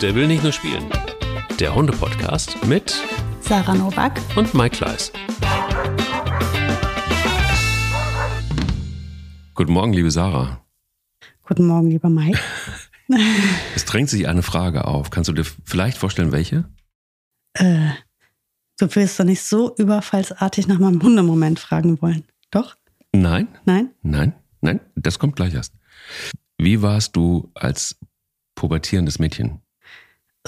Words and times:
Der 0.00 0.14
will 0.14 0.26
nicht 0.26 0.42
nur 0.42 0.52
spielen. 0.52 0.90
Der 1.58 1.74
Hunde-Podcast 1.74 2.64
mit 2.66 2.94
Sarah 3.40 3.74
Novak 3.74 4.18
und 4.36 4.54
Mike 4.54 4.76
Kleiss. 4.76 5.12
Guten 9.54 9.72
Morgen, 9.72 9.92
liebe 9.92 10.10
Sarah. 10.10 10.64
Guten 11.46 11.66
Morgen, 11.66 11.90
lieber 11.90 12.08
Mike. 12.08 12.38
Es 13.74 13.84
drängt 13.86 14.08
sich 14.08 14.28
eine 14.28 14.42
Frage 14.42 14.84
auf. 14.84 15.10
Kannst 15.10 15.28
du 15.28 15.32
dir 15.32 15.44
vielleicht 15.64 15.98
vorstellen, 15.98 16.30
welche? 16.30 16.68
Äh, 17.54 17.90
du 18.78 18.86
willst 18.94 19.18
doch 19.18 19.24
nicht 19.24 19.42
so 19.42 19.74
überfallsartig 19.76 20.68
nach 20.68 20.78
meinem 20.78 21.02
Hundemoment 21.02 21.58
fragen 21.58 22.00
wollen. 22.00 22.22
Doch? 22.52 22.76
Nein, 23.12 23.48
Nein? 23.64 23.90
nein, 24.02 24.34
nein, 24.60 24.78
das 24.94 25.18
kommt 25.18 25.34
gleich 25.34 25.54
erst. 25.54 25.74
Wie 26.56 26.82
warst 26.82 27.16
du 27.16 27.50
als 27.54 27.98
pubertierendes 28.54 29.18
Mädchen? 29.18 29.60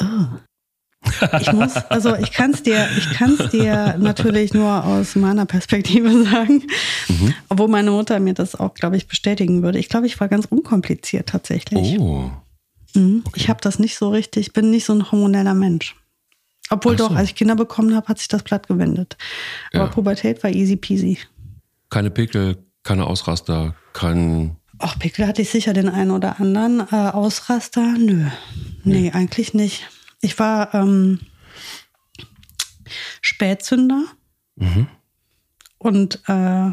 Oh. 0.01 0.05
Ich 1.41 1.53
muss, 1.53 1.75
also 1.77 2.15
ich 2.17 2.31
kann 2.33 2.53
es 2.53 2.63
dir, 2.63 2.89
ich 2.97 3.11
kann 3.11 3.37
es 3.39 3.51
dir 3.51 3.97
natürlich 3.99 4.55
nur 4.55 4.85
aus 4.85 5.17
meiner 5.17 5.47
Perspektive 5.47 6.25
sagen, 6.31 6.63
Mhm. 7.09 7.35
obwohl 7.49 7.69
meine 7.69 7.91
Mutter 7.91 8.21
mir 8.21 8.35
das 8.35 8.55
auch, 8.55 8.73
glaube 8.75 8.97
ich, 8.97 9.09
bestätigen 9.09 9.63
würde. 9.63 9.79
Ich 9.81 9.89
glaube, 9.89 10.07
ich 10.07 10.19
war 10.21 10.29
ganz 10.29 10.47
unkompliziert 10.47 11.29
tatsächlich. 11.29 11.99
Oh, 11.99 12.31
Mhm. 12.95 13.25
Ich 13.35 13.49
habe 13.49 13.59
das 13.63 13.79
nicht 13.79 13.97
so 13.97 14.11
richtig, 14.11 14.53
bin 14.53 14.71
nicht 14.71 14.85
so 14.85 14.93
ein 14.93 15.11
hormoneller 15.11 15.55
Mensch. 15.55 15.97
Obwohl 16.71 16.97
so. 16.99 17.09
doch, 17.09 17.17
als 17.17 17.31
ich 17.31 17.35
Kinder 17.35 17.57
bekommen 17.57 17.95
habe, 17.97 18.07
hat 18.09 18.19
sich 18.19 18.29
das 18.29 18.43
Blatt 18.43 18.69
gewendet. 18.69 19.17
Aber 19.73 19.85
Ja. 19.85 19.91
Pubertät 19.91 20.43
war 20.45 20.51
easy 20.51 20.77
peasy. 20.77 21.19
keine 21.91 22.11
Pickel, 22.11 22.59
keine 22.83 23.07
Ausraster, 23.07 23.75
kein. 23.95 24.57
Ach, 24.85 24.99
Pickel 24.99 25.27
hatte 25.27 25.43
ich 25.43 25.51
sicher 25.51 25.73
den 25.73 25.89
einen 25.89 26.11
oder 26.11 26.41
anderen. 26.41 26.81
Äh, 26.91 27.11
Ausraster? 27.11 27.95
Nö. 27.99 28.29
Nee, 28.85 29.13
eigentlich 29.13 29.55
nicht. 29.55 29.89
Ich 30.21 30.39
war 30.39 30.75
ähm, 30.75 31.21
Spätzünder 33.21 34.05
Mhm. 34.57 34.87
und 35.79 36.21
äh, 36.29 36.73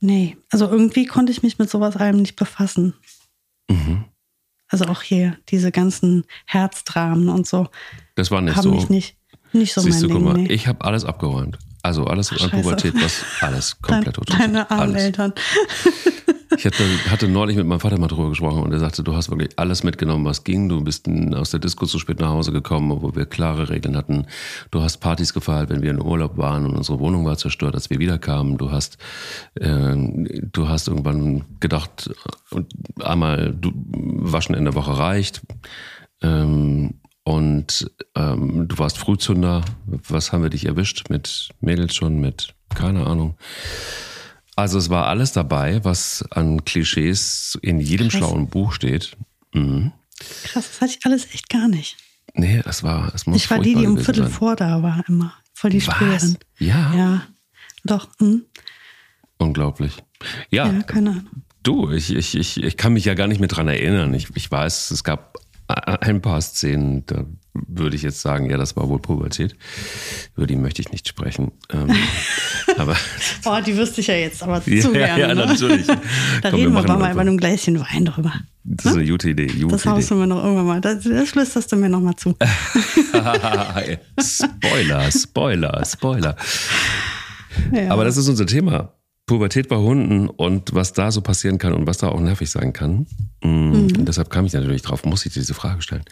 nee, 0.00 0.36
also 0.50 0.68
irgendwie 0.68 1.06
konnte 1.06 1.30
ich 1.30 1.44
mich 1.44 1.58
mit 1.60 1.70
sowas 1.70 1.96
allem 1.96 2.16
nicht 2.16 2.34
befassen. 2.34 2.94
Mhm. 3.70 4.06
Also 4.66 4.86
auch 4.86 5.00
hier 5.02 5.38
diese 5.50 5.70
ganzen 5.70 6.24
Herzdramen 6.46 7.28
und 7.28 7.46
so 7.46 7.68
Das 8.16 8.32
war 8.32 8.40
nicht 8.40 8.56
haben 8.56 8.64
so. 8.64 8.72
mich 8.72 8.88
nicht, 8.88 9.16
nicht 9.52 9.72
so 9.74 9.80
Siehst 9.82 10.02
du, 10.02 10.08
mein 10.08 10.16
guck 10.16 10.24
mal, 10.24 10.34
Ding. 10.34 10.46
Nee. 10.48 10.52
ich 10.54 10.66
habe 10.66 10.84
alles 10.84 11.04
abgeräumt. 11.04 11.56
Also 11.84 12.06
alles 12.06 12.32
an 12.32 12.38
Scheiße. 12.38 12.56
Pubertät, 12.56 12.94
was 12.94 13.22
alles 13.42 13.78
komplett 13.82 14.16
Dein, 14.30 14.38
deine 14.38 14.70
armen. 14.70 14.96
Eltern. 14.96 15.34
Ich 16.56 16.64
hatte, 16.64 16.84
hatte 17.10 17.26
neulich 17.26 17.56
mit 17.56 17.66
meinem 17.66 17.80
Vater 17.80 17.98
mal 17.98 18.06
drüber 18.06 18.28
gesprochen 18.28 18.62
und 18.62 18.72
er 18.72 18.78
sagte, 18.78 19.02
du 19.02 19.16
hast 19.16 19.28
wirklich 19.28 19.50
alles 19.56 19.82
mitgenommen, 19.82 20.24
was 20.24 20.44
ging. 20.44 20.68
Du 20.68 20.82
bist 20.84 21.08
aus 21.34 21.50
der 21.50 21.58
Disco 21.58 21.84
zu 21.84 21.98
spät 21.98 22.20
nach 22.20 22.28
Hause 22.28 22.52
gekommen, 22.52 22.92
obwohl 22.92 23.16
wir 23.16 23.26
klare 23.26 23.70
Regeln 23.70 23.96
hatten. 23.96 24.26
Du 24.70 24.80
hast 24.80 24.98
Partys 24.98 25.34
gefeiert, 25.34 25.68
wenn 25.68 25.82
wir 25.82 25.90
in 25.90 26.00
Urlaub 26.00 26.36
waren 26.36 26.64
und 26.64 26.76
unsere 26.76 27.00
Wohnung 27.00 27.26
war 27.26 27.36
zerstört, 27.36 27.74
als 27.74 27.90
wir 27.90 27.98
wiederkamen. 27.98 28.56
Du 28.56 28.70
hast, 28.70 28.98
ähm, 29.60 30.28
du 30.52 30.68
hast 30.68 30.86
irgendwann 30.86 31.44
gedacht, 31.58 32.14
einmal 33.02 33.52
du, 33.52 33.72
Waschen 33.74 34.54
in 34.54 34.64
der 34.64 34.74
Woche 34.74 34.96
reicht. 34.96 35.42
Ähm, 36.22 37.00
und 37.24 37.90
ähm, 38.14 38.68
du 38.68 38.78
warst 38.78 38.98
Frühzünder. 38.98 39.64
Was 39.86 40.32
haben 40.32 40.42
wir 40.42 40.50
dich 40.50 40.66
erwischt? 40.66 41.08
Mit 41.10 41.48
Mädels 41.60 41.94
schon, 41.94 42.20
mit 42.20 42.54
keine 42.74 43.06
Ahnung. 43.06 43.36
Also 44.56 44.78
es 44.78 44.88
war 44.90 45.06
alles 45.06 45.32
dabei, 45.32 45.84
was 45.84 46.24
an 46.30 46.64
Klischees 46.64 47.58
in 47.62 47.80
jedem 47.80 48.08
Krass. 48.08 48.18
schlauen 48.18 48.48
Buch 48.48 48.72
steht. 48.72 49.16
Mhm. 49.52 49.92
Krass, 50.44 50.68
das 50.70 50.80
hatte 50.80 50.92
ich 50.98 51.04
alles 51.06 51.26
echt 51.34 51.48
gar 51.48 51.66
nicht. 51.68 51.96
Nee, 52.34 52.62
es 52.64 52.82
war, 52.82 53.12
es 53.14 53.26
muss 53.26 53.36
Ich 53.36 53.50
war 53.50 53.58
die, 53.60 53.74
die 53.74 53.86
um 53.86 53.96
Viertel 53.98 54.24
sein. 54.24 54.32
vor 54.32 54.56
da 54.56 54.82
war 54.82 55.04
immer. 55.08 55.32
Voll 55.54 55.70
die 55.70 55.84
Was? 55.86 55.94
Sprüherin. 55.94 56.38
Ja, 56.58 56.94
Ja, 56.94 57.22
doch. 57.84 58.08
Hm. 58.18 58.44
unglaublich. 59.38 60.02
Ja, 60.50 60.66
Ja, 60.70 60.82
keine 60.82 61.10
Ahnung. 61.10 61.26
du, 61.62 61.90
ich, 61.90 62.12
ich, 62.14 62.34
ich, 62.36 62.62
ich 62.62 62.76
kann 62.76 62.92
mich 62.92 63.04
ja 63.04 63.14
gar 63.14 63.26
nicht 63.26 63.38
mehr 63.40 63.48
dran 63.48 63.68
erinnern. 63.68 64.12
Ich, 64.14 64.28
ich 64.36 64.50
weiß, 64.50 64.90
es 64.90 65.04
gab 65.04 65.36
ein 65.66 66.20
paar 66.20 66.40
Szenen, 66.40 67.04
da 67.06 67.24
würde 67.54 67.96
ich 67.96 68.02
jetzt 68.02 68.20
sagen, 68.20 68.50
ja, 68.50 68.56
das 68.56 68.76
war 68.76 68.88
wohl 68.88 68.98
Pubertät. 68.98 69.56
Über 70.36 70.46
die 70.46 70.56
möchte 70.56 70.82
ich 70.82 70.90
nicht 70.90 71.08
sprechen. 71.08 71.52
Ähm, 71.72 71.94
aber 72.76 72.96
Oh, 73.44 73.58
die 73.64 73.76
wüsste 73.76 74.00
ich 74.00 74.08
ja 74.08 74.14
jetzt 74.14 74.42
aber 74.42 74.62
zu 74.62 74.70
ja, 74.70 74.90
gerne. 74.90 75.20
ja, 75.20 75.28
ne? 75.28 75.46
natürlich. 75.46 75.86
Da 75.86 75.94
Komm, 76.50 76.52
wir 76.52 76.52
reden 76.52 76.72
wir 76.72 76.80
aber 76.80 76.98
mal 76.98 77.14
bei 77.14 77.20
einem 77.20 77.38
Gläschen 77.38 77.80
Wein 77.80 78.04
drüber. 78.04 78.32
Das 78.64 78.86
ist 78.86 78.98
eine 78.98 79.06
gute 79.06 79.30
Idee. 79.30 79.46
Gute 79.46 79.68
Das 79.68 79.86
haust 79.86 80.10
du 80.10 80.16
mir 80.16 80.26
noch 80.26 80.42
irgendwann 80.42 80.66
mal. 80.66 80.80
Das, 80.80 81.04
das 81.04 81.30
flüsterst 81.30 81.70
du 81.72 81.76
mir 81.76 81.88
noch 81.88 82.00
mal 82.00 82.16
zu. 82.16 82.34
Spoiler, 84.20 85.10
Spoiler, 85.12 85.84
Spoiler. 85.84 86.36
Ja. 87.72 87.90
Aber 87.90 88.04
das 88.04 88.16
ist 88.16 88.28
unser 88.28 88.46
Thema. 88.46 88.94
Pubertät 89.26 89.68
bei 89.68 89.76
Hunden 89.76 90.28
und 90.28 90.74
was 90.74 90.92
da 90.92 91.10
so 91.10 91.22
passieren 91.22 91.58
kann 91.58 91.72
und 91.72 91.86
was 91.86 91.98
da 91.98 92.08
auch 92.08 92.20
nervig 92.20 92.50
sein 92.50 92.72
kann. 92.72 93.06
Mm, 93.42 93.72
Und 93.72 94.04
deshalb 94.06 94.28
kam 94.30 94.44
ich 94.44 94.52
natürlich 94.52 94.82
drauf, 94.82 95.04
muss 95.04 95.24
ich 95.24 95.32
diese 95.32 95.54
Frage 95.54 95.80
stellen. 95.80 96.04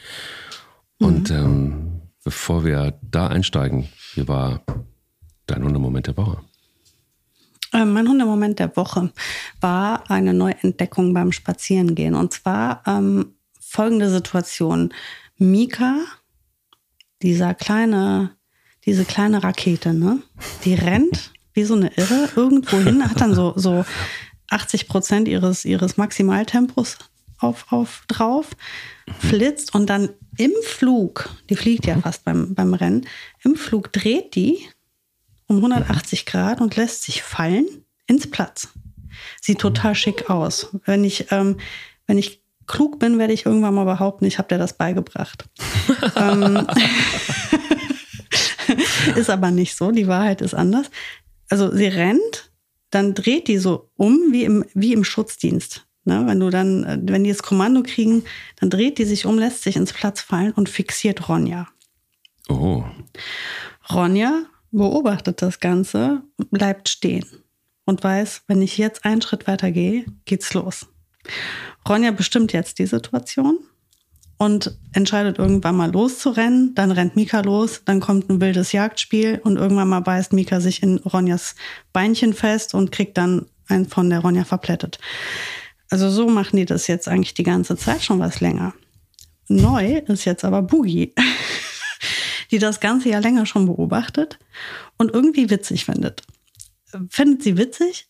Und 0.99 1.31
ähm, 1.31 2.01
bevor 2.25 2.65
wir 2.65 2.99
da 3.03 3.27
einsteigen, 3.27 3.89
wie 4.15 4.27
war 4.29 4.63
dein 5.47 5.63
Hundemoment 5.65 6.07
der 6.07 6.17
Woche? 6.17 6.39
Äh, 7.73 7.85
Mein 7.85 8.09
Hundemoment 8.09 8.59
der 8.59 8.75
Woche 8.77 9.13
war 9.61 10.11
eine 10.11 10.33
Neuentdeckung 10.33 11.13
beim 11.13 11.33
Spazierengehen. 11.33 12.15
Und 12.15 12.33
zwar 12.33 12.83
ähm, 12.87 13.35
folgende 13.61 14.09
Situation. 14.11 14.95
Mika, 15.37 15.97
dieser 17.21 17.53
kleine, 17.55 18.31
diese 18.87 19.05
kleine 19.05 19.43
Rakete, 19.43 19.93
ne? 19.93 20.23
Die 20.65 20.75
rennt 20.75 21.32
wie 21.55 21.65
so 21.65 21.75
eine 21.75 21.93
Irre 21.97 22.29
irgendwo 22.37 22.79
hin, 22.79 23.09
hat 23.09 23.21
dann 23.21 23.35
so, 23.35 23.53
so 23.57 23.85
80 24.51 24.89
Prozent 24.89 25.29
ihres, 25.29 25.65
ihres 25.65 25.97
Maximaltempos 25.97 26.99
auf, 27.39 27.73
auf 27.73 28.05
drauf, 28.09 28.51
flitzt 29.19 29.75
und 29.75 29.91
dann 29.91 30.11
im 30.39 30.53
Flug, 30.65 31.29
die 31.51 31.57
fliegt 31.57 31.87
ja 31.87 31.99
fast 32.01 32.25
beim, 32.25 32.55
beim 32.55 32.75
Rennen, 32.75 33.07
im 33.43 33.57
Flug 33.57 33.93
dreht 33.93 34.35
die 34.35 34.69
um 35.47 35.57
180 35.57 36.25
Grad 36.25 36.61
und 36.61 36.77
lässt 36.77 37.03
sich 37.03 37.23
fallen 37.23 37.67
ins 38.07 38.31
Platz. 38.31 38.69
Sieht 39.41 39.61
total 39.61 39.95
schick 39.95 40.31
aus. 40.31 40.69
Wenn 40.85 41.05
ich, 41.05 41.31
ähm, 41.31 41.59
wenn 42.07 42.17
ich 42.17 42.43
klug 42.67 42.99
bin, 42.99 43.19
werde 43.19 43.35
ich 43.35 43.45
irgendwann 43.45 43.75
mal 43.75 43.85
behaupten, 43.85 44.25
ich 44.25 44.39
habe 44.39 44.49
dir 44.49 44.59
das 44.59 44.77
beigebracht. 44.77 45.45
ähm, 46.17 46.67
ist 49.17 49.31
aber 49.31 49.51
nicht 49.51 49.77
so. 49.77 49.91
Die 49.91 50.09
Wahrheit 50.09 50.41
ist 50.41 50.55
anders. 50.55 50.91
Also 51.53 51.71
sie 51.71 51.89
rennt, 51.89 52.51
dann 52.89 53.13
dreht 53.13 53.47
die 53.47 53.59
so 53.59 53.91
um 53.99 54.33
wie 54.33 54.45
im, 54.45 54.65
wie 54.73 54.95
im 54.95 55.05
Schutzdienst. 55.05 55.87
Ne, 56.05 56.23
wenn 56.27 56.41
du 56.41 56.49
dann, 56.49 56.83
äh, 56.85 56.99
wenn 57.03 57.25
die 57.25 57.31
das 57.31 57.43
Kommando 57.43 57.83
kriegen, 57.83 58.25
dann 58.59 58.71
dreht 58.71 58.97
die 58.97 59.05
sich 59.05 59.27
um, 59.27 59.39
lässt 59.39 59.63
sich 59.63 59.77
ins 59.77 59.93
Platz 59.93 60.23
fallen 60.23 60.53
und 60.53 60.71
fixiert 60.71 61.29
Ronja. 61.29 61.69
Oh, 62.49 62.85
Ronja 63.93 64.45
beobachtet 64.71 65.43
das 65.43 65.61
Ganze, 65.61 66.23
bleibt 66.51 66.89
stehen 66.89 67.27
und 67.85 68.03
weiß, 68.03 68.45
wenn 68.47 68.63
ich 68.63 68.79
jetzt 68.79 69.05
einen 69.05 69.21
Schritt 69.21 69.47
weiter 69.47 69.73
gehe, 69.73 70.07
geht's 70.25 70.55
los. 70.55 70.87
Ronja 71.87 72.13
bestimmt 72.13 72.55
jetzt 72.55 72.79
die 72.79 72.87
Situation 72.87 73.59
und 74.43 74.77
entscheidet 74.93 75.39
irgendwann 75.39 75.77
mal 75.77 75.93
loszurennen. 75.93 76.75
Dann 76.75 76.91
rennt 76.91 77.15
Mika 77.15 77.43
los, 77.43 77.83
dann 77.85 78.01
kommt 78.01 78.29
ein 78.29 78.41
wildes 78.41 78.73
Jagdspiel 78.73 79.41
und 79.45 79.57
irgendwann 79.57 79.89
mal 79.89 80.01
beißt 80.01 80.33
Mika 80.33 80.59
sich 80.59 80.83
in 80.83 80.99
Ronjas 80.99 81.55
Beinchen 81.93 82.35
fest 82.35 82.75
und 82.75 82.91
kriegt 82.91 83.17
dann 83.19 83.47
einen 83.69 83.87
von 83.87 84.11
der 84.11 84.19
Ronja 84.19 84.43
verplättet. 84.43 84.99
Also 85.91 86.11
so 86.11 86.29
machen 86.29 86.57
die 86.57 86.65
das 86.65 86.89
jetzt 86.89 87.07
eigentlich 87.07 87.35
die 87.35 87.45
ganze 87.45 87.77
Zeit 87.77 88.03
schon 88.03 88.19
was 88.19 88.41
länger. 88.41 88.75
Neu 89.47 89.99
ist 90.09 90.25
jetzt 90.25 90.45
aber 90.45 90.63
Boogie 90.63 91.15
die 92.51 92.59
das 92.59 92.81
Ganze 92.81 93.11
ja 93.11 93.21
länger 93.21 93.47
schon 93.47 93.67
beobachtet 93.67 94.41
und 94.99 95.15
irgendwie 95.15 95.51
witzig 95.51 95.85
findet. 95.85 96.23
Findet 97.11 97.45
sie 97.45 97.57
witzig, 97.57 98.09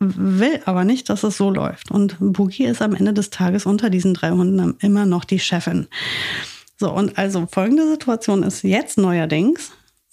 will 0.00 0.60
aber 0.64 0.84
nicht, 0.84 1.08
dass 1.08 1.24
es 1.24 1.36
so 1.36 1.50
läuft. 1.50 1.90
Und 1.90 2.16
Boogie 2.20 2.66
ist 2.66 2.82
am 2.82 2.94
Ende 2.94 3.12
des 3.12 3.30
Tages 3.30 3.66
unter 3.66 3.90
diesen 3.90 4.14
drei 4.14 4.30
Hunden 4.30 4.76
immer 4.80 5.06
noch 5.06 5.24
die 5.24 5.40
Chefin. 5.40 5.88
So, 6.78 6.92
und 6.92 7.18
also 7.18 7.48
folgende 7.50 7.88
Situation 7.88 8.42
ist 8.44 8.62
jetzt 8.62 8.98
neuerdings, 8.98 9.72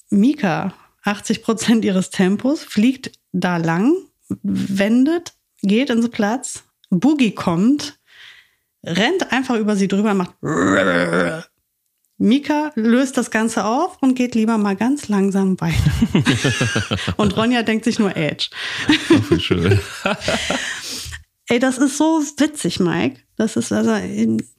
Mika, 0.09 0.73
80 1.03 1.43
Prozent 1.43 1.85
ihres 1.85 2.09
Tempos, 2.09 2.63
fliegt 2.63 3.11
da 3.31 3.57
lang, 3.57 3.93
wendet, 4.41 5.33
geht 5.61 5.91
ins 5.91 6.09
Platz, 6.09 6.63
Boogie 6.89 7.35
kommt, 7.35 7.99
rennt 8.83 9.31
einfach 9.31 9.57
über 9.57 9.75
sie 9.75 9.87
drüber, 9.87 10.15
macht 10.15 10.33
Mika 12.17 12.71
löst 12.75 13.17
das 13.17 13.29
Ganze 13.29 13.65
auf 13.65 13.97
und 14.01 14.15
geht 14.15 14.35
lieber 14.35 14.57
mal 14.57 14.75
ganz 14.75 15.09
langsam 15.09 15.59
weiter. 15.59 15.91
und 17.17 17.35
Ronja 17.35 17.63
denkt 17.63 17.83
sich 17.85 17.99
nur 17.99 18.15
Edge. 18.15 18.49
ach, 19.09 19.39
schön. 19.39 19.79
Ey, 21.47 21.59
das 21.59 21.77
ist 21.77 21.97
so 21.97 22.21
witzig, 22.37 22.79
Mike. 22.79 23.19
Das 23.35 23.55
ist 23.55 23.71
also 23.71 23.91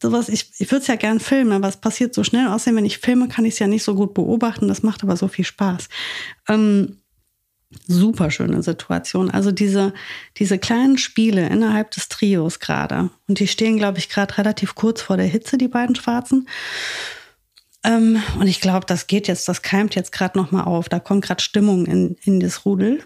sowas, 0.00 0.29
ich, 0.29 0.53
ich 0.58 0.70
würde 0.70 0.82
es 0.82 0.87
ja 0.87 0.94
gern 0.94 1.19
filmen, 1.19 1.53
aber 1.53 1.69
es 1.69 1.79
passiert 1.79 2.14
so 2.14 2.23
schnell. 2.23 2.47
Außerdem, 2.47 2.76
wenn 2.76 2.85
ich 2.85 2.99
filme, 2.99 3.26
kann 3.26 3.44
ich 3.44 3.55
es 3.55 3.59
ja 3.59 3.67
nicht 3.67 3.82
so 3.82 3.94
gut 3.94 4.14
beobachten. 4.14 4.69
Das 4.69 4.82
macht 4.82 5.02
aber 5.02 5.17
so 5.17 5.26
viel 5.26 5.44
Spaß. 5.44 5.88
Ähm, 6.49 6.99
super 7.88 8.31
schöne 8.31 8.62
Situation. 8.62 9.31
Also 9.31 9.50
diese, 9.50 9.94
diese 10.37 10.59
kleinen 10.59 10.99
Spiele 10.99 11.49
innerhalb 11.49 11.91
des 11.91 12.09
Trios 12.09 12.61
gerade. 12.61 13.11
Und 13.26 13.41
die 13.41 13.49
stehen, 13.49 13.79
glaube 13.79 13.99
ich, 13.99 14.09
gerade 14.09 14.38
relativ 14.38 14.76
kurz 14.76 15.02
vor 15.02 15.17
der 15.17 15.26
Hitze, 15.26 15.59
die 15.59 15.69
beiden 15.69 15.97
Schwarzen. 15.97 16.47
Ähm, 17.87 18.21
und 18.38 18.49
ich 18.49 18.61
glaube, 18.61 18.85
das 18.87 19.06
geht 19.06 19.29
jetzt, 19.29 19.49
das 19.49 19.62
keimt 19.62 19.94
jetzt 19.94 20.11
gerade 20.11 20.37
nochmal 20.37 20.65
auf. 20.65 20.88
Da 20.88 20.99
kommt 20.99 21.25
gerade 21.25 21.43
Stimmung 21.43 21.87
in, 21.87 22.17
in 22.25 22.41
das 22.41 22.67
Rudel. 22.67 23.03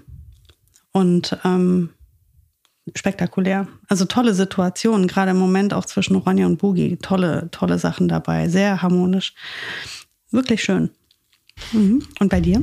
Und 0.92 1.38
ähm, 1.44 1.90
spektakulär. 2.96 3.68
Also 3.88 4.06
tolle 4.06 4.34
Situationen, 4.34 5.06
gerade 5.06 5.32
im 5.32 5.36
Moment 5.36 5.74
auch 5.74 5.84
zwischen 5.84 6.16
Ronja 6.16 6.46
und 6.46 6.56
Boogie. 6.56 6.96
Tolle, 6.96 7.48
tolle 7.50 7.78
Sachen 7.78 8.08
dabei. 8.08 8.48
Sehr 8.48 8.82
harmonisch. 8.82 9.34
Wirklich 10.30 10.62
schön. 10.62 10.90
Mhm. 11.72 12.02
Und 12.18 12.30
bei 12.30 12.40
dir? 12.40 12.62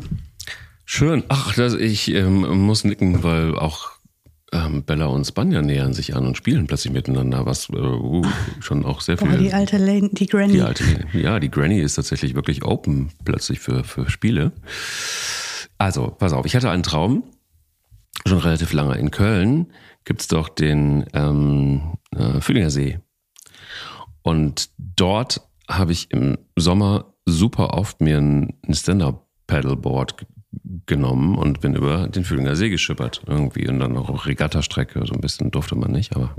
Schön. 0.86 1.24
Ach, 1.28 1.54
das, 1.54 1.74
ich 1.75 2.10
ähm, 2.10 2.66
muss 2.66 2.84
nicken, 2.84 3.24
weil 3.24 3.56
auch 3.56 3.92
ähm, 4.54 4.84
Bella 4.84 5.08
und 5.08 5.26
Spanja 5.26 5.62
nähern 5.62 5.94
sich 5.94 6.16
an 6.16 6.26
und 6.26 6.38
spielen 6.38 6.68
plötzlich 6.68 6.94
miteinander, 6.94 7.46
was 7.46 7.70
äh, 7.70 7.76
uh, 7.76 8.24
schon 8.60 8.86
auch 8.86 9.02
sehr 9.02 9.18
viel. 9.18 9.28
Boah, 9.28 9.38
die 9.38 9.54
alte 9.54 9.78
Lady, 9.78 10.10
die 10.12 10.26
Granny. 10.26 10.54
Die 10.54 10.62
alte, 10.62 10.84
ja, 11.14 11.40
die 11.40 11.52
Granny 11.52 11.80
ist 11.80 11.96
tatsächlich 11.96 12.34
wirklich 12.36 12.64
open 12.64 13.12
plötzlich 13.26 13.60
für, 13.60 13.84
für 13.84 14.10
Spiele. 14.10 14.54
Also, 15.78 16.08
pass 16.08 16.34
auf, 16.34 16.46
ich 16.46 16.56
hatte 16.56 16.70
einen 16.70 16.84
Traum, 16.84 17.24
schon 18.26 18.40
relativ 18.40 18.74
lange. 18.74 18.98
In 18.98 19.12
Köln 19.12 19.68
gibt 20.06 20.22
es 20.22 20.28
doch 20.28 20.50
den 20.50 21.06
ähm, 21.14 21.98
äh, 22.16 22.40
Fühlinger 22.40 22.70
See. 22.70 23.00
Und 24.22 24.70
dort 24.78 25.42
habe 25.70 25.92
ich 25.92 26.12
im 26.12 26.38
Sommer 26.56 27.14
super 27.26 27.74
oft 27.74 28.02
mir 28.02 28.18
ein, 28.18 28.54
ein 28.66 28.74
Stand-Up-Paddleboard 28.74 30.16
genommen 30.86 31.36
und 31.36 31.62
bin 31.62 31.75
über 31.75 32.07
den 32.07 32.24
Fühlinger 32.24 32.56
See 32.56 32.69
geschippert 32.69 33.21
irgendwie 33.27 33.68
und 33.68 33.80
dann 33.80 33.94
noch 33.94 34.25
Regattastrecke, 34.25 35.06
so 35.06 35.13
ein 35.13 35.21
bisschen 35.21 35.51
durfte 35.51 35.75
man 35.75 35.92
nicht, 35.92 36.15
aber 36.15 36.36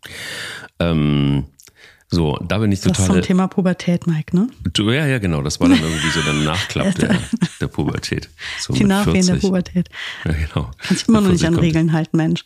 ähm, 0.78 1.44
so, 2.12 2.36
da 2.46 2.58
bin 2.58 2.70
ich 2.70 2.80
total. 2.80 3.06
Das 3.06 3.06
zum 3.06 3.22
Thema 3.22 3.48
Pubertät, 3.48 4.06
Mike, 4.06 4.36
ne? 4.36 4.48
Ja, 4.76 5.06
ja, 5.06 5.18
genau. 5.18 5.40
Das 5.40 5.60
war 5.60 5.68
dann 5.70 5.80
irgendwie 5.80 6.10
so 6.10 6.20
der 6.20 6.34
Nachklapp 6.34 6.94
der, 6.98 7.18
der 7.58 7.66
Pubertät. 7.68 8.28
So 8.60 8.74
Die 8.74 8.84
Nachwehen 8.84 9.26
der 9.26 9.36
Pubertät. 9.36 9.88
Ja, 10.26 10.32
genau. 10.32 10.70
Kannst 10.76 11.08
immer 11.08 11.22
noch 11.22 11.30
nicht 11.30 11.46
an 11.46 11.56
Regeln 11.56 11.94
halten, 11.94 12.18
Mensch. 12.18 12.44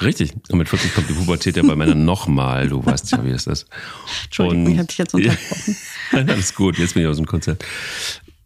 Richtig. 0.00 0.32
Und 0.48 0.58
mit 0.58 0.68
40 0.68 0.94
kommt 0.94 1.08
die 1.08 1.14
Pubertät 1.14 1.56
ja 1.56 1.64
bei 1.64 1.74
Männern 1.74 2.04
nochmal. 2.04 2.68
Du 2.68 2.84
weißt 2.86 3.10
ja, 3.10 3.24
wie 3.24 3.30
es 3.30 3.48
ist. 3.48 3.66
Entschuldigung, 4.26 4.66
und, 4.66 4.72
ich 4.72 4.78
habe 4.78 4.86
dich 4.86 4.98
jetzt 4.98 5.14
unterbrochen. 5.14 5.76
Nein, 6.12 6.30
alles 6.30 6.54
gut. 6.54 6.78
Jetzt 6.78 6.94
bin 6.94 7.02
ich 7.02 7.08
aus 7.08 7.16
dem 7.16 7.26
Konzert. 7.26 7.64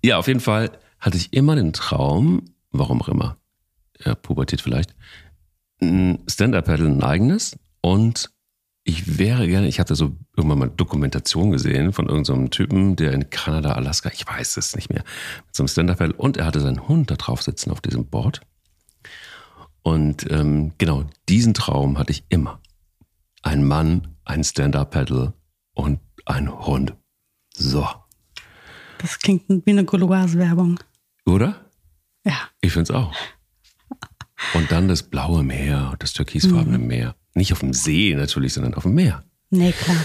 Ja, 0.03 0.17
auf 0.17 0.29
jeden 0.29 0.41
Fall 0.41 0.71
hatte 1.03 1.19
ich 1.19 1.33
immer 1.33 1.57
den 1.57 1.73
Traum, 1.73 2.55
warum 2.71 3.03
auch 3.03 3.09
immer, 3.09 3.37
ja, 4.03 4.15
Pubertät 4.15 4.63
vielleicht, 4.63 4.95
ein 5.83 6.21
Stand-Up-Paddle 6.29 6.89
ein 6.89 7.03
eigenes 7.03 7.59
und 7.83 8.31
ich 8.85 9.19
wäre 9.19 9.47
gerne, 9.47 9.69
ich 9.69 9.79
hatte 9.81 9.95
so 9.95 10.17
irgendwann 10.37 10.59
mal 10.59 10.71
Dokumentation 10.71 11.51
gesehen 11.51 11.93
von 11.93 12.09
irgendeinem 12.09 12.45
so 12.45 12.49
Typen, 12.49 12.97
der 12.97 13.13
in 13.13 13.31
Kanada, 13.31 13.73
Alaska, 13.73 14.11
ich 14.13 14.27
weiß 14.27 14.57
es 14.57 14.75
nicht 14.77 14.91
mehr, 14.91 15.05
mit 15.47 15.55
so 15.55 15.63
einem 15.63 15.69
Stand-Up-Paddle 15.69 16.15
und 16.17 16.37
er 16.37 16.47
hatte 16.47 16.61
seinen 16.61 16.89
Hund 16.89 17.11
da 17.11 17.17
drauf 17.17 17.43
sitzen 17.43 17.71
auf 17.73 17.81
diesem 17.81 18.07
Board. 18.07 18.41
Und 19.83 20.31
ähm, 20.31 20.73
genau 20.79 21.05
diesen 21.29 21.55
Traum 21.55 21.99
hatte 21.99 22.13
ich 22.13 22.25
immer. 22.29 22.61
Ein 23.43 23.65
Mann, 23.65 24.17
ein 24.25 24.45
Stand-Up-Paddle 24.45 25.33
und 25.75 25.99
ein 26.25 26.65
Hund. 26.65 26.95
So. 27.55 27.89
Das 28.99 29.19
klingt 29.19 29.49
wie 29.49 29.71
eine 29.71 29.85
Gouloise-Werbung. 29.85 30.79
Oder? 31.27 31.71
Ja. 32.25 32.49
Ich 32.61 32.73
finde 32.73 32.93
es 32.93 32.97
auch. 32.97 33.15
Und 34.55 34.71
dann 34.73 34.89
das 34.89 35.03
blaue 35.03 35.43
Meer, 35.43 35.95
das 35.99 36.13
türkisfarbene 36.13 36.79
mhm. 36.79 36.87
Meer. 36.87 37.17
Nicht 37.35 37.53
auf 37.53 37.61
dem 37.61 37.73
See 37.73 38.15
natürlich, 38.15 38.53
sondern 38.53 38.75
auf 38.75 38.83
dem 38.83 38.95
Meer. 38.95 39.25
Nee, 39.51 39.73
klar. 39.73 40.05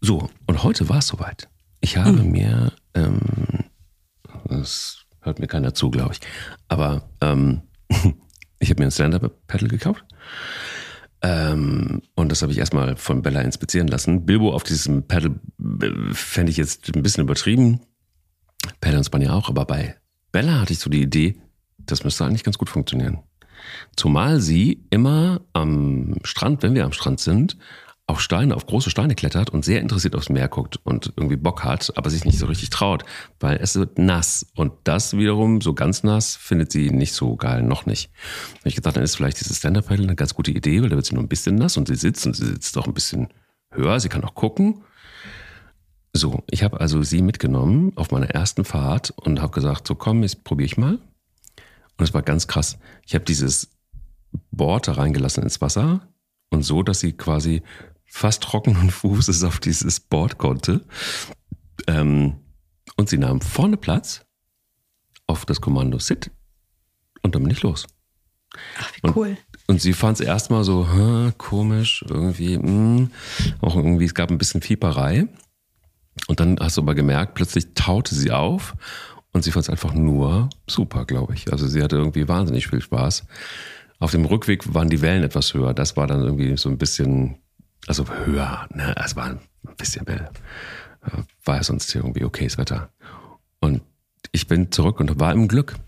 So, 0.00 0.30
und 0.46 0.62
heute 0.62 0.88
war 0.88 0.98
es 0.98 1.08
soweit. 1.08 1.48
Ich 1.80 1.96
habe 1.96 2.22
mhm. 2.22 2.30
mir, 2.30 2.72
ähm, 2.94 3.20
das 4.46 5.04
hört 5.20 5.38
mir 5.38 5.46
keiner 5.46 5.74
zu, 5.74 5.90
glaube 5.90 6.12
ich, 6.14 6.20
aber 6.68 7.08
ähm, 7.20 7.62
ich 8.58 8.70
habe 8.70 8.82
mir 8.82 8.88
ein 8.88 8.92
Stand-Up-Paddle 8.92 9.68
gekauft. 9.68 10.04
Ähm, 11.22 12.02
und 12.14 12.32
das 12.32 12.40
habe 12.40 12.52
ich 12.52 12.58
erstmal 12.58 12.96
von 12.96 13.22
Bella 13.22 13.42
inspizieren 13.42 13.88
lassen. 13.88 14.24
Bilbo 14.24 14.54
auf 14.54 14.62
diesem 14.62 15.06
Paddle 15.06 15.38
äh, 15.82 16.14
fände 16.14 16.50
ich 16.50 16.56
jetzt 16.56 16.94
ein 16.94 17.02
bisschen 17.02 17.24
übertrieben. 17.24 17.80
Pelle 18.80 18.98
und 18.98 19.04
Spanier 19.04 19.34
auch, 19.34 19.48
aber 19.48 19.64
bei 19.64 19.96
Bella 20.32 20.60
hatte 20.60 20.72
ich 20.72 20.78
so 20.78 20.90
die 20.90 21.02
Idee, 21.02 21.40
das 21.78 22.04
müsste 22.04 22.24
eigentlich 22.24 22.44
ganz 22.44 22.58
gut 22.58 22.70
funktionieren. 22.70 23.20
Zumal 23.96 24.40
sie 24.40 24.84
immer 24.90 25.40
am 25.52 26.14
Strand, 26.24 26.62
wenn 26.62 26.74
wir 26.74 26.84
am 26.84 26.92
Strand 26.92 27.20
sind, 27.20 27.56
auf 28.10 28.20
Steine, 28.20 28.56
auf 28.56 28.66
große 28.66 28.90
Steine 28.90 29.14
klettert 29.14 29.50
und 29.50 29.64
sehr 29.64 29.80
interessiert 29.80 30.16
aufs 30.16 30.28
Meer 30.28 30.48
guckt 30.48 30.80
und 30.82 31.12
irgendwie 31.16 31.36
Bock 31.36 31.62
hat, 31.62 31.92
aber 31.96 32.10
sich 32.10 32.24
nicht 32.24 32.38
so 32.38 32.46
richtig 32.46 32.70
traut, 32.70 33.04
weil 33.38 33.58
es 33.58 33.76
wird 33.76 33.98
nass. 33.98 34.46
Und 34.56 34.72
das 34.84 35.16
wiederum, 35.16 35.60
so 35.60 35.74
ganz 35.74 36.02
nass, 36.02 36.34
findet 36.34 36.72
sie 36.72 36.90
nicht 36.90 37.12
so 37.12 37.36
geil, 37.36 37.62
noch 37.62 37.86
nicht. 37.86 38.10
Und 38.56 38.66
ich 38.66 38.74
gedacht, 38.74 38.96
dann 38.96 39.04
ist 39.04 39.14
vielleicht 39.14 39.38
dieses 39.40 39.58
Stand-Up-Paddle 39.58 40.04
eine 40.04 40.16
ganz 40.16 40.34
gute 40.34 40.50
Idee, 40.50 40.82
weil 40.82 40.88
da 40.88 40.96
wird 40.96 41.06
sie 41.06 41.14
nur 41.14 41.22
ein 41.22 41.28
bisschen 41.28 41.54
nass 41.54 41.76
und 41.76 41.86
sie 41.86 41.94
sitzt 41.94 42.26
und 42.26 42.34
sie 42.34 42.46
sitzt 42.46 42.76
auch 42.76 42.86
ein 42.86 42.94
bisschen 42.94 43.28
höher, 43.70 44.00
sie 44.00 44.08
kann 44.08 44.24
auch 44.24 44.34
gucken. 44.34 44.82
So, 46.12 46.42
ich 46.50 46.62
habe 46.62 46.80
also 46.80 47.02
sie 47.02 47.22
mitgenommen 47.22 47.92
auf 47.96 48.10
meiner 48.10 48.30
ersten 48.30 48.64
Fahrt 48.64 49.10
und 49.10 49.40
habe 49.40 49.52
gesagt, 49.52 49.86
so 49.86 49.94
komm, 49.94 50.22
jetzt 50.22 50.44
probiere 50.44 50.66
ich 50.66 50.76
mal. 50.76 50.94
Und 50.94 52.04
es 52.04 52.14
war 52.14 52.22
ganz 52.22 52.48
krass. 52.48 52.78
Ich 53.06 53.14
habe 53.14 53.24
dieses 53.24 53.70
Board 54.50 54.88
da 54.88 54.92
reingelassen 54.92 55.42
ins 55.42 55.60
Wasser 55.60 56.08
und 56.50 56.62
so, 56.62 56.82
dass 56.82 57.00
sie 57.00 57.12
quasi 57.12 57.62
fast 58.04 58.42
trockenen 58.42 58.90
Fußes 58.90 59.44
auf 59.44 59.60
dieses 59.60 60.00
Board 60.00 60.38
konnte. 60.38 60.84
Ähm, 61.86 62.36
und 62.96 63.08
sie 63.08 63.18
nahm 63.18 63.40
vorne 63.40 63.76
Platz 63.76 64.26
auf 65.26 65.46
das 65.46 65.60
Kommando 65.60 65.98
Sit 65.98 66.30
und 67.22 67.34
dann 67.34 67.42
bin 67.42 67.52
ich 67.52 67.62
los. 67.62 67.86
Ach, 68.78 68.92
wie 68.94 69.10
cool. 69.14 69.28
Und, 69.28 69.68
und 69.68 69.80
sie 69.80 69.92
fand 69.92 70.18
es 70.20 70.26
erstmal 70.26 70.64
so, 70.64 70.86
komisch, 71.38 72.04
irgendwie, 72.08 72.58
mh. 72.58 72.64
Hm. 72.66 73.10
auch 73.60 73.76
irgendwie, 73.76 74.04
es 74.04 74.14
gab 74.14 74.30
ein 74.30 74.38
bisschen 74.38 74.60
Fieberei. 74.60 75.28
Und 76.30 76.38
dann 76.38 76.58
hast 76.60 76.76
du 76.76 76.82
aber 76.82 76.94
gemerkt, 76.94 77.34
plötzlich 77.34 77.74
taute 77.74 78.14
sie 78.14 78.30
auf 78.30 78.76
und 79.32 79.42
sie 79.42 79.50
fand 79.50 79.64
es 79.64 79.68
einfach 79.68 79.94
nur 79.94 80.48
super, 80.68 81.04
glaube 81.04 81.34
ich. 81.34 81.50
Also 81.50 81.66
sie 81.66 81.82
hatte 81.82 81.96
irgendwie 81.96 82.28
wahnsinnig 82.28 82.68
viel 82.68 82.80
Spaß. 82.80 83.24
Auf 83.98 84.12
dem 84.12 84.24
Rückweg 84.24 84.72
waren 84.72 84.88
die 84.88 85.02
Wellen 85.02 85.24
etwas 85.24 85.54
höher. 85.54 85.74
Das 85.74 85.96
war 85.96 86.06
dann 86.06 86.22
irgendwie 86.22 86.56
so 86.56 86.68
ein 86.68 86.78
bisschen, 86.78 87.40
also 87.88 88.04
höher, 88.26 88.68
ne? 88.72 88.94
Es 89.04 89.16
war 89.16 89.24
ein 89.26 89.40
bisschen 89.76 90.06
Welle. 90.06 90.30
Äh, 91.02 91.22
war 91.44 91.56
ja 91.56 91.64
sonst 91.64 91.92
irgendwie 91.92 92.24
okayes 92.24 92.58
Wetter. 92.58 92.92
Und 93.58 93.82
ich 94.30 94.46
bin 94.46 94.70
zurück 94.70 95.00
und 95.00 95.18
war 95.18 95.32
im 95.32 95.48
Glück. 95.48 95.80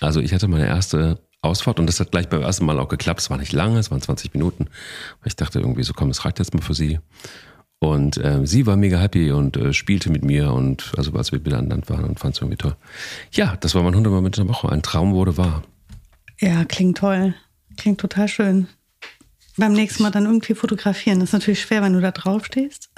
Also 0.00 0.20
ich 0.20 0.32
hatte 0.32 0.46
meine 0.46 0.68
erste 0.68 1.18
Ausfahrt 1.42 1.80
und 1.80 1.86
das 1.86 1.98
hat 1.98 2.12
gleich 2.12 2.28
beim 2.28 2.42
ersten 2.42 2.64
Mal 2.64 2.78
auch 2.78 2.88
geklappt. 2.88 3.22
Es 3.22 3.28
war 3.28 3.38
nicht 3.38 3.52
lange, 3.52 3.80
es 3.80 3.90
waren 3.90 4.00
20 4.00 4.34
Minuten. 4.34 4.68
Ich 5.24 5.34
dachte 5.34 5.58
irgendwie 5.58 5.82
so, 5.82 5.94
komm, 5.94 6.10
es 6.10 6.24
reicht 6.24 6.38
jetzt 6.38 6.54
mal 6.54 6.62
für 6.62 6.74
sie. 6.74 7.00
Und 7.80 8.16
äh, 8.16 8.44
sie 8.44 8.66
war 8.66 8.76
mega 8.76 8.98
happy 8.98 9.30
und 9.30 9.56
äh, 9.56 9.72
spielte 9.72 10.10
mit 10.10 10.24
mir 10.24 10.52
und 10.52 10.92
also 10.96 11.12
als 11.12 11.30
wir 11.30 11.44
wieder 11.44 11.58
an 11.58 11.70
Land 11.70 11.88
waren 11.88 12.04
und 12.04 12.18
fand 12.18 12.34
es 12.34 12.40
irgendwie 12.40 12.56
toll. 12.56 12.74
Ja, 13.30 13.56
das 13.60 13.74
war 13.74 13.82
mein 13.84 13.94
Hundemoment 13.94 14.36
der 14.36 14.48
Woche. 14.48 14.68
Ein 14.68 14.82
Traum 14.82 15.14
wurde 15.14 15.36
wahr. 15.36 15.62
Ja, 16.40 16.64
klingt 16.64 16.98
toll. 16.98 17.34
Klingt 17.76 18.00
total 18.00 18.26
schön. 18.26 18.66
Beim 19.56 19.72
nächsten 19.72 20.02
Mal 20.02 20.10
dann 20.10 20.24
irgendwie 20.24 20.54
fotografieren. 20.54 21.20
Das 21.20 21.30
ist 21.30 21.32
natürlich 21.32 21.60
schwer, 21.60 21.82
wenn 21.82 21.92
du 21.92 22.00
da 22.00 22.10
drauf 22.10 22.46
stehst. 22.46 22.90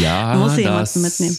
Ja, 0.00 0.34
muss 0.38 0.56
jemanden 0.56 1.02
mitnehmen 1.02 1.38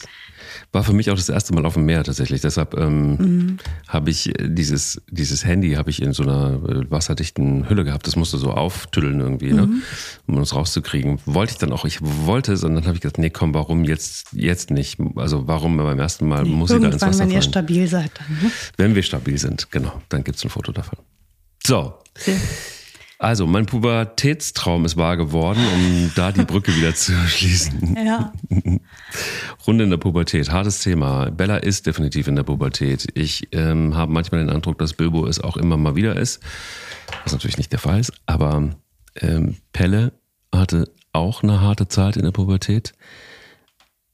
war 0.72 0.84
für 0.84 0.94
mich 0.94 1.10
auch 1.12 1.16
das 1.16 1.30
erste 1.30 1.54
Mal 1.54 1.66
auf 1.66 1.74
dem 1.74 1.86
Meer 1.86 2.04
tatsächlich. 2.04 2.42
Deshalb 2.42 2.78
ähm, 2.78 3.16
mhm. 3.16 3.58
habe 3.88 4.10
ich 4.10 4.34
dieses, 4.40 5.02
dieses 5.10 5.46
Handy 5.46 5.74
habe 5.74 5.90
ich 5.90 6.02
in 6.02 6.14
so 6.14 6.24
einer 6.24 6.60
äh, 6.68 6.92
wasserdichten 6.92 7.70
Hülle 7.70 7.84
gehabt. 7.84 8.08
Das 8.08 8.16
musste 8.16 8.38
so 8.38 8.52
auftüddeln 8.52 9.20
irgendwie, 9.20 9.52
ne? 9.52 9.68
mhm. 9.68 9.74
ne? 10.28 10.36
um 10.38 10.38
es 10.40 10.54
rauszukriegen. 10.54 11.20
Wollte 11.26 11.54
ich 11.54 11.58
dann 11.58 11.72
auch, 11.72 11.86
ich 11.86 12.00
wollte 12.02 12.54
es 12.54 12.64
und 12.64 12.76
dann 12.76 12.86
habe 12.86 12.96
ich 12.96 13.02
gesagt, 13.02 13.18
nee, 13.18 13.30
komm, 13.30 13.54
warum 13.54 13.84
jetzt, 13.84 14.28
jetzt 14.34 14.72
nicht? 14.72 15.00
Also 15.16 15.48
warum 15.48 15.78
beim 15.78 16.00
ersten 16.00 16.28
Mal 16.28 16.44
nee, 16.44 16.50
muss 16.50 16.72
ich 16.72 16.82
da 16.82 16.88
ins 16.88 17.02
Wasser 17.02 17.26
wenn 17.26 17.32
ihr 17.32 17.42
stabil 17.42 17.88
seid 17.88 18.12
dann. 18.18 18.44
Ne? 18.44 18.52
Wenn 18.78 18.96
wir 18.96 19.04
stabil 19.04 19.38
sind, 19.38 19.72
genau. 19.72 20.02
Dann 20.10 20.24
gibt 20.24 20.38
es 20.38 20.44
ein 20.44 20.50
Foto 20.50 20.72
davon. 20.72 21.00
So. 21.66 21.94
Sehr. 22.16 22.36
Also, 23.18 23.48
mein 23.48 23.66
Pubertätstraum 23.66 24.84
ist 24.84 24.98
wahr 24.98 25.16
geworden, 25.16 25.60
um 25.74 26.12
da 26.16 26.32
die 26.32 26.44
Brücke 26.44 26.76
wieder 26.76 26.94
zu 26.94 27.14
schließen. 27.28 27.96
Ja. 28.06 28.34
Runde 29.66 29.86
in 29.86 29.90
der 29.90 29.98
Pubertät, 29.98 30.52
hartes 30.52 30.80
Thema. 30.80 31.32
Bella 31.32 31.58
ist 31.58 31.88
definitiv 31.88 32.28
in 32.28 32.36
der 32.36 32.44
Pubertät. 32.44 33.08
Ich 33.14 33.48
ähm, 33.54 33.96
habe 33.96 34.12
manchmal 34.12 34.42
den 34.42 34.50
Eindruck, 34.50 34.78
dass 34.78 34.94
Bilbo 34.94 35.26
es 35.28 35.40
auch 35.40 35.56
immer 35.58 35.78
mal 35.78 35.96
wieder 35.96 36.16
ist, 36.18 36.42
was 37.24 37.32
natürlich 37.32 37.58
nicht 37.58 37.72
der 37.72 37.80
Fall 37.80 38.00
ist. 38.00 38.12
Aber 38.26 38.70
ähm, 39.22 39.56
Pelle 39.72 40.12
hatte 40.54 40.92
auch 41.14 41.42
eine 41.42 41.62
harte 41.62 41.88
Zeit 41.88 42.18
in 42.18 42.24
der 42.24 42.32
Pubertät. 42.32 42.94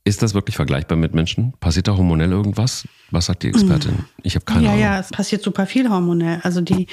Ist 0.04 0.24
das 0.24 0.34
wirklich 0.34 0.56
vergleichbar 0.56 0.98
mit 0.98 1.14
Menschen? 1.14 1.54
Passiert 1.60 1.88
da 1.88 1.96
hormonell 1.96 2.32
irgendwas? 2.32 2.88
Was 3.12 3.28
sagt 3.28 3.44
die 3.44 3.50
Expertin? 3.50 4.06
Ich 4.24 4.34
habe 4.34 4.46
keine 4.46 4.64
ja, 4.64 4.70
Ahnung. 4.70 4.82
Ja, 4.82 5.00
es 5.00 5.10
passiert 5.10 5.44
super 5.44 5.68
viel 5.68 5.90
hormonell. 5.90 6.40
Also 6.42 6.62
die 6.62 6.88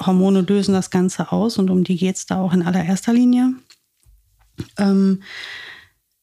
Hormone 0.00 0.42
lösen 0.42 0.72
das 0.72 0.90
Ganze 0.90 1.32
aus 1.32 1.58
und 1.58 1.70
um 1.70 1.84
die 1.84 1.96
geht 1.96 2.16
es 2.16 2.26
da 2.26 2.40
auch 2.40 2.52
in 2.52 2.62
allererster 2.62 3.12
Linie. 3.12 3.54
Ähm, 4.78 5.22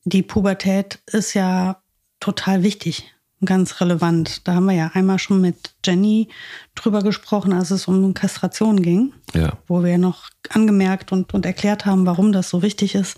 die 0.04 0.24
Pubertät 0.24 1.00
ist 1.08 1.34
ja 1.34 1.82
total 2.20 2.64
wichtig 2.64 3.14
und 3.40 3.48
ganz 3.48 3.82
relevant. 3.82 4.48
Da 4.48 4.56
haben 4.56 4.66
wir 4.66 4.74
ja 4.74 4.92
einmal 4.94 5.20
schon 5.20 5.42
mit 5.42 5.76
Jenny 5.86 6.30
drüber 6.76 7.02
gesprochen, 7.02 7.54
als 7.54 7.72
es 7.72 7.88
um 7.88 8.14
Kastration 8.14 8.82
ging, 8.82 9.14
ja. 9.34 9.58
wo 9.68 9.84
wir 9.84 9.98
noch 9.98 10.30
angemerkt 10.50 11.12
und, 11.12 11.34
und 11.34 11.46
erklärt 11.46 11.86
haben, 11.86 12.06
warum 12.06 12.32
das 12.32 12.50
so 12.50 12.62
wichtig 12.62 12.96
ist, 12.96 13.18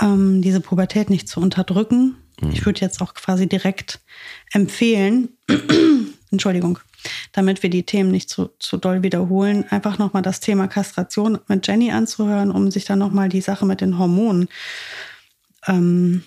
ähm, 0.00 0.42
diese 0.42 0.60
Pubertät 0.60 1.10
nicht 1.10 1.28
zu 1.28 1.40
unterdrücken. 1.40 2.16
Mhm. 2.40 2.50
Ich 2.50 2.64
würde 2.66 2.80
jetzt 2.80 3.00
auch 3.00 3.14
quasi 3.14 3.48
direkt 3.48 4.00
empfehlen, 4.52 5.36
Entschuldigung, 6.30 6.78
damit 7.32 7.62
wir 7.62 7.70
die 7.70 7.84
Themen 7.84 8.10
nicht 8.10 8.28
zu, 8.28 8.50
zu 8.58 8.76
doll 8.76 9.02
wiederholen, 9.02 9.64
einfach 9.70 9.98
nochmal 9.98 10.22
das 10.22 10.40
Thema 10.40 10.68
Kastration 10.68 11.38
mit 11.48 11.66
Jenny 11.66 11.90
anzuhören, 11.90 12.50
um 12.50 12.70
sich 12.70 12.84
dann 12.84 12.98
nochmal 12.98 13.28
die 13.28 13.40
Sache 13.40 13.66
mit 13.66 13.80
den 13.80 13.98
Hormonen 13.98 14.48
ähm, 15.66 16.24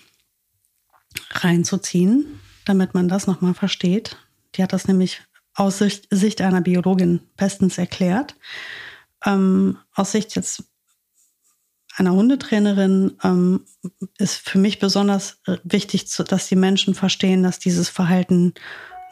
reinzuziehen, 1.30 2.40
damit 2.64 2.94
man 2.94 3.08
das 3.08 3.26
nochmal 3.26 3.54
versteht. 3.54 4.16
Die 4.54 4.62
hat 4.62 4.72
das 4.72 4.88
nämlich 4.88 5.22
aus 5.54 5.78
Sicht, 5.78 6.06
Sicht 6.10 6.40
einer 6.40 6.60
Biologin 6.60 7.20
bestens 7.36 7.78
erklärt. 7.78 8.36
Ähm, 9.24 9.78
aus 9.94 10.12
Sicht 10.12 10.34
jetzt 10.34 10.64
einer 11.96 12.12
Hundetrainerin 12.12 13.18
ähm, 13.22 13.66
ist 14.18 14.48
für 14.48 14.58
mich 14.58 14.78
besonders 14.78 15.40
äh, 15.46 15.58
wichtig, 15.64 16.06
dass 16.16 16.48
die 16.48 16.56
Menschen 16.56 16.94
verstehen, 16.94 17.42
dass 17.42 17.58
dieses 17.58 17.88
Verhalten 17.88 18.54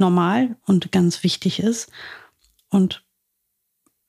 normal 0.00 0.57
und 0.66 0.92
ganz 0.92 1.23
wichtig 1.23 1.61
ist 1.61 1.90
und 2.71 3.04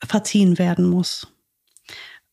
verziehen 0.03 0.57
werden 0.57 0.89
muss. 0.89 1.27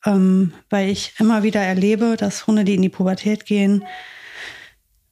Ähm, 0.05 0.53
weil 0.71 0.89
ich 0.89 1.15
immer 1.19 1.43
wieder 1.43 1.61
erlebe, 1.61 2.17
dass 2.17 2.47
Hunde, 2.47 2.65
die 2.65 2.75
in 2.75 2.83
die 2.83 2.89
Pubertät 2.89 3.47
gehen, 3.47 3.85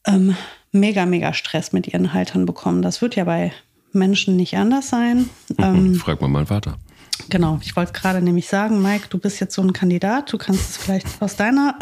ähm, 0.07 0.37
mega, 0.73 1.07
mega 1.07 1.33
Stress 1.33 1.73
mit 1.73 1.89
ihren 1.89 2.13
Haltern 2.13 2.47
bekommen. 2.47 2.83
Das 2.83 3.03
wird 3.03 3.17
ja 3.17 3.25
bei 3.25 3.53
Menschen 3.93 4.37
nicht 4.37 4.57
anders 4.57 4.89
sein. 4.89 5.29
Ähm, 5.59 5.95
Frag 5.95 6.21
mal 6.21 6.29
meinen 6.29 6.47
Vater. 6.47 6.77
Genau, 7.31 7.59
ich 7.63 7.75
wollte 7.77 7.93
gerade 7.93 8.21
nämlich 8.21 8.47
sagen, 8.47 8.83
Mike, 8.83 9.07
du 9.09 9.19
bist 9.19 9.41
jetzt 9.41 9.55
so 9.55 9.63
ein 9.63 9.73
Kandidat, 9.73 10.33
du 10.33 10.39
kannst 10.39 10.71
es 10.71 10.77
vielleicht 10.77 11.07
aus 11.21 11.35
deiner 11.37 11.79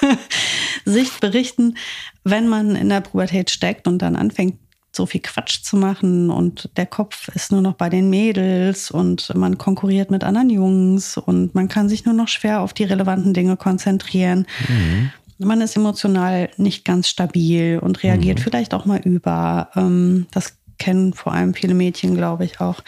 Sicht 0.84 1.20
berichten, 1.20 1.76
wenn 2.22 2.46
man 2.46 2.76
in 2.76 2.88
der 2.88 3.00
Pubertät 3.00 3.50
steckt 3.50 3.88
und 3.88 3.98
dann 3.98 4.14
anfängt, 4.14 4.58
so 4.96 5.06
viel 5.06 5.20
Quatsch 5.20 5.62
zu 5.62 5.76
machen 5.76 6.30
und 6.30 6.70
der 6.76 6.86
Kopf 6.86 7.28
ist 7.28 7.52
nur 7.52 7.60
noch 7.60 7.74
bei 7.74 7.88
den 7.88 8.10
Mädels 8.10 8.90
und 8.90 9.34
man 9.34 9.58
konkurriert 9.58 10.10
mit 10.10 10.24
anderen 10.24 10.50
Jungs 10.50 11.16
und 11.16 11.54
man 11.54 11.68
kann 11.68 11.88
sich 11.88 12.04
nur 12.04 12.14
noch 12.14 12.28
schwer 12.28 12.60
auf 12.60 12.72
die 12.72 12.84
relevanten 12.84 13.34
Dinge 13.34 13.56
konzentrieren. 13.56 14.46
Mhm. 14.68 15.10
Man 15.38 15.60
ist 15.60 15.76
emotional 15.76 16.48
nicht 16.56 16.84
ganz 16.84 17.08
stabil 17.08 17.78
und 17.78 18.02
reagiert 18.02 18.38
mhm. 18.38 18.42
vielleicht 18.42 18.74
auch 18.74 18.86
mal 18.86 19.00
über. 19.00 19.70
Ähm, 19.76 20.26
das 20.32 20.56
kennen 20.78 21.12
vor 21.12 21.32
allem 21.32 21.54
viele 21.54 21.74
Mädchen, 21.74 22.16
glaube 22.16 22.44
ich, 22.44 22.60
auch. 22.60 22.82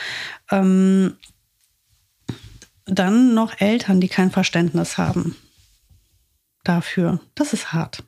Ähm, 0.51 1.15
dann 2.87 3.35
noch 3.35 3.61
Eltern, 3.61 4.01
die 4.01 4.09
kein 4.09 4.31
Verständnis 4.31 4.97
haben 4.97 5.37
dafür. 6.65 7.21
Das 7.35 7.53
ist 7.53 7.73
hart. 7.73 8.03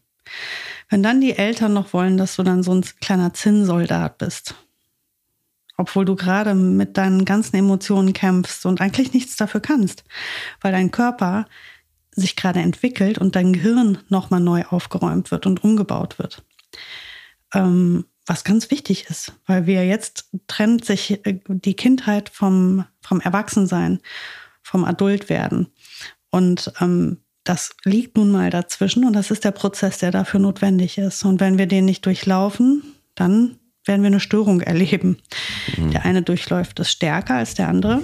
Wenn 0.90 1.02
dann 1.04 1.20
die 1.20 1.36
Eltern 1.36 1.72
noch 1.72 1.92
wollen, 1.92 2.18
dass 2.18 2.36
du 2.36 2.42
dann 2.42 2.62
so 2.62 2.72
ein 2.72 2.84
kleiner 3.00 3.32
Zinnsoldat 3.32 4.18
bist, 4.18 4.56
obwohl 5.76 6.04
du 6.04 6.16
gerade 6.16 6.54
mit 6.54 6.98
deinen 6.98 7.24
ganzen 7.24 7.56
Emotionen 7.56 8.12
kämpfst 8.12 8.66
und 8.66 8.80
eigentlich 8.80 9.14
nichts 9.14 9.36
dafür 9.36 9.60
kannst, 9.60 10.04
weil 10.60 10.72
dein 10.72 10.90
Körper 10.90 11.46
sich 12.10 12.34
gerade 12.36 12.60
entwickelt 12.60 13.18
und 13.18 13.36
dein 13.36 13.52
Gehirn 13.52 13.98
nochmal 14.08 14.40
neu 14.40 14.64
aufgeräumt 14.64 15.30
wird 15.30 15.46
und 15.46 15.62
umgebaut 15.62 16.18
wird. 16.18 16.44
Ähm, 17.54 18.04
was 18.26 18.44
ganz 18.44 18.70
wichtig 18.70 19.06
ist, 19.08 19.32
weil 19.46 19.66
wir 19.66 19.86
jetzt 19.86 20.28
trennt 20.48 20.84
sich 20.84 21.24
äh, 21.24 21.40
die 21.46 21.74
Kindheit 21.74 22.28
vom, 22.28 22.84
vom 23.00 23.20
Erwachsensein, 23.20 24.00
vom 24.62 24.84
Adultwerden. 24.84 25.68
Und 26.30 26.72
ähm, 26.80 27.18
das 27.44 27.70
liegt 27.84 28.16
nun 28.16 28.30
mal 28.30 28.50
dazwischen 28.50 29.04
und 29.04 29.14
das 29.14 29.30
ist 29.30 29.44
der 29.44 29.50
Prozess, 29.50 29.98
der 29.98 30.10
dafür 30.10 30.40
notwendig 30.40 30.98
ist. 30.98 31.24
Und 31.24 31.40
wenn 31.40 31.58
wir 31.58 31.66
den 31.66 31.84
nicht 31.84 32.04
durchlaufen, 32.04 32.82
dann 33.14 33.58
werden 33.84 34.02
wir 34.02 34.08
eine 34.08 34.20
Störung 34.20 34.60
erleben. 34.60 35.18
Mhm. 35.76 35.90
Der 35.90 36.04
eine 36.04 36.22
durchläuft 36.22 36.80
es 36.80 36.90
stärker 36.90 37.34
als 37.34 37.54
der 37.54 37.68
andere. 37.68 38.02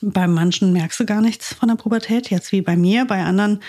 Bei 0.00 0.28
manchen 0.28 0.72
merkst 0.72 1.00
du 1.00 1.06
gar 1.06 1.20
nichts 1.20 1.52
von 1.54 1.68
der 1.68 1.74
Pubertät, 1.74 2.30
jetzt 2.30 2.52
wie 2.52 2.62
bei 2.62 2.76
mir. 2.76 3.04
Bei 3.04 3.24
anderen 3.24 3.60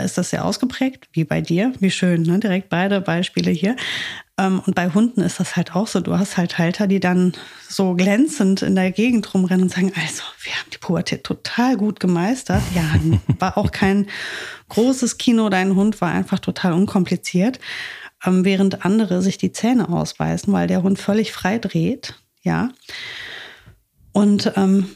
ist 0.00 0.16
das 0.16 0.30
sehr 0.30 0.44
ausgeprägt, 0.44 1.08
wie 1.12 1.24
bei 1.24 1.40
dir. 1.40 1.72
Wie 1.80 1.90
schön, 1.90 2.22
ne? 2.22 2.38
direkt 2.38 2.70
beide 2.70 3.00
Beispiele 3.00 3.50
hier. 3.50 3.76
Ähm, 4.38 4.62
und 4.66 4.74
bei 4.74 4.88
Hunden 4.88 5.20
ist 5.20 5.38
das 5.38 5.56
halt 5.56 5.74
auch 5.74 5.86
so. 5.86 6.00
Du 6.00 6.18
hast 6.18 6.38
halt 6.38 6.56
Halter, 6.56 6.86
die 6.86 7.00
dann 7.00 7.34
so 7.68 7.94
glänzend 7.94 8.62
in 8.62 8.74
der 8.74 8.90
Gegend 8.90 9.32
rumrennen 9.34 9.64
und 9.64 9.68
sagen, 9.70 9.92
also, 9.94 10.22
wir 10.42 10.52
haben 10.52 10.70
die 10.72 10.78
Pubertät 10.78 11.24
total 11.24 11.76
gut 11.76 12.00
gemeistert. 12.00 12.62
Ja, 12.74 12.94
war 13.38 13.58
auch 13.58 13.70
kein 13.70 14.08
großes 14.70 15.18
Kino. 15.18 15.50
Dein 15.50 15.76
Hund 15.76 16.00
war 16.00 16.10
einfach 16.10 16.38
total 16.38 16.72
unkompliziert. 16.72 17.60
Ähm, 18.24 18.44
während 18.46 18.86
andere 18.86 19.20
sich 19.20 19.36
die 19.36 19.52
Zähne 19.52 19.90
ausbeißen, 19.90 20.52
weil 20.52 20.68
der 20.68 20.82
Hund 20.82 20.98
völlig 20.98 21.32
frei 21.32 21.58
dreht. 21.58 22.14
Ja. 22.42 22.70
Und 24.12 24.52
ähm, 24.56 24.88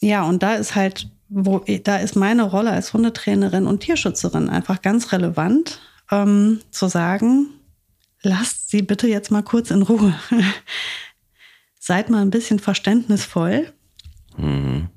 ja, 0.00 0.22
und 0.22 0.42
da 0.42 0.54
ist 0.54 0.74
halt, 0.74 1.08
wo, 1.30 1.64
da 1.84 1.96
ist 1.96 2.16
meine 2.16 2.42
Rolle 2.42 2.70
als 2.70 2.92
Hundetrainerin 2.92 3.66
und 3.66 3.80
Tierschützerin 3.80 4.50
einfach 4.50 4.82
ganz 4.82 5.12
relevant, 5.12 5.80
ähm, 6.10 6.60
zu 6.70 6.88
sagen, 6.88 7.46
lasst 8.22 8.70
sie 8.70 8.82
bitte 8.82 9.06
jetzt 9.06 9.30
mal 9.30 9.42
kurz 9.42 9.70
in 9.70 9.82
Ruhe. 9.82 10.14
Seid 11.78 12.10
mal 12.10 12.20
ein 12.20 12.30
bisschen 12.30 12.58
verständnisvoll. 12.58 13.72
Mhm. 14.36 14.88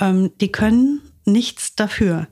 Ähm, 0.00 0.32
die 0.40 0.50
können 0.50 1.02
nichts 1.26 1.74
dafür. 1.76 2.26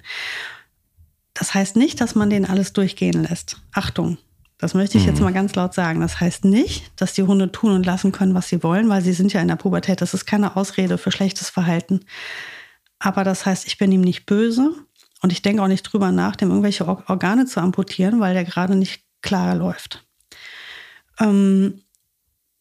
Das 1.34 1.52
heißt 1.52 1.76
nicht, 1.76 2.00
dass 2.00 2.14
man 2.14 2.30
denen 2.30 2.46
alles 2.46 2.72
durchgehen 2.72 3.24
lässt. 3.24 3.60
Achtung, 3.72 4.18
das 4.58 4.72
möchte 4.72 4.96
ich 4.96 5.04
mhm. 5.04 5.10
jetzt 5.10 5.20
mal 5.20 5.32
ganz 5.32 5.54
laut 5.54 5.74
sagen. 5.74 6.00
Das 6.00 6.18
heißt 6.18 6.44
nicht, 6.44 6.90
dass 6.96 7.12
die 7.12 7.24
Hunde 7.24 7.52
tun 7.52 7.72
und 7.72 7.84
lassen 7.84 8.12
können, 8.12 8.34
was 8.34 8.48
sie 8.48 8.62
wollen, 8.62 8.88
weil 8.88 9.02
sie 9.02 9.12
sind 9.12 9.32
ja 9.32 9.42
in 9.42 9.48
der 9.48 9.56
Pubertät. 9.56 10.00
Das 10.00 10.14
ist 10.14 10.24
keine 10.24 10.56
Ausrede 10.56 10.96
für 10.96 11.12
schlechtes 11.12 11.50
Verhalten. 11.50 12.00
Aber 13.04 13.22
das 13.22 13.44
heißt, 13.44 13.66
ich 13.66 13.76
bin 13.76 13.92
ihm 13.92 14.00
nicht 14.00 14.24
böse 14.24 14.74
und 15.20 15.30
ich 15.30 15.42
denke 15.42 15.62
auch 15.62 15.68
nicht 15.68 15.82
drüber 15.82 16.10
nach, 16.10 16.36
dem 16.36 16.48
irgendwelche 16.48 16.88
Organe 16.88 17.44
zu 17.44 17.60
amputieren, 17.60 18.18
weil 18.18 18.32
der 18.32 18.44
gerade 18.44 18.76
nicht 18.76 19.04
klar 19.20 19.54
läuft. 19.54 20.06
Ähm, 21.20 21.82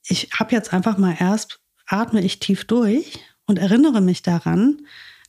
ich 0.06 0.32
habe 0.38 0.52
jetzt 0.52 0.74
einfach 0.74 0.98
mal 0.98 1.16
erst, 1.18 1.62
atme 1.88 2.22
ich 2.22 2.40
tief 2.40 2.66
durch 2.66 3.22
und 3.46 3.58
erinnere 3.58 4.02
mich 4.02 4.22
daran, 4.22 4.82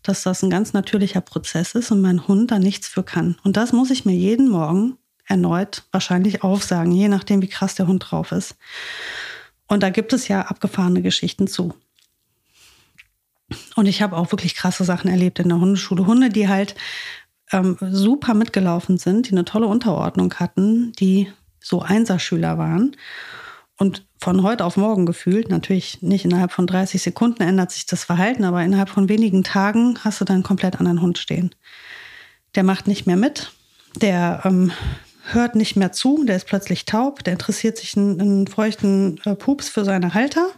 dass 0.03 0.25
das 0.25 0.43
ein 0.43 0.51
ganz 0.51 0.73
natürlicher 0.73 1.21
Prozess 1.21 1.77
ist 1.77 1.93
und 1.93 2.01
mein 2.01 2.27
Hund 2.27 2.51
da 2.51 2.59
nichts 2.59 2.89
für 2.89 3.05
kann. 3.05 3.37
Und 3.45 3.57
das 3.57 3.73
muss 3.73 3.93
ich 3.93 4.05
mir 4.05 4.17
jeden 4.17 4.49
Morgen 4.49 4.99
erneut 5.27 5.85
wahrscheinlich 5.93 6.43
aufsagen, 6.43 6.91
je 6.91 7.07
nachdem, 7.07 7.41
wie 7.41 7.49
krass 7.49 7.77
der 7.77 7.87
Hund 7.87 8.11
drauf 8.11 8.33
ist. 8.33 8.57
Und 9.69 9.85
da 9.85 9.91
gibt 9.91 10.13
es 10.13 10.27
ja 10.27 10.43
abgefahrene 10.43 11.03
Geschichten 11.03 11.47
zu. 11.47 11.73
Und 13.77 13.87
ich 13.87 14.03
habe 14.03 14.17
auch 14.17 14.33
wirklich 14.33 14.55
krasse 14.55 14.85
Sachen 14.85 15.11
erlebt 15.11 15.39
in 15.39 15.49
der 15.49 15.61
Hundeschule. 15.61 16.07
Hunde, 16.07 16.29
die 16.29 16.49
halt 16.49 16.75
ähm, 17.53 17.77
super 17.81 18.35
mitgelaufen 18.35 18.99
sind, 18.99 19.29
die 19.29 19.33
eine 19.33 19.45
tolle 19.45 19.67
Unterordnung 19.67 20.35
hatten, 20.35 20.93
die 20.93 21.29
so 21.61 21.83
Einserschüler 21.83 22.59
waren. 22.59 22.97
Und 23.77 24.07
von 24.19 24.43
heute 24.43 24.65
auf 24.65 24.77
morgen 24.77 25.05
gefühlt, 25.05 25.51
natürlich 25.51 26.01
nicht 26.01 26.25
innerhalb 26.25 26.53
von 26.53 26.67
30 26.67 27.03
Sekunden 27.03 27.43
ändert 27.43 27.73
sich 27.73 27.87
das 27.87 28.05
Verhalten, 28.05 28.45
aber 28.45 28.63
innerhalb 28.63 28.89
von 28.89 29.09
wenigen 29.09 29.43
Tagen 29.43 29.99
hast 30.05 30.21
du 30.21 30.25
dann 30.25 30.37
einen 30.37 30.43
komplett 30.45 30.79
anderen 30.79 31.03
Hund 31.03 31.19
stehen. 31.19 31.55
Der 32.55 32.63
macht 32.63 32.87
nicht 32.87 33.07
mehr 33.07 33.17
mit, 33.17 33.51
der 34.01 34.43
ähm, 34.45 34.71
hört 35.33 35.57
nicht 35.57 35.77
mehr 35.77 35.93
zu, 35.93 36.25
der 36.25 36.37
ist 36.37 36.47
plötzlich 36.47 36.85
taub, 36.85 37.25
der 37.25 37.33
interessiert 37.33 37.77
sich 37.77 37.97
einen, 37.97 38.47
feuchten 38.47 39.21
äh, 39.25 39.35
Pups 39.35 39.69
für 39.69 39.85
seine 39.85 40.15
Halter, 40.15 40.49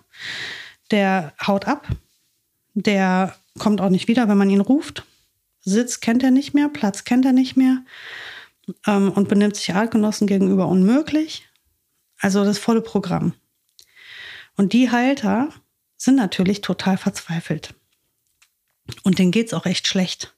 der 0.91 1.33
haut 1.45 1.67
ab, 1.67 1.87
der 2.77 3.35
kommt 3.59 3.81
auch 3.81 3.89
nicht 3.89 4.07
wieder, 4.07 4.29
wenn 4.29 4.39
man 4.39 4.51
ihn 4.51 4.61
ruft. 4.61 5.05
Sitz 5.61 6.01
kennt 6.01 6.23
er 6.23 6.31
nicht 6.31 6.55
mehr, 6.55 6.69
Platz 6.69 7.05
kennt 7.05 7.25
er 7.25 7.33
nicht 7.33 7.57
mehr 7.57 7.79
ähm, 8.87 9.11
und 9.11 9.29
benimmt 9.29 9.57
sich 9.57 9.75
Artgenossen 9.75 10.27
gegenüber 10.27 10.69
unmöglich. 10.69 11.49
Also 12.21 12.45
das 12.45 12.59
volle 12.59 12.83
Programm. 12.83 13.33
Und 14.57 14.73
die 14.73 14.91
Halter 14.91 15.49
sind 15.97 16.17
natürlich 16.17 16.61
total 16.61 16.99
verzweifelt. 16.99 17.75
Und 19.03 19.19
denen 19.19 19.33
geht 19.33 19.49
es 19.49 19.55
auch 19.55 19.67
echt 19.67 19.87
schlecht. 19.87 20.35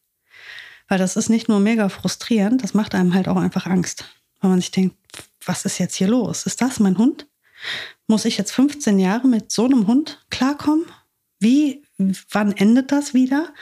Weil 0.87 0.99
das 0.99 1.16
ist 1.16 1.28
nicht 1.28 1.49
nur 1.49 1.61
mega 1.61 1.88
frustrierend, 1.88 2.62
das 2.62 2.73
macht 2.73 2.95
einem 2.95 3.14
halt 3.14 3.28
auch 3.28 3.37
einfach 3.37 3.66
Angst. 3.66 4.04
Weil 4.40 4.50
man 4.50 4.61
sich 4.61 4.71
denkt, 4.71 4.97
was 5.45 5.64
ist 5.64 5.78
jetzt 5.78 5.97
hier 5.97 6.09
los? 6.09 6.47
Ist 6.47 6.62
das 6.62 6.80
mein 6.80 6.99
Hund? 6.99 7.26
Muss 8.07 8.25
ich 8.25 8.38
jetzt 8.38 8.52
15 8.52 8.99
Jahre 8.99 9.26
mit 9.26 9.50
so 9.50 9.64
einem 9.64 9.87
Hund 9.87 10.25
klarkommen? 10.30 10.87
Wie, 11.40 11.83
wann 11.99 12.52
endet 12.52 12.93
das 12.93 13.12
wieder? 13.12 13.52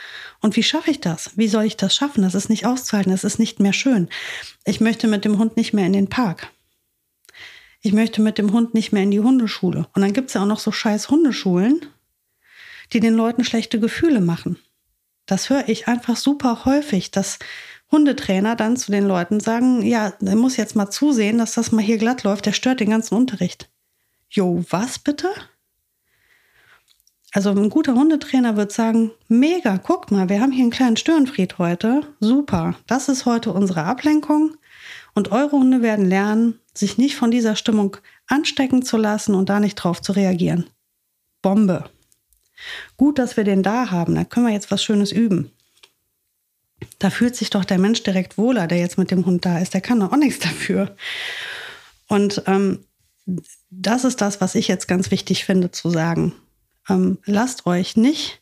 Und 0.40 0.57
wie 0.57 0.62
schaffe 0.62 0.90
ich 0.90 1.00
das? 1.00 1.31
Wie 1.37 1.49
soll 1.49 1.64
ich 1.64 1.76
das 1.76 1.95
schaffen? 1.95 2.23
Das 2.23 2.35
ist 2.35 2.50
nicht 2.50 2.66
auszuhalten, 2.66 3.11
das 3.11 3.25
ist 3.25 3.38
nicht 3.38 3.61
mehr 3.61 3.73
schön. 3.73 4.09
Ich 4.64 4.81
möchte 4.81 5.09
mit 5.09 5.25
dem 5.25 5.38
Hund 5.38 5.57
nicht 5.57 5.73
mehr 5.73 5.87
in 5.87 5.95
den 5.95 6.09
Park. 6.09 6.50
Ich 7.81 7.93
möchte 7.93 8.21
mit 8.21 8.38
dem 8.38 8.52
Hund 8.52 8.75
nicht 8.75 8.93
mehr 8.93 9.02
in 9.02 9.11
die 9.11 9.21
Hundeschule. 9.21 9.87
Und 9.95 10.02
dann 10.02 10.12
gibt 10.12 10.28
es 10.28 10.35
ja 10.35 10.43
auch 10.43 10.47
noch 10.47 10.59
so 10.59 10.73
scheiß 10.73 11.09
Hundeschulen, 11.09 11.87
die 12.93 13.00
den 13.00 13.14
Leuten 13.14 13.45
schlechte 13.45 13.81
Gefühle 13.81 14.21
machen. 14.21 14.59
Das 15.25 15.50
höre 15.50 15.69
ich 15.69 15.88
einfach 15.88 16.16
super 16.16 16.64
häufig, 16.64 17.11
dass 17.11 17.38
Hundetrainer 17.90 18.57
dann 18.57 18.76
zu 18.76 18.90
den 18.90 19.07
Leuten 19.07 19.40
sagen, 19.40 19.83
ja, 19.83 20.12
er 20.21 20.37
muss 20.37 20.57
jetzt 20.57 20.76
mal 20.76 20.90
zusehen, 20.90 21.38
dass 21.38 21.55
das 21.55 21.73
mal 21.73 21.83
hier 21.83 21.99
glatt 21.99 22.23
läuft, 22.25 22.47
der 22.47 22.52
stört 22.52 22.81
den 22.81 22.90
ganzen 22.90 23.14
Unterricht. 23.14 23.69
Jo, 24.28 24.64
was 24.71 24.99
bitte? 24.99 25.28
Also 27.37 27.50
ein 27.50 27.69
guter 27.69 27.93
Hundetrainer 27.93 28.57
wird 28.57 28.73
sagen, 28.73 29.11
mega, 29.28 29.76
guck 29.76 30.11
mal, 30.11 30.31
wir 30.31 30.40
haben 30.40 30.52
hier 30.52 30.62
einen 30.62 30.71
kleinen 30.71 30.97
Störenfried 30.97 31.59
heute. 31.59 32.00
Super, 32.19 32.76
das 32.87 33.11
ist 33.11 33.26
heute 33.26 33.52
unsere 33.52 33.83
Ablenkung. 33.83 34.57
Und 35.12 35.33
eure 35.33 35.52
Hunde 35.52 35.83
werden 35.83 36.07
lernen, 36.07 36.59
sich 36.73 36.97
nicht 36.97 37.14
von 37.14 37.31
dieser 37.31 37.55
Stimmung 37.55 37.99
anstecken 38.26 38.81
zu 38.81 38.97
lassen 38.97 39.35
und 39.35 39.50
da 39.50 39.61
nicht 39.61 39.75
drauf 39.75 40.00
zu 40.00 40.12
reagieren. 40.12 40.71
Bombe. 41.43 41.90
Gut, 42.97 43.19
dass 43.19 43.37
wir 43.37 43.45
den 43.45 43.62
da 43.62 43.90
haben, 43.90 44.14
da 44.14 44.25
können 44.25 44.47
wir 44.47 44.55
jetzt 44.55 44.71
was 44.71 44.83
Schönes 44.83 45.12
üben. 45.12 45.50
Da 46.99 47.11
fühlt 47.11 47.37
sich 47.37 47.50
doch 47.50 47.66
der 47.66 47.78
Mensch 47.78 48.02
direkt 48.02 48.38
wohler, 48.38 48.66
der 48.66 48.78
jetzt 48.78 48.97
mit 48.97 49.11
dem 49.11 49.26
Hund 49.26 49.45
da 49.45 49.59
ist. 49.59 49.75
Der 49.75 49.83
kann 49.83 50.00
doch 50.00 50.11
auch 50.11 50.16
nichts 50.16 50.38
dafür. 50.38 50.97
Und 52.09 52.45
ähm, 52.47 52.87
das 53.69 54.05
ist 54.05 54.23
das, 54.23 54.40
was 54.40 54.55
ich 54.55 54.69
jetzt 54.69 54.88
ganz 54.88 55.11
wichtig 55.11 55.45
finde 55.45 55.71
zu 55.71 55.90
sagen. 55.90 56.33
Ähm, 56.88 57.19
lasst 57.25 57.66
euch 57.66 57.97
nicht 57.97 58.40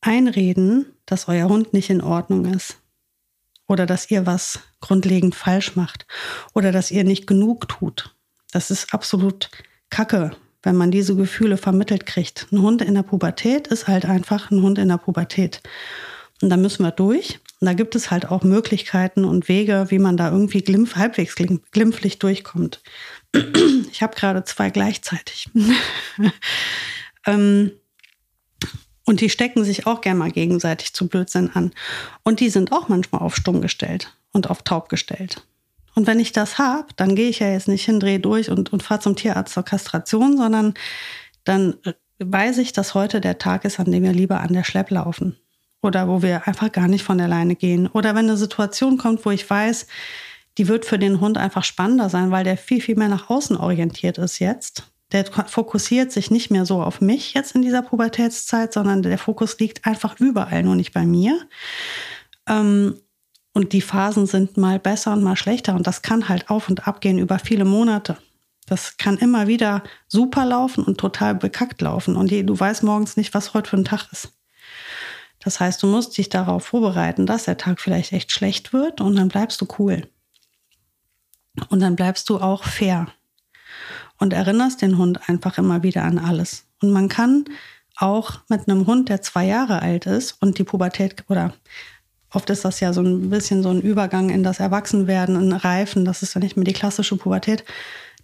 einreden, 0.00 0.86
dass 1.06 1.28
euer 1.28 1.48
Hund 1.48 1.72
nicht 1.72 1.90
in 1.90 2.00
Ordnung 2.00 2.44
ist. 2.54 2.78
Oder 3.66 3.84
dass 3.84 4.10
ihr 4.10 4.26
was 4.26 4.60
grundlegend 4.80 5.34
falsch 5.34 5.76
macht. 5.76 6.06
Oder 6.54 6.72
dass 6.72 6.90
ihr 6.90 7.04
nicht 7.04 7.26
genug 7.26 7.68
tut. 7.68 8.14
Das 8.52 8.70
ist 8.70 8.94
absolut 8.94 9.50
Kacke, 9.90 10.30
wenn 10.62 10.76
man 10.76 10.90
diese 10.90 11.16
Gefühle 11.16 11.58
vermittelt 11.58 12.06
kriegt. 12.06 12.46
Ein 12.50 12.62
Hund 12.62 12.82
in 12.82 12.94
der 12.94 13.02
Pubertät 13.02 13.66
ist 13.66 13.86
halt 13.86 14.06
einfach 14.06 14.50
ein 14.50 14.62
Hund 14.62 14.78
in 14.78 14.88
der 14.88 14.96
Pubertät. 14.96 15.62
Und 16.40 16.50
da 16.50 16.56
müssen 16.56 16.82
wir 16.82 16.92
durch. 16.92 17.40
Und 17.60 17.66
da 17.66 17.72
gibt 17.74 17.96
es 17.96 18.10
halt 18.10 18.30
auch 18.30 18.44
Möglichkeiten 18.44 19.24
und 19.24 19.48
Wege, 19.48 19.86
wie 19.88 19.98
man 19.98 20.16
da 20.16 20.30
irgendwie 20.30 20.62
glimpf, 20.62 20.94
halbwegs 20.94 21.34
glimpflich 21.34 22.18
durchkommt. 22.18 22.82
Ich 23.90 24.02
habe 24.02 24.14
gerade 24.14 24.44
zwei 24.44 24.70
gleichzeitig. 24.70 25.50
ähm, 27.28 27.72
und 29.04 29.22
die 29.22 29.30
stecken 29.30 29.64
sich 29.64 29.86
auch 29.86 30.02
gerne 30.02 30.18
mal 30.18 30.30
gegenseitig 30.30 30.92
zu 30.92 31.08
Blödsinn 31.08 31.50
an. 31.54 31.72
Und 32.24 32.40
die 32.40 32.50
sind 32.50 32.72
auch 32.72 32.88
manchmal 32.88 33.22
auf 33.22 33.34
stumm 33.34 33.62
gestellt 33.62 34.14
und 34.32 34.50
auf 34.50 34.62
taub 34.62 34.88
gestellt. 34.88 35.46
Und 35.94 36.06
wenn 36.06 36.20
ich 36.20 36.32
das 36.32 36.58
habe, 36.58 36.88
dann 36.96 37.14
gehe 37.14 37.28
ich 37.28 37.38
ja 37.38 37.50
jetzt 37.50 37.68
nicht 37.68 37.84
hin, 37.84 38.00
drehe 38.00 38.20
durch 38.20 38.50
und, 38.50 38.72
und 38.72 38.82
fahre 38.82 39.00
zum 39.00 39.16
Tierarzt 39.16 39.54
zur 39.54 39.64
Kastration, 39.64 40.36
sondern 40.36 40.74
dann 41.44 41.76
weiß 42.18 42.58
ich, 42.58 42.72
dass 42.72 42.94
heute 42.94 43.20
der 43.20 43.38
Tag 43.38 43.64
ist, 43.64 43.80
an 43.80 43.90
dem 43.90 44.02
wir 44.02 44.12
lieber 44.12 44.40
an 44.40 44.52
der 44.52 44.64
Schlepp 44.64 44.90
laufen. 44.90 45.36
Oder 45.80 46.06
wo 46.06 46.22
wir 46.22 46.46
einfach 46.46 46.70
gar 46.70 46.86
nicht 46.86 47.04
von 47.04 47.18
der 47.18 47.28
Leine 47.28 47.56
gehen. 47.56 47.86
Oder 47.86 48.14
wenn 48.14 48.26
eine 48.26 48.36
Situation 48.36 48.98
kommt, 48.98 49.24
wo 49.24 49.30
ich 49.30 49.48
weiß, 49.48 49.86
die 50.58 50.68
wird 50.68 50.84
für 50.84 50.98
den 50.98 51.20
Hund 51.20 51.38
einfach 51.38 51.64
spannender 51.64 52.10
sein, 52.10 52.30
weil 52.30 52.44
der 52.44 52.56
viel, 52.56 52.80
viel 52.80 52.96
mehr 52.96 53.08
nach 53.08 53.30
außen 53.30 53.56
orientiert 53.56 54.18
ist 54.18 54.38
jetzt. 54.38 54.84
Der 55.12 55.24
fokussiert 55.24 56.12
sich 56.12 56.30
nicht 56.30 56.50
mehr 56.50 56.66
so 56.66 56.82
auf 56.82 57.00
mich 57.00 57.32
jetzt 57.32 57.54
in 57.54 57.62
dieser 57.62 57.82
Pubertätszeit, 57.82 58.72
sondern 58.72 59.02
der 59.02 59.18
Fokus 59.18 59.58
liegt 59.58 59.86
einfach 59.86 60.20
überall, 60.20 60.62
nur 60.62 60.74
nicht 60.74 60.92
bei 60.92 61.06
mir. 61.06 61.40
Ähm, 62.46 63.00
und 63.54 63.72
die 63.72 63.80
Phasen 63.80 64.26
sind 64.26 64.56
mal 64.56 64.78
besser 64.78 65.14
und 65.14 65.22
mal 65.22 65.36
schlechter. 65.36 65.74
Und 65.74 65.86
das 65.86 66.02
kann 66.02 66.28
halt 66.28 66.50
auf 66.50 66.68
und 66.68 66.86
ab 66.86 67.00
gehen 67.00 67.18
über 67.18 67.38
viele 67.38 67.64
Monate. 67.64 68.18
Das 68.66 68.98
kann 68.98 69.16
immer 69.16 69.46
wieder 69.46 69.82
super 70.08 70.44
laufen 70.44 70.84
und 70.84 70.98
total 70.98 71.34
bekackt 71.34 71.80
laufen. 71.80 72.16
Und 72.16 72.30
du 72.30 72.60
weißt 72.60 72.82
morgens 72.82 73.16
nicht, 73.16 73.32
was 73.32 73.54
heute 73.54 73.70
für 73.70 73.78
ein 73.78 73.84
Tag 73.84 74.12
ist. 74.12 74.34
Das 75.40 75.58
heißt, 75.60 75.82
du 75.82 75.86
musst 75.86 76.18
dich 76.18 76.28
darauf 76.28 76.66
vorbereiten, 76.66 77.24
dass 77.24 77.44
der 77.44 77.56
Tag 77.56 77.80
vielleicht 77.80 78.12
echt 78.12 78.30
schlecht 78.30 78.72
wird 78.72 79.00
und 79.00 79.16
dann 79.16 79.28
bleibst 79.28 79.60
du 79.60 79.66
cool. 79.78 80.08
Und 81.70 81.80
dann 81.80 81.96
bleibst 81.96 82.28
du 82.28 82.38
auch 82.38 82.64
fair 82.64 83.06
und 84.18 84.32
erinnerst 84.32 84.82
den 84.82 84.98
Hund 84.98 85.28
einfach 85.28 85.58
immer 85.58 85.82
wieder 85.82 86.04
an 86.04 86.18
alles. 86.18 86.64
Und 86.82 86.90
man 86.90 87.08
kann 87.08 87.44
auch 87.96 88.40
mit 88.48 88.68
einem 88.68 88.86
Hund, 88.86 89.08
der 89.08 89.22
zwei 89.22 89.46
Jahre 89.46 89.82
alt 89.82 90.06
ist 90.06 90.40
und 90.40 90.58
die 90.58 90.64
Pubertät 90.64 91.24
oder 91.28 91.52
Oft 92.30 92.50
ist 92.50 92.64
das 92.64 92.80
ja 92.80 92.92
so 92.92 93.00
ein 93.00 93.30
bisschen 93.30 93.62
so 93.62 93.70
ein 93.70 93.80
Übergang 93.80 94.28
in 94.28 94.42
das 94.42 94.60
Erwachsenwerden, 94.60 95.36
in 95.36 95.52
Reifen. 95.52 96.04
Das 96.04 96.22
ist 96.22 96.34
ja 96.34 96.40
nicht 96.40 96.56
mehr 96.56 96.64
die 96.64 96.74
klassische 96.74 97.16
Pubertät. 97.16 97.64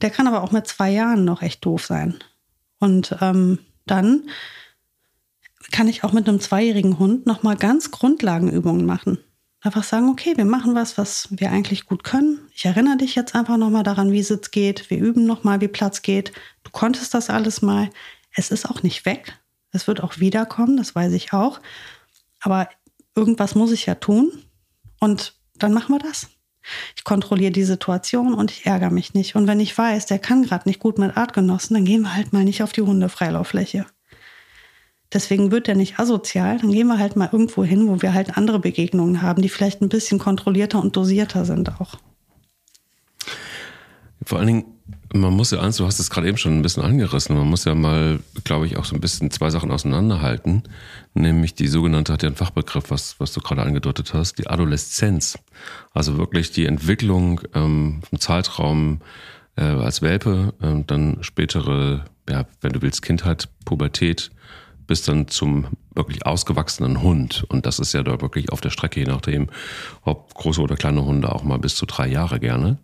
Der 0.03 0.11
kann 0.11 0.27
aber 0.27 0.43
auch 0.43 0.53
mit 0.53 0.67
zwei 0.67 0.91
Jahren 0.91 1.25
noch 1.25 1.41
echt 1.41 1.65
doof 1.65 1.87
sein. 1.87 2.15
Und 2.79 3.17
ähm, 3.23 3.61
dann 3.87 4.25
kann 5.73 5.89
ich 5.89 6.05
auch 6.05 6.13
mit 6.13 6.29
einem 6.29 6.41
zweijährigen 6.41 6.99
Hund 6.99 7.25
nochmal 7.27 7.57
ganz 7.57 7.91
Grundlagenübungen 7.91 8.85
machen. 8.85 9.19
Einfach 9.65 9.83
sagen, 9.83 10.11
okay, 10.11 10.37
wir 10.37 10.45
machen 10.45 10.75
was, 10.75 10.99
was 10.99 11.29
wir 11.31 11.51
eigentlich 11.51 11.87
gut 11.87 12.05
können. 12.05 12.39
Ich 12.55 12.67
erinnere 12.67 12.99
dich 12.99 13.15
jetzt 13.15 13.35
einfach 13.35 13.57
nochmal 13.57 13.83
daran, 13.83 14.13
wie 14.13 14.23
Sitz 14.23 14.51
geht. 14.51 14.91
Wir 14.91 14.99
üben 14.99 15.25
nochmal, 15.25 15.63
wie 15.63 15.69
Platz 15.69 16.03
geht. 16.03 16.33
Du 16.65 16.71
konntest 16.71 17.15
das 17.15 17.31
alles 17.31 17.63
mal. 17.63 17.89
Es 18.37 18.51
ist 18.51 18.69
auch 18.69 18.83
nicht 18.83 19.07
weg. 19.07 19.39
Es 19.73 19.89
wird 19.89 20.03
auch 20.03 20.19
wiederkommen, 20.19 20.77
das 20.77 20.95
weiß 20.95 21.15
ich 21.15 21.33
auch. 21.33 21.61
Aber 22.41 22.69
irgendwas 23.17 23.55
muss 23.55 23.73
ich 23.73 23.87
ja 23.87 23.95
tun 23.95 24.31
und 25.01 25.35
dann 25.57 25.73
machen 25.73 25.95
wir 25.95 25.99
das. 25.99 26.29
Ich 26.95 27.05
kontrolliere 27.05 27.51
die 27.51 27.65
Situation 27.65 28.35
und 28.35 28.51
ich 28.51 28.67
ärgere 28.67 28.91
mich 28.91 29.15
nicht. 29.15 29.35
Und 29.35 29.47
wenn 29.47 29.61
ich 29.61 29.77
weiß, 29.77 30.05
der 30.05 30.19
kann 30.19 30.43
gerade 30.43 30.69
nicht 30.69 30.79
gut 30.79 30.99
mit 30.99 31.17
Artgenossen, 31.17 31.73
dann 31.73 31.87
gehen 31.87 32.03
wir 32.03 32.15
halt 32.15 32.35
mal 32.35 32.45
nicht 32.45 32.63
auf 32.63 32.73
die 32.73 32.83
Hundefreilauffläche. 32.83 33.87
Deswegen 35.15 35.53
wird 35.53 35.69
der 35.69 35.77
nicht 35.77 35.99
asozial. 36.01 36.59
Dann 36.59 36.73
gehen 36.73 36.89
wir 36.89 36.99
halt 36.99 37.15
mal 37.15 37.29
irgendwo 37.31 37.65
hin, 37.65 37.89
wo 37.89 38.03
wir 38.03 38.13
halt 38.13 38.37
andere 38.37 38.59
Begegnungen 38.59 39.23
haben, 39.23 39.43
die 39.43 39.49
vielleicht 39.49 39.81
ein 39.81 39.89
bisschen 39.89 40.19
kontrollierter 40.19 40.81
und 40.81 40.97
dosierter 40.97 41.45
sind 41.45 41.81
auch. 41.81 41.99
Vor 44.27 44.39
allen 44.39 44.47
Dingen, 44.49 44.65
man 45.13 45.33
muss 45.33 45.53
ja 45.53 45.61
eins, 45.61 45.77
du 45.77 45.87
hast 45.87 46.01
es 46.01 46.11
gerade 46.11 46.27
eben 46.27 46.39
schon 46.39 46.59
ein 46.59 46.63
bisschen 46.63 46.83
angerissen, 46.83 47.37
man 47.37 47.47
muss 47.47 47.65
ja 47.65 47.75
mal, 47.75 48.19
glaube 48.43 48.67
ich, 48.67 48.77
auch 48.77 48.85
so 48.85 48.95
ein 48.95 49.01
bisschen 49.01 49.31
zwei 49.31 49.51
Sachen 49.51 49.71
auseinanderhalten, 49.71 50.65
nämlich 51.15 51.55
die 51.55 51.69
sogenannte, 51.69 52.13
hat 52.13 52.23
ja 52.23 52.29
einen 52.29 52.37
Fachbegriff, 52.37 52.91
was, 52.91 53.21
was 53.21 53.33
du 53.33 53.41
gerade 53.41 53.63
angedeutet 53.63 54.13
hast, 54.15 54.39
die 54.39 54.49
Adoleszenz. 54.49 55.39
Also 55.93 56.19
wirklich 56.19 56.51
die 56.51 56.67
Entwicklung 56.67 57.43
ähm, 57.55 58.03
im 58.11 58.19
Zeitraum 58.19 59.01
äh, 59.57 59.63
als 59.63 60.03
Welpe, 60.03 60.55
äh, 60.61 60.83
dann 60.87 61.19
spätere, 61.21 62.07
ja, 62.29 62.47
wenn 62.61 62.73
du 62.73 62.83
willst, 62.83 63.03
Kindheit, 63.03 63.49
Pubertät, 63.65 64.33
bis 64.87 65.03
dann 65.03 65.29
zum 65.29 65.67
wirklich 65.95 66.27
ausgewachsenen 66.27 67.03
Hund. 67.03 67.45
Und 67.49 67.67
das 67.67 67.79
ist 67.79 67.93
ja 67.95 68.03
da 68.03 68.21
wirklich 68.21 68.51
auf 68.53 68.61
der 68.61 68.71
Strecke, 68.71 69.01
je 69.01 69.07
nachdem, 69.07 69.49
ob 70.03 70.35
große 70.35 70.61
oder 70.61 70.77
kleine 70.77 71.05
Hunde 71.05 71.33
auch 71.33 71.45
mal 71.45 71.59
bis 71.59 71.77
zu 71.77 71.87
drei 71.87 72.07
Jahre 72.07 72.41
gerne 72.41 72.79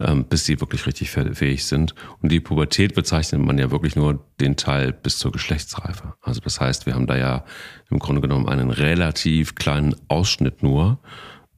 ähm, 0.00 0.24
bis 0.24 0.46
sie 0.46 0.60
wirklich 0.60 0.86
richtig 0.86 1.10
fähig 1.10 1.64
sind. 1.64 1.94
Und 2.22 2.32
die 2.32 2.40
Pubertät 2.40 2.94
bezeichnet 2.94 3.42
man 3.42 3.58
ja 3.58 3.70
wirklich 3.70 3.96
nur 3.96 4.24
den 4.40 4.56
Teil 4.56 4.92
bis 4.92 5.18
zur 5.18 5.30
Geschlechtsreife. 5.30 6.14
Also 6.22 6.40
das 6.40 6.60
heißt, 6.60 6.86
wir 6.86 6.94
haben 6.94 7.06
da 7.06 7.16
ja 7.16 7.44
im 7.90 7.98
Grunde 7.98 8.22
genommen 8.22 8.48
einen 8.48 8.70
relativ 8.70 9.54
kleinen 9.54 9.94
Ausschnitt 10.08 10.62
nur, 10.62 10.98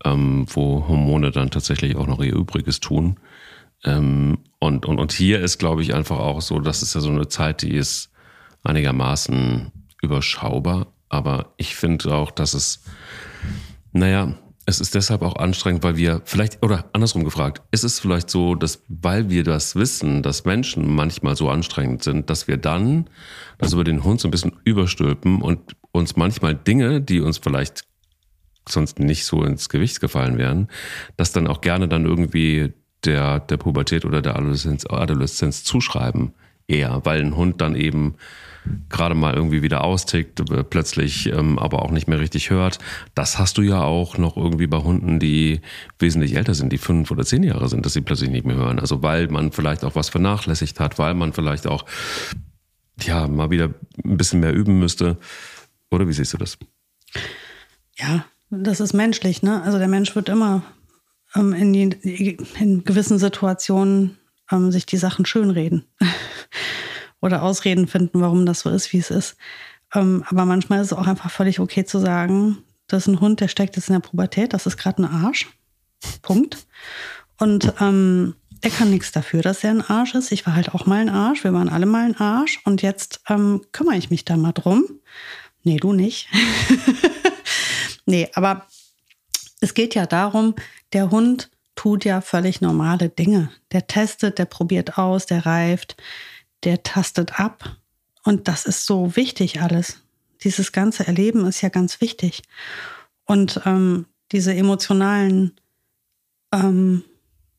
ähm, 0.04 0.46
wo 0.48 0.86
Hormone 0.88 1.30
dann 1.30 1.50
tatsächlich 1.50 1.96
auch 1.96 2.06
noch 2.06 2.20
ihr 2.20 2.34
Übriges 2.34 2.80
tun. 2.80 3.20
Ähm, 3.84 4.38
und, 4.58 4.86
und, 4.86 4.98
und 4.98 5.12
hier 5.12 5.40
ist, 5.40 5.58
glaube 5.58 5.82
ich, 5.82 5.94
einfach 5.94 6.18
auch 6.18 6.40
so, 6.40 6.58
das 6.58 6.82
ist 6.82 6.94
ja 6.94 7.00
so 7.00 7.10
eine 7.10 7.28
Zeit, 7.28 7.62
die 7.62 7.74
ist 7.74 8.10
einigermaßen 8.64 9.72
überschaubar. 10.02 10.88
Aber 11.08 11.52
ich 11.56 11.76
finde 11.76 12.14
auch, 12.14 12.30
dass 12.30 12.54
es, 12.54 12.82
naja, 13.92 14.34
es 14.64 14.80
ist 14.80 14.94
deshalb 14.94 15.22
auch 15.22 15.36
anstrengend, 15.36 15.82
weil 15.82 15.96
wir 15.96 16.22
vielleicht, 16.24 16.62
oder 16.62 16.88
andersrum 16.92 17.24
gefragt, 17.24 17.62
ist 17.72 17.84
es 17.84 17.98
vielleicht 17.98 18.30
so, 18.30 18.54
dass 18.54 18.84
weil 18.88 19.28
wir 19.28 19.42
das 19.42 19.74
wissen, 19.74 20.22
dass 20.22 20.44
Menschen 20.44 20.94
manchmal 20.94 21.36
so 21.36 21.50
anstrengend 21.50 22.02
sind, 22.04 22.30
dass 22.30 22.46
wir 22.46 22.56
dann 22.56 23.10
das 23.58 23.72
über 23.72 23.84
den 23.84 24.04
Hund 24.04 24.20
so 24.20 24.28
ein 24.28 24.30
bisschen 24.30 24.52
überstülpen 24.64 25.42
und 25.42 25.76
uns 25.90 26.16
manchmal 26.16 26.54
Dinge, 26.54 27.00
die 27.00 27.20
uns 27.20 27.38
vielleicht 27.38 27.84
sonst 28.68 29.00
nicht 29.00 29.24
so 29.26 29.42
ins 29.44 29.68
Gewicht 29.68 30.00
gefallen 30.00 30.38
wären, 30.38 30.68
das 31.16 31.32
dann 31.32 31.48
auch 31.48 31.60
gerne 31.60 31.88
dann 31.88 32.06
irgendwie 32.06 32.72
der, 33.04 33.40
der 33.40 33.56
Pubertät 33.56 34.04
oder 34.04 34.22
der 34.22 34.36
Adoleszenz, 34.36 34.86
Adoleszenz 34.86 35.64
zuschreiben. 35.64 36.34
eher, 36.68 37.00
weil 37.04 37.20
ein 37.20 37.36
Hund 37.36 37.60
dann 37.60 37.74
eben 37.74 38.14
gerade 38.88 39.14
mal 39.14 39.34
irgendwie 39.34 39.62
wieder 39.62 39.82
austickt, 39.84 40.40
äh, 40.50 40.64
plötzlich 40.64 41.26
ähm, 41.32 41.58
aber 41.58 41.82
auch 41.82 41.90
nicht 41.90 42.08
mehr 42.08 42.20
richtig 42.20 42.50
hört. 42.50 42.78
Das 43.14 43.38
hast 43.38 43.58
du 43.58 43.62
ja 43.62 43.82
auch 43.82 44.18
noch 44.18 44.36
irgendwie 44.36 44.66
bei 44.66 44.78
Hunden, 44.78 45.18
die 45.18 45.60
wesentlich 45.98 46.36
älter 46.36 46.54
sind, 46.54 46.72
die 46.72 46.78
fünf 46.78 47.10
oder 47.10 47.24
zehn 47.24 47.42
Jahre 47.42 47.68
sind, 47.68 47.84
dass 47.84 47.92
sie 47.92 48.00
plötzlich 48.00 48.30
nicht 48.30 48.46
mehr 48.46 48.56
hören. 48.56 48.78
Also 48.78 49.02
weil 49.02 49.28
man 49.28 49.52
vielleicht 49.52 49.84
auch 49.84 49.94
was 49.94 50.08
vernachlässigt 50.08 50.80
hat, 50.80 50.98
weil 50.98 51.14
man 51.14 51.32
vielleicht 51.32 51.66
auch 51.66 51.84
ja 53.00 53.26
mal 53.26 53.50
wieder 53.50 53.70
ein 54.04 54.16
bisschen 54.16 54.40
mehr 54.40 54.54
üben 54.54 54.78
müsste. 54.78 55.18
Oder 55.90 56.08
wie 56.08 56.12
siehst 56.12 56.32
du 56.32 56.38
das? 56.38 56.58
Ja, 57.96 58.24
das 58.50 58.80
ist 58.80 58.92
menschlich, 58.92 59.42
ne? 59.42 59.62
Also 59.62 59.78
der 59.78 59.88
Mensch 59.88 60.14
wird 60.14 60.28
immer 60.28 60.62
ähm, 61.34 61.52
in, 61.52 61.72
die, 61.72 62.38
in 62.58 62.84
gewissen 62.84 63.18
Situationen 63.18 64.18
ähm, 64.50 64.70
sich 64.70 64.86
die 64.86 64.96
Sachen 64.96 65.26
schönreden. 65.26 65.84
oder 67.22 67.42
Ausreden 67.42 67.86
finden, 67.88 68.20
warum 68.20 68.44
das 68.44 68.60
so 68.60 68.70
ist, 68.70 68.92
wie 68.92 68.98
es 68.98 69.10
ist. 69.10 69.36
Ähm, 69.94 70.24
aber 70.28 70.44
manchmal 70.44 70.80
ist 70.80 70.88
es 70.88 70.92
auch 70.92 71.06
einfach 71.06 71.30
völlig 71.30 71.60
okay 71.60 71.84
zu 71.84 71.98
sagen, 71.98 72.58
das 72.88 73.02
ist 73.02 73.08
ein 73.08 73.20
Hund, 73.20 73.40
der 73.40 73.48
steckt 73.48 73.76
jetzt 73.76 73.88
in 73.88 73.94
der 73.94 74.00
Pubertät, 74.00 74.52
das 74.52 74.66
ist 74.66 74.76
gerade 74.76 75.02
ein 75.02 75.24
Arsch. 75.24 75.48
Punkt. 76.20 76.66
Und 77.38 77.72
ähm, 77.80 78.34
er 78.60 78.70
kann 78.70 78.90
nichts 78.90 79.12
dafür, 79.12 79.42
dass 79.42 79.64
er 79.64 79.70
ein 79.70 79.82
Arsch 79.82 80.14
ist. 80.14 80.30
Ich 80.30 80.46
war 80.46 80.54
halt 80.54 80.74
auch 80.74 80.86
mal 80.86 81.00
ein 81.00 81.08
Arsch. 81.08 81.44
Wir 81.44 81.52
waren 81.52 81.68
alle 81.68 81.86
mal 81.86 82.04
ein 82.04 82.16
Arsch. 82.16 82.60
Und 82.64 82.82
jetzt 82.82 83.20
ähm, 83.28 83.62
kümmere 83.72 83.96
ich 83.96 84.10
mich 84.10 84.24
da 84.24 84.36
mal 84.36 84.52
drum. 84.52 84.84
Nee, 85.64 85.78
du 85.78 85.92
nicht. 85.92 86.28
nee, 88.06 88.28
aber 88.34 88.66
es 89.60 89.74
geht 89.74 89.94
ja 89.94 90.06
darum, 90.06 90.54
der 90.92 91.10
Hund 91.10 91.50
tut 91.74 92.04
ja 92.04 92.20
völlig 92.20 92.60
normale 92.60 93.08
Dinge. 93.08 93.50
Der 93.72 93.86
testet, 93.86 94.38
der 94.38 94.44
probiert 94.44 94.98
aus, 94.98 95.26
der 95.26 95.46
reift, 95.46 95.96
der 96.64 96.82
tastet 96.82 97.38
ab. 97.38 97.76
Und 98.24 98.48
das 98.48 98.66
ist 98.66 98.86
so 98.86 99.16
wichtig 99.16 99.60
alles. 99.60 100.02
Dieses 100.42 100.72
ganze 100.72 101.06
Erleben 101.06 101.46
ist 101.46 101.60
ja 101.60 101.68
ganz 101.68 102.00
wichtig. 102.00 102.42
Und 103.24 103.60
ähm, 103.64 104.06
diese 104.32 104.54
emotionalen, 104.54 105.52
ähm, 106.52 107.04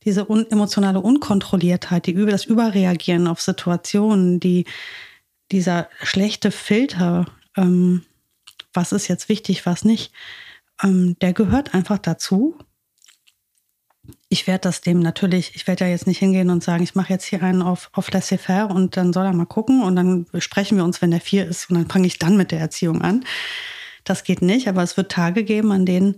diese 0.03 0.29
un 0.29 0.49
emotionale 0.49 0.99
Unkontrolliertheit, 0.99 2.05
die 2.07 2.11
über 2.11 2.31
das 2.31 2.45
Überreagieren 2.45 3.27
auf 3.27 3.41
Situationen, 3.41 4.39
die 4.39 4.65
dieser 5.51 5.89
schlechte 6.01 6.51
Filter, 6.51 7.25
ähm, 7.55 8.03
was 8.73 8.91
ist 8.91 9.07
jetzt 9.07 9.29
wichtig, 9.29 9.65
was 9.65 9.85
nicht, 9.85 10.11
ähm, 10.81 11.17
der 11.19 11.33
gehört 11.33 11.73
einfach 11.73 11.99
dazu 11.99 12.57
ich 14.33 14.47
werde 14.47 14.61
das 14.61 14.81
dem 14.81 14.99
natürlich, 14.99 15.51
ich 15.53 15.67
werde 15.67 15.85
ja 15.85 15.91
jetzt 15.91 16.07
nicht 16.07 16.17
hingehen 16.17 16.49
und 16.49 16.63
sagen, 16.63 16.81
ich 16.83 16.95
mache 16.95 17.13
jetzt 17.13 17.23
hier 17.23 17.43
einen 17.43 17.61
auf, 17.61 17.91
auf 17.93 18.09
laissez-faire 18.11 18.73
und 18.73 18.97
dann 18.97 19.13
soll 19.13 19.27
er 19.27 19.33
mal 19.33 19.45
gucken 19.45 19.83
und 19.83 19.95
dann 19.95 20.25
sprechen 20.39 20.75
wir 20.75 20.83
uns, 20.83 21.03
wenn 21.03 21.11
der 21.11 21.21
vier 21.21 21.47
ist 21.47 21.69
und 21.69 21.75
dann 21.75 21.87
fange 21.87 22.07
ich 22.07 22.17
dann 22.17 22.35
mit 22.35 22.49
der 22.49 22.59
Erziehung 22.59 23.03
an. 23.03 23.23
Das 24.05 24.23
geht 24.23 24.41
nicht, 24.41 24.67
aber 24.67 24.81
es 24.81 24.97
wird 24.97 25.11
Tage 25.11 25.43
geben, 25.43 25.71
an 25.71 25.85
denen 25.85 26.15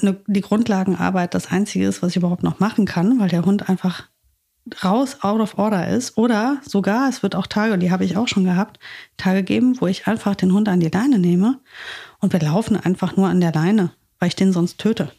eine, 0.00 0.16
die 0.26 0.40
Grundlagenarbeit 0.40 1.34
das 1.34 1.48
Einzige 1.50 1.86
ist, 1.86 2.00
was 2.00 2.12
ich 2.12 2.16
überhaupt 2.16 2.44
noch 2.44 2.60
machen 2.60 2.86
kann, 2.86 3.20
weil 3.20 3.28
der 3.28 3.44
Hund 3.44 3.68
einfach 3.68 4.08
raus, 4.82 5.18
out 5.20 5.42
of 5.42 5.58
order 5.58 5.86
ist. 5.86 6.16
Oder 6.16 6.62
sogar, 6.66 7.10
es 7.10 7.22
wird 7.22 7.36
auch 7.36 7.46
Tage, 7.46 7.76
die 7.76 7.90
habe 7.90 8.06
ich 8.06 8.16
auch 8.16 8.26
schon 8.26 8.44
gehabt, 8.44 8.80
Tage 9.18 9.42
geben, 9.42 9.78
wo 9.82 9.86
ich 9.86 10.06
einfach 10.06 10.34
den 10.34 10.54
Hund 10.54 10.66
an 10.70 10.80
die 10.80 10.88
Leine 10.88 11.18
nehme 11.18 11.60
und 12.20 12.32
wir 12.32 12.40
laufen 12.40 12.80
einfach 12.80 13.18
nur 13.18 13.28
an 13.28 13.42
der 13.42 13.52
Leine, 13.52 13.90
weil 14.18 14.28
ich 14.28 14.36
den 14.36 14.54
sonst 14.54 14.78
töte. 14.78 15.12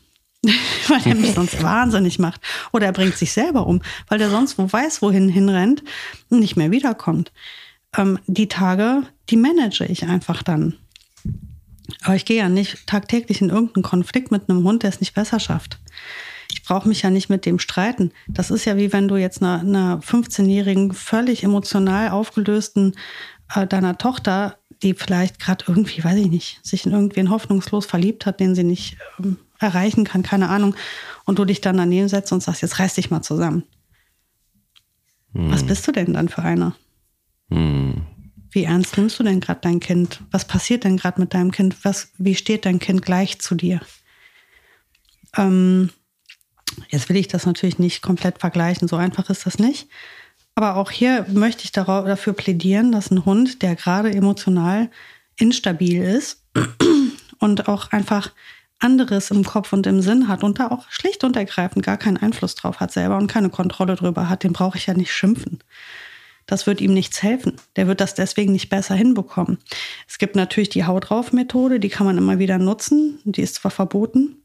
weil 0.87 1.05
er 1.05 1.15
mich 1.15 1.31
sonst 1.35 1.61
wahnsinnig 1.61 2.19
macht. 2.19 2.41
Oder 2.71 2.87
er 2.87 2.93
bringt 2.93 3.17
sich 3.17 3.31
selber 3.31 3.67
um, 3.67 3.81
weil 4.07 4.21
er 4.21 4.29
sonst 4.29 4.57
wo 4.57 4.71
weiß, 4.71 5.01
wohin 5.01 5.29
hinrennt 5.29 5.83
und 6.29 6.39
nicht 6.39 6.55
mehr 6.55 6.71
wiederkommt. 6.71 7.31
Ähm, 7.97 8.19
die 8.27 8.47
Tage, 8.47 9.03
die 9.29 9.37
manage 9.37 9.85
ich 9.85 10.05
einfach 10.05 10.43
dann. 10.43 10.75
Aber 12.03 12.15
ich 12.15 12.25
gehe 12.25 12.37
ja 12.37 12.49
nicht 12.49 12.87
tagtäglich 12.87 13.41
in 13.41 13.49
irgendeinen 13.49 13.83
Konflikt 13.83 14.31
mit 14.31 14.49
einem 14.49 14.63
Hund, 14.63 14.83
der 14.83 14.89
es 14.89 14.99
nicht 14.99 15.13
besser 15.13 15.39
schafft. 15.39 15.79
Ich 16.51 16.63
brauche 16.63 16.87
mich 16.87 17.01
ja 17.01 17.09
nicht 17.09 17.29
mit 17.29 17.45
dem 17.45 17.59
streiten. 17.59 18.11
Das 18.27 18.49
ist 18.49 18.65
ja 18.65 18.77
wie 18.77 18.93
wenn 18.93 19.07
du 19.07 19.17
jetzt 19.17 19.41
einer, 19.41 19.59
einer 19.59 19.99
15-jährigen, 19.99 20.93
völlig 20.93 21.43
emotional 21.43 22.09
aufgelösten 22.09 22.95
äh, 23.53 23.67
deiner 23.67 23.97
Tochter, 23.97 24.57
die 24.81 24.93
vielleicht 24.93 25.39
gerade 25.39 25.65
irgendwie, 25.67 26.03
weiß 26.03 26.17
ich 26.17 26.29
nicht, 26.29 26.59
sich 26.63 26.85
in 26.85 26.91
irgendwen 26.91 27.29
hoffnungslos 27.29 27.85
verliebt 27.85 28.25
hat, 28.25 28.39
den 28.39 28.55
sie 28.55 28.63
nicht 28.63 28.97
ähm, 29.19 29.37
erreichen 29.65 30.03
kann, 30.05 30.23
keine 30.23 30.49
Ahnung, 30.49 30.75
und 31.25 31.39
du 31.39 31.45
dich 31.45 31.61
dann 31.61 31.77
daneben 31.77 32.07
setzt 32.07 32.31
und 32.31 32.41
sagst, 32.41 32.61
jetzt 32.61 32.79
reiß 32.79 32.95
dich 32.95 33.11
mal 33.11 33.21
zusammen. 33.21 33.63
Hm. 35.33 35.51
Was 35.51 35.63
bist 35.63 35.87
du 35.87 35.91
denn 35.91 36.13
dann 36.13 36.29
für 36.29 36.41
einer? 36.41 36.75
Hm. 37.49 38.03
Wie 38.51 38.63
ernst 38.63 38.97
nimmst 38.97 39.19
du 39.19 39.23
denn 39.23 39.41
gerade 39.41 39.59
dein 39.61 39.81
Kind? 39.81 40.21
Was 40.31 40.45
passiert 40.45 40.85
denn 40.85 40.97
gerade 40.97 41.19
mit 41.19 41.33
deinem 41.33 41.51
Kind? 41.51 41.83
Was, 41.83 42.11
wie 42.17 42.35
steht 42.35 42.65
dein 42.65 42.79
Kind 42.79 43.01
gleich 43.01 43.39
zu 43.39 43.55
dir? 43.55 43.81
Ähm, 45.35 45.89
jetzt 46.87 47.09
will 47.09 47.17
ich 47.17 47.27
das 47.27 47.45
natürlich 47.45 47.79
nicht 47.79 48.01
komplett 48.01 48.39
vergleichen, 48.39 48.87
so 48.87 48.95
einfach 48.95 49.29
ist 49.29 49.45
das 49.45 49.59
nicht. 49.59 49.89
Aber 50.55 50.77
auch 50.77 50.89
hier 50.89 51.25
möchte 51.33 51.65
ich 51.65 51.73
dafür 51.73 52.31
plädieren, 52.31 52.93
dass 52.93 53.11
ein 53.11 53.25
Hund, 53.25 53.61
der 53.61 53.75
gerade 53.75 54.13
emotional 54.13 54.89
instabil 55.37 56.01
ist 56.01 56.41
und 57.39 57.67
auch 57.67 57.91
einfach 57.91 58.31
anderes 58.79 59.31
im 59.31 59.43
Kopf 59.43 59.73
und 59.73 59.87
im 59.87 60.01
Sinn 60.01 60.27
hat 60.27 60.43
und 60.43 60.59
da 60.59 60.67
auch 60.69 60.89
schlicht 60.89 61.23
und 61.23 61.35
ergreifend 61.35 61.85
gar 61.85 61.97
keinen 61.97 62.17
Einfluss 62.17 62.55
drauf 62.55 62.79
hat 62.79 62.91
selber 62.91 63.17
und 63.17 63.27
keine 63.27 63.49
Kontrolle 63.49 63.95
drüber 63.95 64.29
hat, 64.29 64.43
den 64.43 64.53
brauche 64.53 64.77
ich 64.77 64.85
ja 64.85 64.93
nicht 64.93 65.13
schimpfen. 65.13 65.59
Das 66.45 66.67
wird 66.67 66.79
ihm 66.79 66.93
nichts 66.93 67.23
helfen. 67.23 67.53
Der 67.75 67.87
wird 67.87 68.01
das 68.01 68.13
deswegen 68.13 68.51
nicht 68.51 68.69
besser 68.69 68.93
hinbekommen. 68.93 69.57
Es 70.07 70.19
gibt 70.19 70.35
natürlich 70.35 70.69
die 70.69 70.85
Haut 70.85 71.09
drauf 71.09 71.33
Methode, 71.33 71.79
die 71.79 71.89
kann 71.89 72.05
man 72.05 72.17
immer 72.17 72.37
wieder 72.37 72.59
nutzen. 72.59 73.19
Die 73.23 73.41
ist 73.41 73.55
zwar 73.55 73.71
verboten, 73.71 74.43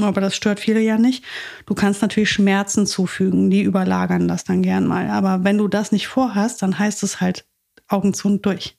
aber 0.00 0.20
das 0.20 0.34
stört 0.34 0.60
viele 0.60 0.80
ja 0.80 0.98
nicht. 0.98 1.24
Du 1.64 1.74
kannst 1.74 2.02
natürlich 2.02 2.30
Schmerzen 2.30 2.86
zufügen, 2.86 3.50
die 3.50 3.62
überlagern 3.62 4.28
das 4.28 4.44
dann 4.44 4.62
gern 4.62 4.86
mal. 4.86 5.10
Aber 5.10 5.44
wenn 5.44 5.58
du 5.58 5.68
das 5.68 5.92
nicht 5.92 6.08
vorhast, 6.08 6.62
dann 6.62 6.78
heißt 6.78 7.02
es 7.02 7.20
halt 7.20 7.46
Augen 7.88 8.12
zu 8.12 8.28
und 8.28 8.44
durch. 8.44 8.76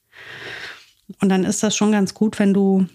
Und 1.21 1.29
dann 1.29 1.45
ist 1.45 1.63
das 1.63 1.75
schon 1.75 1.91
ganz 1.91 2.13
gut, 2.13 2.39
wenn 2.39 2.53
du 2.53 2.87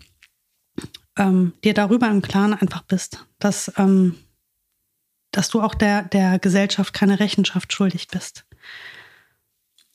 ähm, 1.19 1.53
dir 1.65 1.75
darüber 1.75 2.09
im 2.09 2.23
Klaren 2.23 2.55
einfach 2.55 2.83
bist, 2.83 3.27
dass, 3.39 3.73
ähm, 3.77 4.17
dass 5.31 5.49
du 5.49 5.61
auch 5.61 5.75
der, 5.75 6.03
der 6.05 6.39
Gesellschaft 6.39 6.93
keine 6.93 7.21
Rechenschaft 7.21 7.73
schuldig 7.73 8.09
bist. 8.09 8.45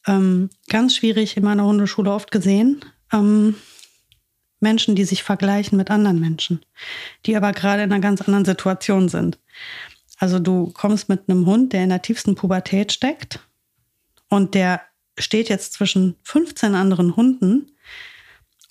Ähm, 0.05 0.49
ganz 0.69 0.95
schwierig 0.95 1.37
in 1.37 1.43
meiner 1.43 1.65
Hundeschule 1.65 2.11
oft 2.11 2.31
gesehen. 2.31 2.83
Ähm, 3.11 3.55
Menschen, 4.59 4.95
die 4.95 5.05
sich 5.05 5.23
vergleichen 5.23 5.77
mit 5.77 5.91
anderen 5.91 6.19
Menschen, 6.19 6.65
die 7.25 7.35
aber 7.35 7.51
gerade 7.51 7.83
in 7.83 7.91
einer 7.91 8.01
ganz 8.01 8.21
anderen 8.21 8.45
Situation 8.45 9.09
sind. 9.09 9.37
Also 10.17 10.39
du 10.39 10.71
kommst 10.71 11.09
mit 11.09 11.29
einem 11.29 11.45
Hund, 11.45 11.73
der 11.73 11.83
in 11.83 11.89
der 11.89 12.01
tiefsten 12.01 12.35
Pubertät 12.35 12.91
steckt 12.91 13.39
und 14.29 14.55
der 14.55 14.81
steht 15.19 15.49
jetzt 15.49 15.73
zwischen 15.73 16.15
15 16.23 16.75
anderen 16.75 17.15
Hunden 17.15 17.71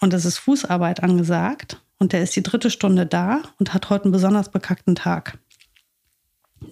und 0.01 0.13
es 0.13 0.25
ist 0.25 0.39
Fußarbeit 0.39 1.03
angesagt 1.03 1.81
und 1.99 2.13
der 2.13 2.23
ist 2.23 2.37
die 2.37 2.43
dritte 2.43 2.71
Stunde 2.71 3.07
da 3.07 3.43
und 3.59 3.75
hat 3.75 3.91
heute 3.91 4.05
einen 4.05 4.13
besonders 4.13 4.51
bekackten 4.51 4.95
Tag. 4.95 5.39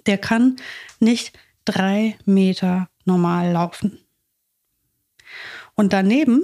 Der 0.06 0.18
kann 0.18 0.56
nicht 1.00 1.38
drei 1.64 2.16
Meter 2.24 2.88
normal 3.04 3.52
laufen. 3.52 3.98
Und 5.74 5.92
daneben 5.92 6.42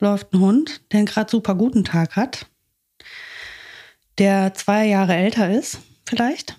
läuft 0.00 0.32
ein 0.32 0.40
Hund, 0.40 0.80
der 0.92 0.98
einen 0.98 1.06
gerade 1.06 1.30
super 1.30 1.54
guten 1.54 1.84
Tag 1.84 2.16
hat, 2.16 2.46
der 4.18 4.54
zwei 4.54 4.86
Jahre 4.86 5.14
älter 5.14 5.50
ist, 5.50 5.78
vielleicht, 6.06 6.58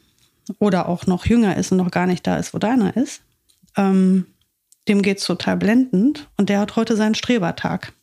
oder 0.60 0.88
auch 0.88 1.06
noch 1.06 1.25
jünger 1.25 1.58
ist 1.58 1.71
und 1.71 1.77
noch 1.77 1.91
gar 1.91 2.08
nicht 2.08 2.25
da 2.25 2.38
ist, 2.38 2.53
wo 2.53 2.58
deiner 2.58 2.95
ist. 2.95 3.21
Ähm, 3.75 4.27
dem 4.88 5.03
es 5.03 5.23
total 5.23 5.58
blendend 5.58 6.30
und 6.38 6.49
der 6.49 6.60
hat 6.60 6.75
heute 6.75 6.95
seinen 6.95 7.15
Strebertag. 7.15 7.93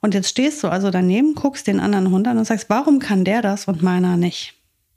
Und 0.00 0.14
jetzt 0.14 0.30
stehst 0.30 0.62
du 0.62 0.68
also 0.68 0.90
daneben, 0.90 1.34
guckst 1.34 1.66
den 1.66 1.80
anderen 1.80 2.10
Hund 2.10 2.26
an 2.26 2.38
und 2.38 2.44
sagst, 2.44 2.70
warum 2.70 2.98
kann 2.98 3.24
der 3.24 3.42
das 3.42 3.66
und 3.66 3.82
meiner 3.82 4.16
nicht? 4.16 4.54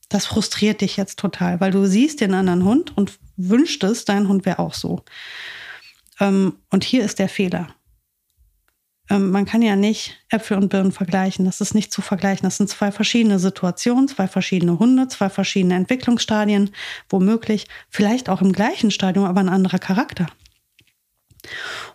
Das 0.09 0.25
frustriert 0.25 0.81
dich 0.81 0.95
jetzt 0.95 1.19
total, 1.19 1.59
weil 1.59 1.71
du 1.71 1.85
siehst 1.85 2.21
den 2.21 2.33
anderen 2.33 2.63
Hund 2.63 2.95
und 2.95 3.19
wünschtest, 3.35 4.07
dein 4.07 4.27
Hund 4.27 4.45
wäre 4.45 4.59
auch 4.59 4.73
so. 4.73 5.03
Ähm, 6.19 6.57
und 6.69 6.83
hier 6.83 7.03
ist 7.03 7.19
der 7.19 7.29
Fehler. 7.29 7.67
Ähm, 9.09 9.31
man 9.31 9.45
kann 9.45 9.61
ja 9.61 9.75
nicht 9.75 10.17
Äpfel 10.29 10.57
und 10.57 10.69
Birnen 10.69 10.91
vergleichen. 10.91 11.45
Das 11.45 11.61
ist 11.61 11.73
nicht 11.73 11.91
zu 11.91 12.01
vergleichen. 12.01 12.43
Das 12.43 12.57
sind 12.57 12.69
zwei 12.69 12.91
verschiedene 12.91 13.39
Situationen, 13.39 14.07
zwei 14.07 14.27
verschiedene 14.27 14.79
Hunde, 14.79 15.07
zwei 15.07 15.29
verschiedene 15.29 15.75
Entwicklungsstadien, 15.75 16.71
womöglich 17.09 17.67
vielleicht 17.89 18.29
auch 18.29 18.41
im 18.41 18.53
gleichen 18.53 18.91
Stadium, 18.91 19.25
aber 19.25 19.41
ein 19.41 19.49
anderer 19.49 19.79
Charakter. 19.79 20.27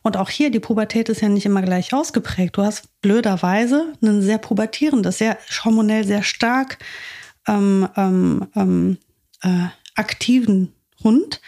Und 0.02 0.16
auch 0.16 0.30
hier, 0.30 0.50
die 0.50 0.60
Pubertät 0.60 1.08
ist 1.08 1.20
ja 1.20 1.28
nicht 1.28 1.46
immer 1.46 1.62
gleich 1.62 1.92
ausgeprägt. 1.94 2.56
Du 2.56 2.62
hast 2.62 3.00
blöderweise 3.00 3.92
einen 4.02 4.22
sehr 4.22 4.38
pubertierendes, 4.38 5.18
sehr 5.18 5.38
hormonell 5.64 6.04
sehr 6.04 6.22
stark 6.22 6.78
ähm, 7.46 7.88
ähm, 7.96 8.48
ähm, 8.54 8.98
äh, 9.42 9.68
aktiven 9.94 10.72
Hund, 11.02 11.40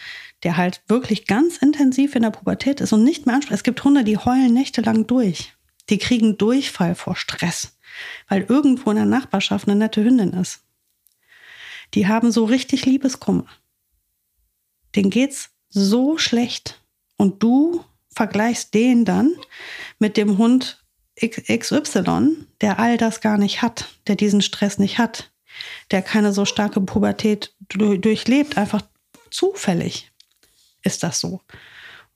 der 0.43 0.57
halt 0.57 0.81
wirklich 0.87 1.27
ganz 1.27 1.57
intensiv 1.57 2.15
in 2.15 2.23
der 2.23 2.31
Pubertät 2.31 2.81
ist 2.81 2.93
und 2.93 3.03
nicht 3.03 3.25
mehr 3.25 3.35
anspricht. 3.35 3.59
Es 3.59 3.63
gibt 3.63 3.83
Hunde, 3.83 4.03
die 4.03 4.17
heulen 4.17 4.53
nächtelang 4.53 5.07
durch. 5.07 5.53
Die 5.89 5.97
kriegen 5.97 6.37
Durchfall 6.37 6.95
vor 6.95 7.15
Stress, 7.15 7.77
weil 8.27 8.45
irgendwo 8.47 8.89
in 8.91 8.97
der 8.97 9.05
Nachbarschaft 9.05 9.67
eine 9.67 9.77
nette 9.77 10.03
Hündin 10.03 10.33
ist. 10.33 10.63
Die 11.93 12.07
haben 12.07 12.31
so 12.31 12.45
richtig 12.45 12.85
Liebeskummer. 12.85 13.45
Den 14.95 15.09
geht's 15.09 15.49
so 15.69 16.17
schlecht. 16.17 16.81
Und 17.17 17.43
du 17.43 17.83
vergleichst 18.13 18.73
den 18.73 19.05
dann 19.05 19.33
mit 19.99 20.17
dem 20.17 20.37
Hund 20.37 20.83
XY, 21.19 22.45
der 22.61 22.79
all 22.79 22.97
das 22.97 23.21
gar 23.21 23.37
nicht 23.37 23.61
hat, 23.61 23.89
der 24.07 24.15
diesen 24.15 24.41
Stress 24.41 24.77
nicht 24.77 24.97
hat, 24.97 25.31
der 25.91 26.01
keine 26.01 26.33
so 26.33 26.45
starke 26.45 26.81
Pubertät 26.81 27.53
durchlebt, 27.69 28.57
einfach 28.57 28.81
zufällig 29.29 30.11
ist 30.83 31.03
das 31.03 31.19
so. 31.19 31.41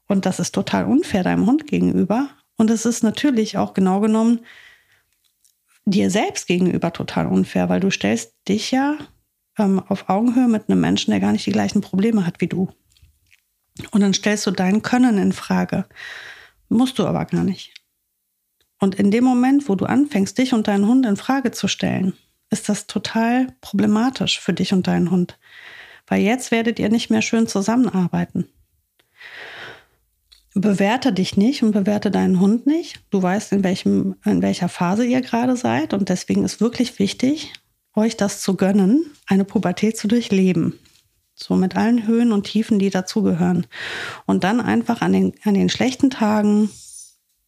Und 0.08 0.25
das 0.25 0.39
ist 0.39 0.53
total 0.53 0.86
unfair 0.86 1.23
deinem 1.23 1.45
Hund 1.45 1.67
gegenüber. 1.67 2.29
Und 2.58 2.69
es 2.69 2.86
ist 2.86 3.03
natürlich 3.03 3.58
auch 3.58 3.73
genau 3.73 3.99
genommen 3.99 4.41
dir 5.86 6.10
selbst 6.10 6.47
gegenüber 6.47 6.91
total 6.93 7.27
unfair, 7.27 7.69
weil 7.69 7.79
du 7.79 7.91
stellst 7.91 8.34
dich 8.47 8.71
ja 8.71 8.97
ähm, 9.58 9.79
auf 9.88 10.10
Augenhöhe 10.10 10.47
mit 10.47 10.69
einem 10.69 10.81
Menschen, 10.81 11.12
der 11.12 11.19
gar 11.19 11.31
nicht 11.31 11.45
die 11.45 11.51
gleichen 11.51 11.81
Probleme 11.81 12.25
hat 12.25 12.41
wie 12.41 12.47
du. 12.47 12.69
Und 13.91 14.01
dann 14.01 14.13
stellst 14.13 14.45
du 14.47 14.51
dein 14.51 14.81
Können 14.81 15.17
in 15.17 15.33
Frage. 15.33 15.85
Musst 16.69 16.99
du 16.99 17.05
aber 17.05 17.25
gar 17.25 17.43
nicht. 17.43 17.73
Und 18.79 18.95
in 18.95 19.11
dem 19.11 19.23
Moment, 19.23 19.69
wo 19.69 19.75
du 19.75 19.85
anfängst, 19.85 20.38
dich 20.38 20.53
und 20.53 20.67
deinen 20.67 20.88
Hund 20.88 21.05
in 21.05 21.17
Frage 21.17 21.51
zu 21.51 21.67
stellen, 21.67 22.13
ist 22.49 22.69
das 22.69 22.88
total 22.88 23.47
problematisch 23.61 24.39
für 24.39 24.53
dich 24.53 24.73
und 24.73 24.88
deinen 24.88 25.11
Hund. 25.11 25.38
Weil 26.07 26.21
jetzt 26.21 26.51
werdet 26.51 26.79
ihr 26.79 26.89
nicht 26.89 27.09
mehr 27.09 27.21
schön 27.21 27.47
zusammenarbeiten. 27.47 28.47
Bewerte 30.53 31.11
dich 31.11 31.35
nicht 31.35 31.63
und 31.63 31.71
bewerte 31.71 32.11
deinen 32.11 32.39
Hund 32.39 32.65
nicht. 32.65 33.01
Du 33.09 33.21
weißt, 33.21 33.51
in, 33.51 33.63
welchem, 33.63 34.15
in 34.23 34.41
welcher 34.41 34.69
Phase 34.69 35.05
ihr 35.05 35.21
gerade 35.21 35.57
seid. 35.57 35.93
Und 35.93 36.07
deswegen 36.07 36.45
ist 36.45 36.61
wirklich 36.61 36.97
wichtig, 36.99 37.51
euch 37.93 38.15
das 38.15 38.41
zu 38.41 38.55
gönnen, 38.55 39.05
eine 39.27 39.43
Pubertät 39.43 39.97
zu 39.97 40.07
durchleben. 40.07 40.79
So 41.36 41.56
mit 41.56 41.76
allen 41.76 42.08
Höhen 42.08 42.32
und 42.32 42.43
Tiefen, 42.43 42.80
die 42.80 42.89
dazugehören. 42.89 43.67
Und 44.26 44.43
dann 44.43 44.62
einfach 44.62 45.02
an 45.02 45.13
den, 45.13 45.34
an 45.43 45.54
den 45.54 45.69
schlechten 45.69 46.10
Tagen 46.10 46.69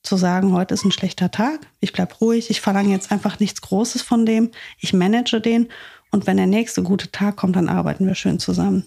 zu 0.03 0.17
sagen, 0.17 0.53
heute 0.53 0.73
ist 0.73 0.85
ein 0.85 0.91
schlechter 0.91 1.31
Tag, 1.31 1.59
ich 1.79 1.91
bleibe 1.91 2.15
ruhig, 2.15 2.49
ich 2.49 2.61
verlange 2.61 2.89
jetzt 2.89 3.11
einfach 3.11 3.39
nichts 3.39 3.61
Großes 3.61 4.01
von 4.01 4.25
dem, 4.25 4.51
ich 4.79 4.93
manage 4.93 5.41
den 5.41 5.67
und 6.11 6.27
wenn 6.27 6.37
der 6.37 6.47
nächste 6.47 6.81
gute 6.81 7.11
Tag 7.11 7.35
kommt, 7.35 7.55
dann 7.55 7.67
arbeiten 7.67 8.07
wir 8.07 8.15
schön 8.15 8.39
zusammen. 8.39 8.85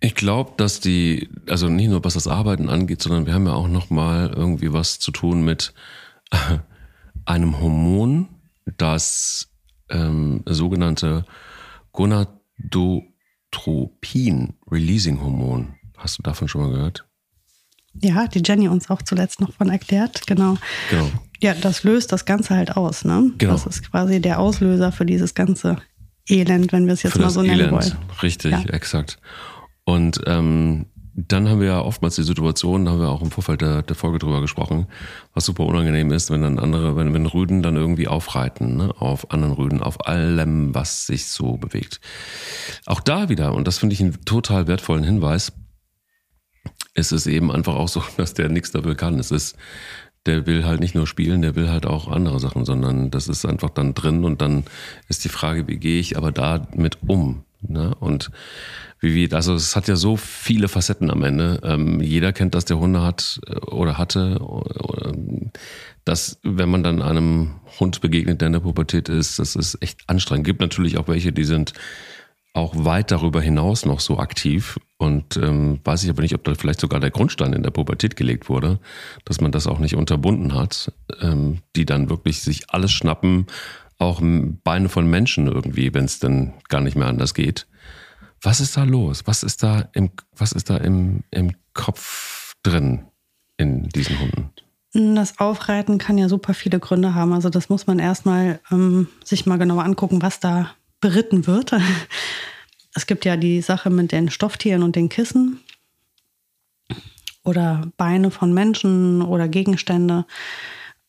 Ich 0.00 0.14
glaube, 0.14 0.52
dass 0.56 0.80
die, 0.80 1.28
also 1.48 1.68
nicht 1.68 1.88
nur 1.88 2.04
was 2.04 2.14
das 2.14 2.26
Arbeiten 2.26 2.68
angeht, 2.68 3.02
sondern 3.02 3.26
wir 3.26 3.34
haben 3.34 3.46
ja 3.46 3.54
auch 3.54 3.68
noch 3.68 3.90
mal 3.90 4.32
irgendwie 4.34 4.72
was 4.72 4.98
zu 4.98 5.10
tun 5.10 5.44
mit 5.44 5.74
einem 7.24 7.60
Hormon, 7.60 8.28
das 8.78 9.48
ähm, 9.90 10.42
sogenannte 10.46 11.24
Gonadotropin-Releasing-Hormon. 13.52 15.74
Hast 15.96 16.18
du 16.18 16.22
davon 16.22 16.48
schon 16.48 16.62
mal 16.62 16.70
gehört? 16.70 17.06
Ja, 17.94 18.26
die 18.26 18.42
Jenny 18.44 18.68
uns 18.68 18.90
auch 18.90 19.02
zuletzt 19.02 19.40
noch 19.40 19.52
von 19.52 19.68
erklärt, 19.68 20.26
genau. 20.26 20.56
Genau. 20.90 21.10
Ja, 21.40 21.54
das 21.54 21.84
löst 21.84 22.12
das 22.12 22.24
Ganze 22.24 22.56
halt 22.56 22.76
aus, 22.76 23.04
ne? 23.04 23.32
Genau. 23.36 23.52
Das 23.52 23.66
ist 23.66 23.90
quasi 23.90 24.20
der 24.20 24.38
Auslöser 24.38 24.92
für 24.92 25.04
dieses 25.04 25.34
ganze 25.34 25.76
Elend, 26.28 26.72
wenn 26.72 26.86
wir 26.86 26.94
es 26.94 27.02
jetzt 27.02 27.14
für 27.14 27.20
mal 27.20 27.30
so 27.30 27.42
nennen 27.42 27.60
Elend. 27.60 27.72
wollen. 27.72 27.96
Richtig, 28.22 28.52
ja. 28.52 28.60
exakt. 28.60 29.18
Und 29.84 30.20
ähm, 30.26 30.86
dann 31.14 31.48
haben 31.48 31.60
wir 31.60 31.66
ja 31.68 31.80
oftmals 31.80 32.16
die 32.16 32.22
Situation, 32.22 32.84
da 32.84 32.92
haben 32.92 33.00
wir 33.00 33.10
auch 33.10 33.20
im 33.20 33.30
Vorfeld 33.30 33.60
der, 33.60 33.82
der 33.82 33.96
Folge 33.96 34.18
drüber 34.18 34.40
gesprochen, 34.40 34.86
was 35.34 35.44
super 35.44 35.64
unangenehm 35.64 36.10
ist, 36.10 36.30
wenn 36.30 36.42
dann 36.42 36.58
andere, 36.58 36.96
wenn, 36.96 37.12
wenn 37.12 37.26
Rüden 37.26 37.62
dann 37.62 37.76
irgendwie 37.76 38.08
aufreiten, 38.08 38.76
ne, 38.76 38.94
auf 38.98 39.30
anderen 39.30 39.54
Rüden, 39.54 39.82
auf 39.82 40.06
allem, 40.06 40.74
was 40.74 41.06
sich 41.06 41.26
so 41.26 41.58
bewegt. 41.58 42.00
Auch 42.86 43.00
da 43.00 43.28
wieder, 43.28 43.52
und 43.52 43.66
das 43.66 43.78
finde 43.78 43.92
ich 43.92 44.00
einen 44.00 44.24
total 44.24 44.66
wertvollen 44.68 45.04
Hinweis, 45.04 45.52
ist 46.94 47.12
es 47.12 47.26
eben 47.26 47.50
einfach 47.52 47.74
auch 47.74 47.88
so, 47.88 48.02
dass 48.16 48.34
der 48.34 48.48
nichts 48.48 48.70
dafür 48.72 48.94
kann. 48.94 49.18
Es 49.18 49.30
ist, 49.30 49.56
der 50.24 50.46
will 50.46 50.64
halt 50.64 50.80
nicht 50.80 50.94
nur 50.94 51.06
spielen, 51.06 51.42
der 51.42 51.56
will 51.56 51.68
halt 51.68 51.84
auch 51.84 52.08
andere 52.08 52.40
Sachen, 52.40 52.64
sondern 52.64 53.10
das 53.10 53.28
ist 53.28 53.44
einfach 53.44 53.70
dann 53.70 53.92
drin 53.94 54.24
und 54.24 54.40
dann 54.40 54.64
ist 55.08 55.24
die 55.24 55.28
Frage, 55.28 55.66
wie 55.68 55.78
gehe 55.78 56.00
ich 56.00 56.16
aber 56.16 56.32
damit 56.32 56.98
um? 57.06 57.44
Ne? 57.60 57.94
Und 58.00 58.30
wie, 59.02 59.30
also 59.32 59.54
es 59.54 59.74
hat 59.74 59.88
ja 59.88 59.96
so 59.96 60.16
viele 60.16 60.68
Facetten 60.68 61.10
am 61.10 61.24
Ende. 61.24 61.60
Ähm, 61.64 62.00
jeder 62.00 62.32
kennt 62.32 62.54
das, 62.54 62.64
der 62.64 62.78
Hunde 62.78 63.02
hat 63.02 63.40
äh, 63.46 63.56
oder 63.56 63.98
hatte. 63.98 64.38
Oder, 64.40 65.12
dass, 66.04 66.38
wenn 66.42 66.70
man 66.70 66.82
dann 66.82 67.02
einem 67.02 67.56
Hund 67.80 68.00
begegnet, 68.00 68.40
der 68.40 68.46
in 68.46 68.52
der 68.52 68.60
Pubertät 68.60 69.08
ist, 69.08 69.38
das 69.38 69.56
ist 69.56 69.78
echt 69.82 70.00
anstrengend. 70.06 70.46
Gibt 70.46 70.60
natürlich 70.60 70.98
auch 70.98 71.08
welche, 71.08 71.32
die 71.32 71.44
sind 71.44 71.72
auch 72.54 72.74
weit 72.84 73.10
darüber 73.10 73.40
hinaus 73.40 73.86
noch 73.86 73.98
so 73.98 74.18
aktiv. 74.18 74.78
Und 74.98 75.36
ähm, 75.36 75.80
weiß 75.82 76.04
ich 76.04 76.10
aber 76.10 76.22
nicht, 76.22 76.34
ob 76.34 76.44
da 76.44 76.54
vielleicht 76.54 76.80
sogar 76.80 77.00
der 77.00 77.10
Grundstein 77.10 77.54
in 77.54 77.64
der 77.64 77.70
Pubertät 77.70 78.14
gelegt 78.14 78.48
wurde, 78.48 78.78
dass 79.24 79.40
man 79.40 79.50
das 79.50 79.66
auch 79.66 79.80
nicht 79.80 79.96
unterbunden 79.96 80.54
hat, 80.54 80.92
ähm, 81.20 81.58
die 81.74 81.86
dann 81.86 82.08
wirklich 82.08 82.40
sich 82.40 82.70
alles 82.70 82.92
schnappen, 82.92 83.46
auch 83.98 84.20
Beine 84.22 84.88
von 84.88 85.06
Menschen 85.08 85.46
irgendwie, 85.48 85.92
wenn 85.94 86.04
es 86.04 86.18
dann 86.18 86.54
gar 86.68 86.80
nicht 86.80 86.96
mehr 86.96 87.08
anders 87.08 87.34
geht. 87.34 87.66
Was 88.42 88.60
ist 88.60 88.76
da 88.76 88.84
los? 88.84 89.22
Was 89.26 89.42
ist 89.42 89.62
da 89.62 89.88
im, 89.92 90.10
was 90.36 90.52
ist 90.52 90.68
da 90.68 90.76
im, 90.76 91.22
im 91.30 91.54
Kopf 91.74 92.54
drin 92.62 93.06
in 93.56 93.88
diesen 93.88 94.18
Hunden? 94.18 94.50
Das 94.92 95.38
Aufreiten 95.38 95.98
kann 95.98 96.18
ja 96.18 96.28
super 96.28 96.52
viele 96.52 96.78
Gründe 96.78 97.14
haben. 97.14 97.32
Also 97.32 97.48
das 97.48 97.68
muss 97.68 97.86
man 97.86 97.98
erstmal 97.98 98.60
ähm, 98.70 99.08
sich 99.24 99.46
mal 99.46 99.58
genauer 99.58 99.84
angucken, 99.84 100.20
was 100.20 100.40
da 100.40 100.74
beritten 101.00 101.46
wird. 101.46 101.72
Es 102.94 103.06
gibt 103.06 103.24
ja 103.24 103.38
die 103.38 103.62
Sache 103.62 103.88
mit 103.88 104.12
den 104.12 104.28
Stofftieren 104.28 104.82
und 104.82 104.96
den 104.96 105.08
Kissen 105.08 105.60
oder 107.42 107.90
Beine 107.96 108.30
von 108.30 108.52
Menschen 108.52 109.22
oder 109.22 109.48
Gegenstände. 109.48 110.26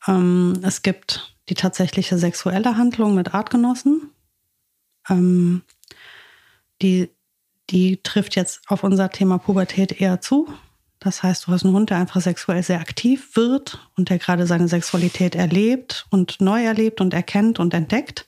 Ähm, 0.07 0.53
es 0.63 0.81
gibt 0.81 1.35
die 1.49 1.55
tatsächliche 1.55 2.17
sexuelle 2.17 2.77
Handlung 2.77 3.15
mit 3.15 3.33
Artgenossen. 3.33 4.11
Ähm, 5.09 5.63
die, 6.81 7.09
die 7.73 8.01
trifft 8.03 8.35
jetzt 8.35 8.61
auf 8.67 8.83
unser 8.83 9.09
Thema 9.09 9.39
Pubertät 9.39 9.99
eher 9.99 10.21
zu. 10.21 10.47
Das 10.99 11.23
heißt, 11.23 11.47
du 11.47 11.51
hast 11.51 11.65
einen 11.65 11.73
Hund, 11.73 11.89
der 11.89 11.97
einfach 11.97 12.21
sexuell 12.21 12.61
sehr 12.63 12.79
aktiv 12.79 13.35
wird 13.35 13.89
und 13.97 14.09
der 14.09 14.19
gerade 14.19 14.45
seine 14.45 14.67
Sexualität 14.67 15.35
erlebt 15.35 16.05
und 16.11 16.39
neu 16.39 16.63
erlebt 16.63 17.01
und 17.01 17.13
erkennt 17.13 17.59
und 17.59 17.73
entdeckt 17.73 18.25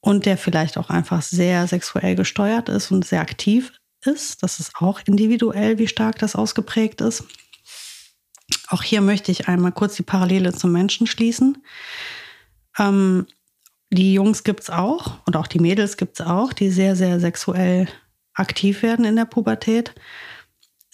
und 0.00 0.26
der 0.26 0.38
vielleicht 0.38 0.78
auch 0.78 0.90
einfach 0.90 1.22
sehr 1.22 1.68
sexuell 1.68 2.16
gesteuert 2.16 2.68
ist 2.68 2.90
und 2.90 3.04
sehr 3.04 3.20
aktiv 3.20 3.72
ist. 4.04 4.42
Das 4.42 4.58
ist 4.58 4.72
auch 4.76 5.00
individuell, 5.04 5.78
wie 5.78 5.86
stark 5.86 6.18
das 6.18 6.34
ausgeprägt 6.34 7.00
ist. 7.02 7.24
Auch 8.68 8.82
hier 8.82 9.02
möchte 9.02 9.30
ich 9.30 9.46
einmal 9.46 9.72
kurz 9.72 9.94
die 9.94 10.02
Parallele 10.02 10.52
zum 10.54 10.72
Menschen 10.72 11.06
schließen. 11.06 11.58
Ähm, 12.78 13.26
die 13.90 14.14
Jungs 14.14 14.42
gibt 14.42 14.60
es 14.60 14.70
auch 14.70 15.18
und 15.26 15.36
auch 15.36 15.46
die 15.46 15.58
Mädels 15.58 15.98
gibt 15.98 16.18
es 16.18 16.26
auch, 16.26 16.54
die 16.54 16.70
sehr, 16.70 16.96
sehr 16.96 17.20
sexuell 17.20 17.88
aktiv 18.34 18.82
werden 18.82 19.04
in 19.04 19.16
der 19.16 19.24
Pubertät. 19.24 19.94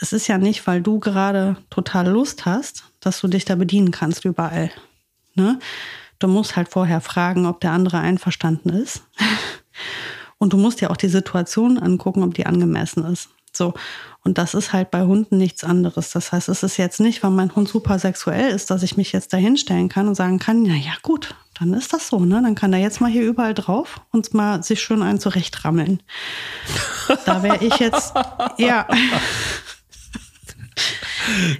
Es 0.00 0.12
ist 0.12 0.28
ja 0.28 0.38
nicht, 0.38 0.66
weil 0.66 0.82
du 0.82 1.00
gerade 1.00 1.56
total 1.70 2.08
Lust 2.08 2.46
hast, 2.46 2.84
dass 3.00 3.20
du 3.20 3.28
dich 3.28 3.44
da 3.44 3.56
bedienen 3.56 3.90
kannst 3.90 4.24
überall. 4.24 4.70
Ne? 5.34 5.58
Du 6.18 6.28
musst 6.28 6.56
halt 6.56 6.68
vorher 6.68 7.00
fragen, 7.00 7.46
ob 7.46 7.60
der 7.60 7.72
andere 7.72 7.98
einverstanden 7.98 8.70
ist. 8.70 9.02
Und 10.38 10.52
du 10.52 10.56
musst 10.56 10.80
ja 10.80 10.90
auch 10.90 10.96
die 10.96 11.08
Situation 11.08 11.78
angucken, 11.78 12.22
ob 12.22 12.34
die 12.34 12.46
angemessen 12.46 13.04
ist. 13.04 13.28
So. 13.56 13.74
Und 14.24 14.38
das 14.38 14.54
ist 14.54 14.72
halt 14.72 14.90
bei 14.90 15.02
Hunden 15.02 15.38
nichts 15.38 15.64
anderes. 15.64 16.10
Das 16.10 16.32
heißt, 16.32 16.48
es 16.48 16.62
ist 16.62 16.76
jetzt 16.76 17.00
nicht, 17.00 17.22
weil 17.22 17.30
mein 17.30 17.54
Hund 17.54 17.68
super 17.68 17.98
sexuell 17.98 18.50
ist, 18.50 18.70
dass 18.70 18.82
ich 18.82 18.96
mich 18.96 19.12
jetzt 19.12 19.32
da 19.32 19.36
hinstellen 19.36 19.88
kann 19.88 20.08
und 20.08 20.14
sagen 20.14 20.38
kann, 20.38 20.62
na 20.62 20.74
ja, 20.74 20.92
gut, 21.02 21.34
dann 21.58 21.74
ist 21.74 21.92
das 21.92 22.08
so, 22.08 22.20
ne? 22.20 22.40
Dann 22.42 22.54
kann 22.54 22.72
er 22.72 22.78
jetzt 22.78 23.00
mal 23.00 23.10
hier 23.10 23.22
überall 23.22 23.54
drauf 23.54 24.00
und 24.12 24.32
mal 24.34 24.62
sich 24.62 24.80
schön 24.80 25.02
einen 25.02 25.18
zurechtrammeln. 25.18 26.02
Da 27.24 27.42
wäre 27.42 27.64
ich 27.64 27.74
jetzt, 27.76 28.12
ja. 28.58 28.86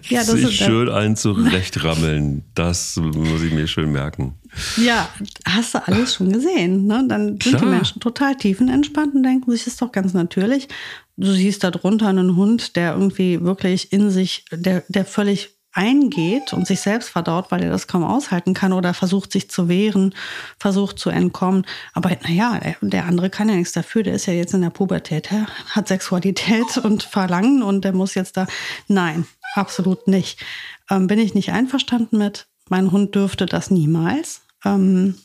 ja, 0.08 0.20
das 0.20 0.28
sich 0.28 0.44
ist, 0.44 0.54
schön 0.54 0.88
einen 0.88 1.16
zurechtrammeln. 1.16 2.44
Das 2.54 2.96
muss 2.96 3.42
ich 3.42 3.52
mir 3.52 3.66
schön 3.66 3.90
merken. 3.90 4.34
Ja, 4.76 5.08
hast 5.46 5.74
du 5.74 5.86
alles 5.86 6.14
schon 6.14 6.32
gesehen. 6.32 6.86
Ne? 6.86 7.04
Dann 7.08 7.28
sind 7.28 7.40
Klar. 7.40 7.62
die 7.62 7.66
Menschen 7.66 8.00
total 8.00 8.36
tiefenentspannt 8.36 9.14
und 9.14 9.22
denken 9.22 9.50
sich, 9.50 9.64
das 9.64 9.74
ist 9.74 9.82
doch 9.82 9.92
ganz 9.92 10.14
natürlich. 10.14 10.68
Du 11.18 11.32
siehst 11.32 11.64
da 11.64 11.72
drunter 11.72 12.06
einen 12.06 12.36
Hund, 12.36 12.76
der 12.76 12.92
irgendwie 12.92 13.42
wirklich 13.42 13.92
in 13.92 14.08
sich, 14.08 14.44
der, 14.52 14.84
der 14.88 15.04
völlig 15.04 15.50
eingeht 15.72 16.52
und 16.52 16.66
sich 16.66 16.80
selbst 16.80 17.08
verdaut, 17.08 17.50
weil 17.50 17.62
er 17.62 17.70
das 17.70 17.88
kaum 17.88 18.04
aushalten 18.04 18.54
kann 18.54 18.72
oder 18.72 18.94
versucht 18.94 19.32
sich 19.32 19.50
zu 19.50 19.68
wehren, 19.68 20.14
versucht 20.58 20.98
zu 21.00 21.10
entkommen. 21.10 21.66
Aber 21.92 22.10
naja, 22.22 22.60
der 22.80 23.04
andere 23.04 23.30
kann 23.30 23.48
ja 23.48 23.56
nichts 23.56 23.72
dafür, 23.72 24.04
der 24.04 24.14
ist 24.14 24.26
ja 24.26 24.32
jetzt 24.32 24.54
in 24.54 24.62
der 24.62 24.70
Pubertät, 24.70 25.32
er 25.32 25.46
hat 25.70 25.88
Sexualität 25.88 26.76
und 26.82 27.02
Verlangen 27.02 27.64
und 27.64 27.84
der 27.84 27.92
muss 27.92 28.14
jetzt 28.14 28.36
da. 28.36 28.46
Nein, 28.86 29.26
absolut 29.54 30.06
nicht. 30.06 30.40
Ähm, 30.88 31.08
bin 31.08 31.18
ich 31.18 31.34
nicht 31.34 31.50
einverstanden 31.52 32.18
mit. 32.18 32.46
Mein 32.68 32.92
Hund 32.92 33.16
dürfte 33.16 33.46
das 33.46 33.72
niemals. 33.72 34.42
Ähm, 34.64 35.16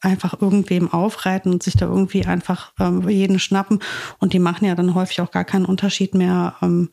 einfach 0.00 0.40
irgendwem 0.40 0.92
aufreiten 0.92 1.52
und 1.52 1.62
sich 1.62 1.76
da 1.76 1.86
irgendwie 1.86 2.24
einfach 2.26 2.72
ähm, 2.78 3.08
jeden 3.08 3.38
schnappen. 3.38 3.80
Und 4.18 4.32
die 4.32 4.38
machen 4.38 4.64
ja 4.64 4.74
dann 4.74 4.94
häufig 4.94 5.20
auch 5.20 5.30
gar 5.30 5.44
keinen 5.44 5.64
Unterschied 5.64 6.14
mehr, 6.14 6.56
ähm, 6.62 6.90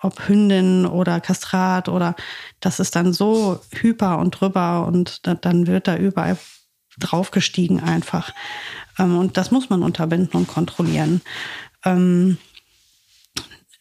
ob 0.00 0.28
Hündin 0.28 0.86
oder 0.86 1.20
Kastrat 1.20 1.88
oder 1.88 2.14
das 2.60 2.78
ist 2.78 2.94
dann 2.94 3.12
so 3.12 3.60
hyper 3.72 4.18
und 4.18 4.30
drüber 4.30 4.86
und 4.86 5.26
da, 5.26 5.34
dann 5.34 5.66
wird 5.66 5.88
da 5.88 5.96
überall 5.96 6.38
draufgestiegen 6.98 7.80
einfach. 7.80 8.32
Ähm, 8.98 9.18
und 9.18 9.36
das 9.36 9.50
muss 9.50 9.70
man 9.70 9.82
unterbinden 9.82 10.38
und 10.38 10.48
kontrollieren. 10.48 11.20
Ähm, 11.84 12.38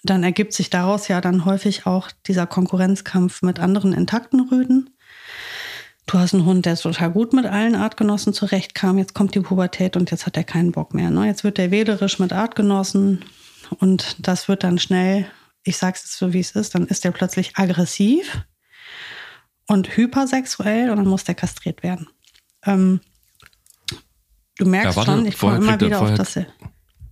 dann 0.03 0.23
ergibt 0.23 0.53
sich 0.53 0.69
daraus 0.69 1.07
ja 1.07 1.21
dann 1.21 1.45
häufig 1.45 1.85
auch 1.85 2.09
dieser 2.27 2.47
Konkurrenzkampf 2.47 3.41
mit 3.41 3.59
anderen 3.59 3.93
intakten 3.93 4.47
Rüden. 4.49 4.89
Du 6.07 6.17
hast 6.17 6.33
einen 6.33 6.45
Hund, 6.45 6.65
der 6.65 6.75
total 6.75 7.11
gut 7.11 7.33
mit 7.33 7.45
allen 7.45 7.75
Artgenossen 7.75 8.33
zurechtkam. 8.33 8.97
Jetzt 8.97 9.13
kommt 9.13 9.35
die 9.35 9.41
Pubertät 9.41 9.95
und 9.95 10.09
jetzt 10.09 10.25
hat 10.25 10.37
er 10.37 10.43
keinen 10.43 10.71
Bock 10.71 10.93
mehr. 10.93 11.11
Ne? 11.11 11.27
Jetzt 11.27 11.43
wird 11.43 11.59
er 11.59 11.69
wählerisch 11.69 12.17
mit 12.17 12.33
Artgenossen 12.33 13.25
und 13.79 14.15
das 14.25 14.47
wird 14.47 14.63
dann 14.63 14.79
schnell 14.79 15.27
ich 15.67 15.77
sage 15.77 15.97
es 16.01 16.17
so, 16.17 16.33
wie 16.33 16.39
es 16.39 16.51
ist, 16.51 16.73
dann 16.75 16.87
ist 16.87 17.03
der 17.03 17.11
plötzlich 17.11 17.57
aggressiv 17.57 18.41
und 19.67 19.95
hypersexuell 19.95 20.89
und 20.89 20.97
dann 20.97 21.07
muss 21.07 21.25
der 21.25 21.35
kastriert 21.35 21.83
werden. 21.83 22.07
Ähm, 22.65 23.01
du 24.57 24.65
merkst 24.65 24.91
ja, 24.91 24.95
warte, 24.95 25.11
schon, 25.11 25.25
ich 25.25 25.37
komme 25.37 25.57
immer 25.57 25.79
wieder 25.79 25.97
vorher, 25.97 26.13
auf 26.13 26.17
das. 26.17 26.35
Ja? 26.35 26.45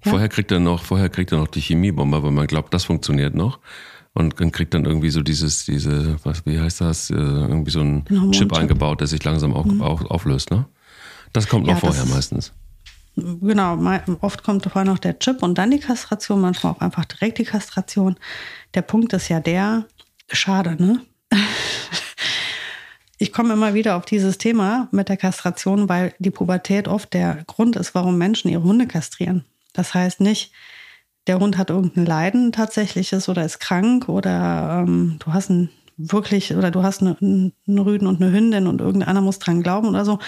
Vorher 0.02 0.30
kriegt 0.30 0.52
er 0.52 0.60
noch, 0.60 0.84
vorher 0.84 1.10
kriegt 1.10 1.32
er 1.32 1.40
noch 1.40 1.48
die 1.48 1.62
Chemiebombe, 1.62 2.24
weil 2.24 2.32
man 2.32 2.48
glaubt, 2.48 2.74
das 2.74 2.86
funktioniert 2.86 3.36
noch. 3.36 3.60
Und 4.16 4.40
dann 4.40 4.54
kriegt 4.54 4.74
dann 4.74 4.86
irgendwie 4.86 5.10
so 5.10 5.22
dieses, 5.22 5.66
diese, 5.66 6.16
was, 6.24 6.46
wie 6.46 6.58
heißt 6.58 6.80
das, 6.80 7.10
äh, 7.10 7.16
irgendwie 7.16 7.72
so 7.72 7.82
ein 7.82 8.06
Chip 8.32 8.54
eingebaut, 8.54 9.02
der 9.02 9.08
sich 9.08 9.22
langsam 9.24 9.54
auch, 9.54 9.66
mhm. 9.66 9.82
auch 9.82 10.10
auflöst, 10.10 10.52
ne? 10.52 10.66
Das 11.34 11.50
kommt 11.50 11.68
noch 11.68 11.74
ja, 11.74 11.80
vorher 11.80 12.06
meistens. 12.06 12.54
Genau, 13.18 13.78
oft 14.22 14.44
kommt 14.44 14.64
vorher 14.64 14.90
noch 14.90 15.00
der 15.00 15.20
Chip 15.20 15.44
und 15.44 15.58
dann 15.58 15.70
die 15.70 15.80
Kastration, 15.80 16.40
manchmal 16.40 16.74
auch 16.74 16.80
einfach 16.80 17.04
direkt 17.04 17.40
die 17.40 17.44
Kastration. 17.44 18.16
Der 18.74 18.84
Punkt 18.84 19.12
ist 19.12 19.28
ja 19.28 19.42
der, 19.42 19.86
schade, 20.32 20.82
ne? 20.82 21.02
Ich 23.18 23.32
komme 23.32 23.54
immer 23.54 23.74
wieder 23.74 23.96
auf 23.96 24.06
dieses 24.06 24.38
Thema 24.38 24.90
mit 24.92 25.08
der 25.08 25.16
Kastration, 25.16 25.88
weil 25.88 26.14
die 26.20 26.32
Pubertät 26.32 26.90
oft 26.90 27.14
der 27.14 27.46
Grund 27.48 27.78
ist, 27.78 27.96
warum 27.96 28.18
Menschen 28.18 28.52
ihre 28.52 28.64
Hunde 28.64 28.88
kastrieren. 28.88 29.46
Das 29.72 29.94
heißt 29.94 30.20
nicht, 30.20 30.52
der 31.28 31.40
Hund 31.40 31.58
hat 31.58 31.70
irgendein 31.70 32.06
Leiden 32.06 32.52
tatsächliches 32.52 33.30
oder 33.30 33.44
ist 33.46 33.60
krank 33.60 34.10
oder 34.10 34.84
ähm, 34.86 35.18
du 35.20 35.34
hast 35.34 35.50
ein 35.50 35.70
wirklich, 35.98 36.54
oder 36.54 36.72
du 36.72 36.84
hast 36.84 37.02
eine, 37.02 37.18
einen 37.22 37.80
Rüden 37.80 38.08
und 38.08 38.22
eine 38.22 38.32
Hündin 38.32 38.68
und 38.68 38.82
irgendeiner 38.82 39.22
muss 39.22 39.40
dran 39.40 39.64
glauben 39.64 39.90
oder 39.90 40.04
so, 40.04 40.20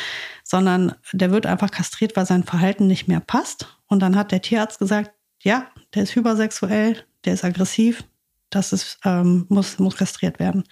sondern 0.43 0.95
der 1.11 1.31
wird 1.31 1.45
einfach 1.45 1.71
kastriert, 1.71 2.15
weil 2.15 2.25
sein 2.25 2.43
Verhalten 2.43 2.87
nicht 2.87 3.07
mehr 3.07 3.19
passt. 3.19 3.77
Und 3.87 4.01
dann 4.01 4.15
hat 4.15 4.31
der 4.31 4.41
Tierarzt 4.41 4.79
gesagt, 4.79 5.11
ja, 5.41 5.67
der 5.93 6.03
ist 6.03 6.15
hypersexuell, 6.15 7.03
der 7.25 7.33
ist 7.33 7.43
aggressiv, 7.43 8.05
das 8.49 8.71
ist, 8.71 8.99
ähm, 9.03 9.45
muss, 9.49 9.77
muss 9.79 9.97
kastriert 9.97 10.39
werden. 10.39 10.63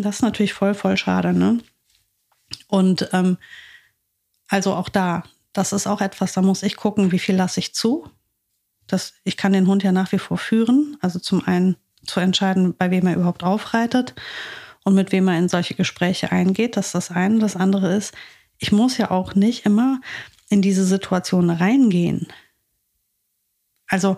Das 0.00 0.16
ist 0.16 0.22
natürlich 0.22 0.52
voll, 0.52 0.74
voll 0.74 0.96
schade, 0.96 1.32
ne? 1.32 1.58
Und 2.68 3.08
ähm, 3.12 3.38
also 4.48 4.74
auch 4.74 4.88
da, 4.88 5.22
das 5.52 5.72
ist 5.72 5.86
auch 5.86 6.00
etwas, 6.00 6.32
da 6.32 6.42
muss 6.42 6.62
ich 6.62 6.76
gucken, 6.76 7.12
wie 7.12 7.18
viel 7.18 7.36
lasse 7.36 7.60
ich 7.60 7.74
zu. 7.74 8.08
Das, 8.92 9.14
ich 9.24 9.36
kann 9.36 9.52
den 9.52 9.66
Hund 9.66 9.82
ja 9.82 9.92
nach 9.92 10.12
wie 10.12 10.18
vor 10.18 10.38
führen. 10.38 10.96
Also 11.00 11.18
zum 11.18 11.46
einen 11.46 11.76
zu 12.06 12.20
entscheiden, 12.20 12.74
bei 12.76 12.90
wem 12.90 13.06
er 13.06 13.14
überhaupt 13.14 13.44
aufreitet 13.44 14.14
und 14.84 14.94
mit 14.94 15.12
wem 15.12 15.28
er 15.28 15.38
in 15.38 15.48
solche 15.48 15.74
Gespräche 15.74 16.32
eingeht. 16.32 16.76
Das 16.76 16.86
ist 16.86 16.94
das 16.94 17.10
eine. 17.10 17.38
Das 17.38 17.56
andere 17.56 17.94
ist, 17.94 18.14
ich 18.58 18.72
muss 18.72 18.98
ja 18.98 19.10
auch 19.10 19.34
nicht 19.34 19.64
immer 19.66 20.00
in 20.48 20.62
diese 20.62 20.84
Situation 20.84 21.50
reingehen. 21.50 22.28
Also, 23.88 24.16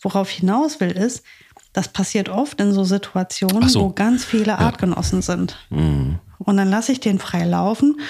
worauf 0.00 0.30
ich 0.30 0.38
hinaus 0.38 0.80
will, 0.80 0.92
ist, 0.92 1.24
das 1.72 1.88
passiert 1.88 2.28
oft 2.28 2.60
in 2.60 2.72
so 2.72 2.84
Situationen, 2.84 3.68
so. 3.68 3.80
wo 3.82 3.90
ganz 3.90 4.24
viele 4.24 4.58
Artgenossen 4.58 5.18
ja. 5.18 5.22
sind. 5.22 5.58
Mhm. 5.70 6.18
Und 6.38 6.56
dann 6.56 6.70
lasse 6.70 6.92
ich 6.92 7.00
den 7.00 7.18
frei 7.18 7.44
laufen 7.44 8.00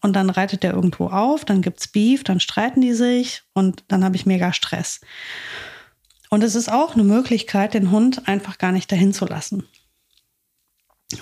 und 0.00 0.14
dann 0.14 0.30
reitet 0.30 0.62
der 0.62 0.74
irgendwo 0.74 1.06
auf, 1.08 1.44
dann 1.44 1.62
gibt 1.62 1.80
es 1.80 1.88
Beef, 1.88 2.24
dann 2.24 2.40
streiten 2.40 2.80
die 2.80 2.94
sich 2.94 3.42
und 3.52 3.84
dann 3.88 4.04
habe 4.04 4.16
ich 4.16 4.26
mega 4.26 4.52
Stress. 4.52 5.00
Und 6.30 6.44
es 6.44 6.54
ist 6.54 6.70
auch 6.70 6.94
eine 6.94 7.04
Möglichkeit, 7.04 7.74
den 7.74 7.90
Hund 7.90 8.28
einfach 8.28 8.58
gar 8.58 8.72
nicht 8.72 8.92
dahin 8.92 9.12
zu 9.12 9.26
lassen. 9.26 9.66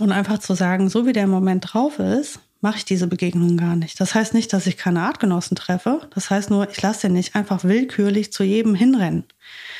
Und 0.01 0.11
einfach 0.11 0.39
zu 0.39 0.55
sagen, 0.55 0.89
so 0.89 1.07
wie 1.07 1.13
der 1.13 1.25
im 1.25 1.31
Moment 1.31 1.73
drauf 1.73 2.01
ist, 2.01 2.41
mache 2.61 2.79
ich 2.79 2.85
diese 2.85 3.07
Begegnung 3.07 3.57
gar 3.57 3.77
nicht. 3.77 4.01
Das 4.01 4.15
heißt 4.15 4.35
nicht, 4.35 4.53
dass 4.53 4.67
ich 4.67 4.77
keine 4.77 5.03
Artgenossen 5.03 5.57
treffe. 5.57 6.09
Das 6.15 6.31
heißt 6.31 6.51
nur, 6.51 6.69
ich 6.71 6.81
lasse 6.81 7.03
den 7.03 7.13
nicht 7.13 7.35
einfach 7.35 7.65
willkürlich 7.65 8.33
zu 8.33 8.45
jedem 8.45 8.75
hinrennen. 8.75 9.25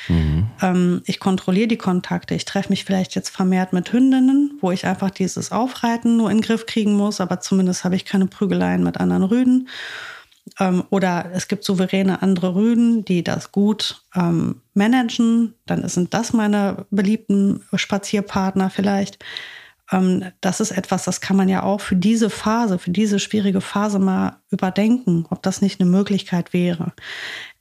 Mhm. 0.07 0.47
Ähm, 0.61 1.01
ich 1.05 1.19
kontrolliere 1.19 1.67
die 1.67 1.77
Kontakte. 1.77 2.35
Ich 2.35 2.45
treffe 2.45 2.69
mich 2.69 2.85
vielleicht 2.85 3.15
jetzt 3.15 3.29
vermehrt 3.29 3.73
mit 3.73 3.91
Hündinnen, 3.91 4.57
wo 4.61 4.71
ich 4.71 4.85
einfach 4.85 5.09
dieses 5.09 5.51
Aufreiten 5.51 6.17
nur 6.17 6.29
in 6.29 6.37
den 6.37 6.43
Griff 6.43 6.65
kriegen 6.65 6.93
muss, 6.93 7.19
aber 7.19 7.39
zumindest 7.39 7.83
habe 7.83 7.95
ich 7.95 8.05
keine 8.05 8.27
Prügeleien 8.27 8.83
mit 8.83 8.97
anderen 8.97 9.23
Rüden. 9.23 9.67
Ähm, 10.59 10.83
oder 10.89 11.31
es 11.33 11.47
gibt 11.47 11.63
souveräne 11.63 12.21
andere 12.21 12.55
Rüden, 12.55 13.03
die 13.03 13.23
das 13.23 13.51
gut 13.51 14.03
ähm, 14.15 14.61
managen. 14.73 15.55
Dann 15.65 15.87
sind 15.89 16.13
das 16.13 16.33
meine 16.33 16.85
beliebten 16.89 17.63
Spazierpartner 17.73 18.69
vielleicht. 18.69 19.19
Ähm, 19.91 20.31
das 20.41 20.59
ist 20.59 20.71
etwas, 20.71 21.05
das 21.05 21.21
kann 21.21 21.37
man 21.37 21.49
ja 21.49 21.63
auch 21.63 21.81
für 21.81 21.95
diese 21.95 22.29
Phase, 22.29 22.79
für 22.79 22.91
diese 22.91 23.19
schwierige 23.19 23.61
Phase 23.61 23.99
mal 23.99 24.41
überdenken, 24.49 25.25
ob 25.29 25.41
das 25.43 25.61
nicht 25.61 25.79
eine 25.79 25.89
Möglichkeit 25.89 26.53
wäre. 26.53 26.93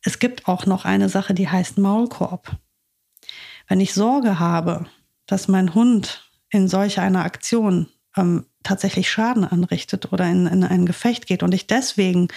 Es 0.02 0.18
gibt 0.18 0.48
auch 0.48 0.66
noch 0.66 0.84
eine 0.84 1.08
Sache, 1.08 1.34
die 1.34 1.48
heißt 1.48 1.78
Maulkorb. 1.78 2.56
Wenn 3.68 3.80
ich 3.80 3.94
Sorge 3.94 4.38
habe, 4.38 4.86
dass 5.26 5.48
mein 5.48 5.74
Hund 5.74 6.30
in 6.50 6.68
solch 6.68 7.00
einer 7.00 7.24
Aktion 7.24 7.88
ähm, 8.16 8.46
tatsächlich 8.62 9.10
Schaden 9.10 9.44
anrichtet 9.44 10.12
oder 10.12 10.26
in, 10.26 10.46
in, 10.46 10.64
ein 10.64 10.86
Gefecht 10.86 11.26
geht 11.26 11.42
und 11.42 11.54
ich 11.54 11.66
deswegen 11.66 12.28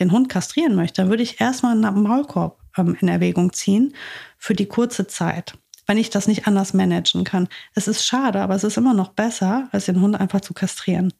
den 0.00 0.10
Hund 0.10 0.28
kastrieren 0.28 0.74
möchte, 0.74 1.02
dann 1.02 1.10
würde 1.10 1.22
ich 1.22 1.40
erstmal 1.40 1.72
einen 1.72 2.02
Maulkorb 2.02 2.60
ähm, 2.76 2.96
in 3.00 3.08
Erwägung 3.08 3.52
ziehen 3.52 3.94
für 4.38 4.54
die 4.54 4.66
kurze 4.66 5.06
Zeit, 5.06 5.58
wenn 5.86 5.98
ich 5.98 6.10
das 6.10 6.26
nicht 6.26 6.46
anders 6.46 6.74
managen 6.74 7.24
kann. 7.24 7.48
Es 7.74 7.88
ist 7.88 8.04
schade, 8.04 8.40
aber 8.40 8.54
es 8.54 8.64
ist 8.64 8.76
immer 8.76 8.94
noch 8.94 9.10
besser, 9.10 9.68
als 9.72 9.86
den 9.86 10.00
Hund 10.00 10.18
einfach 10.18 10.40
zu 10.40 10.54
kastrieren. 10.54 11.12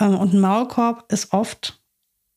Ähm, 0.00 0.16
und 0.16 0.34
ein 0.34 0.40
Maulkorb 0.40 1.10
ist 1.12 1.32
oft 1.32 1.80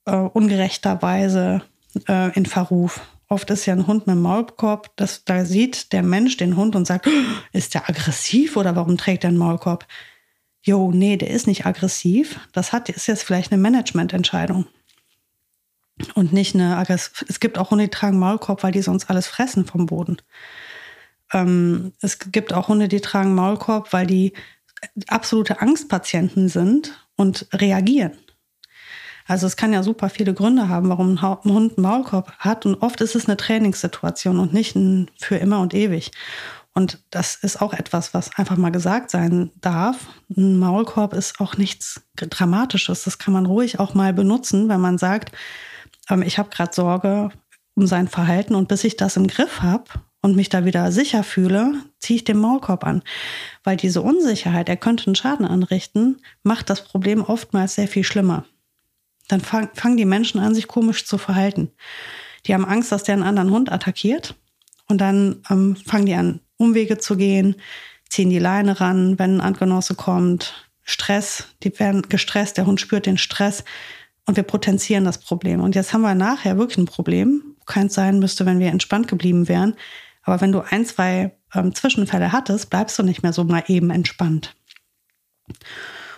äh, 0.05 0.15
ungerechterweise 0.15 1.61
äh, 2.07 2.35
in 2.35 2.45
Verruf. 2.45 3.01
Oft 3.29 3.49
ist 3.49 3.65
ja 3.65 3.73
ein 3.73 3.87
Hund 3.87 4.07
mit 4.07 4.13
einem 4.13 4.21
Maulkorb, 4.21 4.95
das, 4.95 5.25
da 5.25 5.43
sieht 5.43 5.91
der 5.91 6.01
Mensch 6.01 6.37
den 6.37 6.55
Hund 6.55 6.75
und 6.75 6.87
sagt, 6.87 7.07
ist 7.51 7.73
der 7.73 7.89
aggressiv 7.89 8.55
oder 8.55 8.75
warum 8.75 8.97
trägt 8.97 9.23
er 9.23 9.29
einen 9.29 9.37
Maulkorb? 9.37 9.85
jo, 10.67 10.91
nee, 10.91 11.17
der 11.17 11.29
ist 11.29 11.47
nicht 11.47 11.65
aggressiv. 11.65 12.39
Das 12.51 12.73
hat, 12.73 12.89
ist 12.89 13.07
jetzt 13.07 13.23
vielleicht 13.23 13.51
eine 13.51 13.61
Managemententscheidung. 13.61 14.67
Und 16.13 16.31
nicht 16.31 16.53
eine 16.53 16.77
Aggressiv. 16.77 17.25
Es 17.27 17.39
gibt 17.39 17.57
auch 17.57 17.71
Hunde, 17.71 17.85
die 17.85 17.89
tragen 17.89 18.19
Maulkorb, 18.19 18.61
weil 18.61 18.71
die 18.71 18.83
sonst 18.83 19.09
alles 19.09 19.25
fressen 19.25 19.65
vom 19.65 19.87
Boden. 19.87 20.17
Ähm, 21.33 21.93
es 22.01 22.19
gibt 22.19 22.53
auch 22.53 22.67
Hunde, 22.67 22.87
die 22.87 23.01
tragen 23.01 23.35
Maulkorb, 23.35 23.93
weil 23.93 24.07
die 24.07 24.33
absolute 25.07 25.61
Angstpatienten 25.61 26.49
sind 26.49 27.07
und 27.15 27.47
reagieren. 27.53 28.17
Also 29.27 29.45
es 29.45 29.57
kann 29.57 29.73
ja 29.73 29.83
super 29.83 30.09
viele 30.09 30.33
Gründe 30.33 30.69
haben, 30.69 30.89
warum 30.89 31.15
ein 31.15 31.21
Hund 31.21 31.77
einen 31.77 31.81
Maulkorb 31.81 32.31
hat. 32.39 32.65
Und 32.65 32.75
oft 32.75 33.01
ist 33.01 33.15
es 33.15 33.27
eine 33.27 33.35
Trainingssituation 33.35 34.39
und 34.39 34.53
nicht 34.53 34.75
ein 34.75 35.11
für 35.19 35.35
immer 35.35 35.59
und 35.59 35.73
ewig. 35.73 36.11
Und 36.73 37.03
das 37.09 37.35
ist 37.35 37.61
auch 37.61 37.73
etwas, 37.73 38.13
was 38.13 38.37
einfach 38.37 38.55
mal 38.55 38.69
gesagt 38.69 39.09
sein 39.11 39.51
darf. 39.59 39.97
Ein 40.29 40.59
Maulkorb 40.59 41.13
ist 41.13 41.41
auch 41.41 41.57
nichts 41.57 42.01
Dramatisches. 42.15 43.03
Das 43.03 43.17
kann 43.17 43.33
man 43.33 43.47
ruhig 43.47 43.79
auch 43.79 43.95
mal 43.95 44.13
benutzen, 44.13 44.69
wenn 44.69 44.79
man 44.79 44.97
sagt, 44.97 45.35
ähm, 46.09 46.21
ich 46.21 46.37
habe 46.37 46.49
gerade 46.49 46.73
Sorge 46.73 47.29
um 47.75 47.85
sein 47.85 48.07
Verhalten 48.07 48.55
und 48.55 48.67
bis 48.69 48.83
ich 48.83 48.95
das 48.95 49.17
im 49.17 49.27
Griff 49.27 49.61
habe 49.61 49.85
und 50.21 50.35
mich 50.35 50.49
da 50.49 50.65
wieder 50.65 50.91
sicher 50.91 51.23
fühle, 51.23 51.73
ziehe 51.99 52.17
ich 52.17 52.23
den 52.23 52.37
Maulkorb 52.37 52.85
an. 52.85 53.03
Weil 53.63 53.77
diese 53.77 54.01
Unsicherheit, 54.01 54.69
er 54.69 54.77
könnte 54.77 55.05
einen 55.07 55.15
Schaden 55.15 55.45
anrichten, 55.45 56.21
macht 56.43 56.69
das 56.69 56.83
Problem 56.83 57.21
oftmals 57.21 57.75
sehr 57.75 57.87
viel 57.87 58.03
schlimmer. 58.03 58.45
Dann 59.27 59.41
fangen 59.41 59.97
die 59.97 60.05
Menschen 60.05 60.39
an, 60.39 60.55
sich 60.55 60.67
komisch 60.67 61.05
zu 61.05 61.17
verhalten. 61.17 61.71
Die 62.45 62.53
haben 62.53 62.65
Angst, 62.65 62.91
dass 62.91 63.03
der 63.03 63.13
einen 63.13 63.23
anderen 63.23 63.51
Hund 63.51 63.71
attackiert. 63.71 64.35
Und 64.87 65.01
dann 65.01 65.43
ähm, 65.49 65.75
fangen 65.75 66.05
die 66.05 66.15
an, 66.15 66.39
Umwege 66.57 66.97
zu 66.97 67.17
gehen. 67.17 67.55
ziehen 68.09 68.29
die 68.29 68.39
Leine 68.39 68.79
ran, 68.79 69.19
wenn 69.19 69.37
ein 69.37 69.41
Artgenosse 69.41 69.95
kommt. 69.95 70.69
Stress, 70.83 71.49
die 71.63 71.77
werden 71.79 72.03
gestresst, 72.03 72.57
der 72.57 72.65
Hund 72.65 72.79
spürt 72.79 73.05
den 73.05 73.17
Stress 73.17 73.65
und 74.25 74.37
wir 74.37 74.43
potenzieren 74.43 75.03
das 75.03 75.17
Problem. 75.17 75.59
Und 75.59 75.75
jetzt 75.75 75.93
haben 75.93 76.01
wir 76.01 76.15
nachher 76.15 76.57
wirklich 76.57 76.77
ein 76.77 76.85
Problem, 76.85 77.43
wo 77.59 77.65
keins 77.65 77.93
sein 77.93 78.19
müsste, 78.19 78.45
wenn 78.45 78.59
wir 78.59 78.67
entspannt 78.67 79.09
geblieben 79.09 79.49
wären. 79.49 79.75
Aber 80.27 80.41
wenn 80.41 80.51
du 80.51 80.59
ein, 80.59 80.85
zwei 80.85 81.31
ähm, 81.55 81.73
Zwischenfälle 81.73 82.33
hattest, 82.33 82.69
bleibst 82.69 82.99
du 82.99 83.03
nicht 83.03 83.23
mehr 83.23 83.31
so 83.31 83.45
mal 83.45 83.63
eben 83.67 83.89
entspannt. 83.89 84.57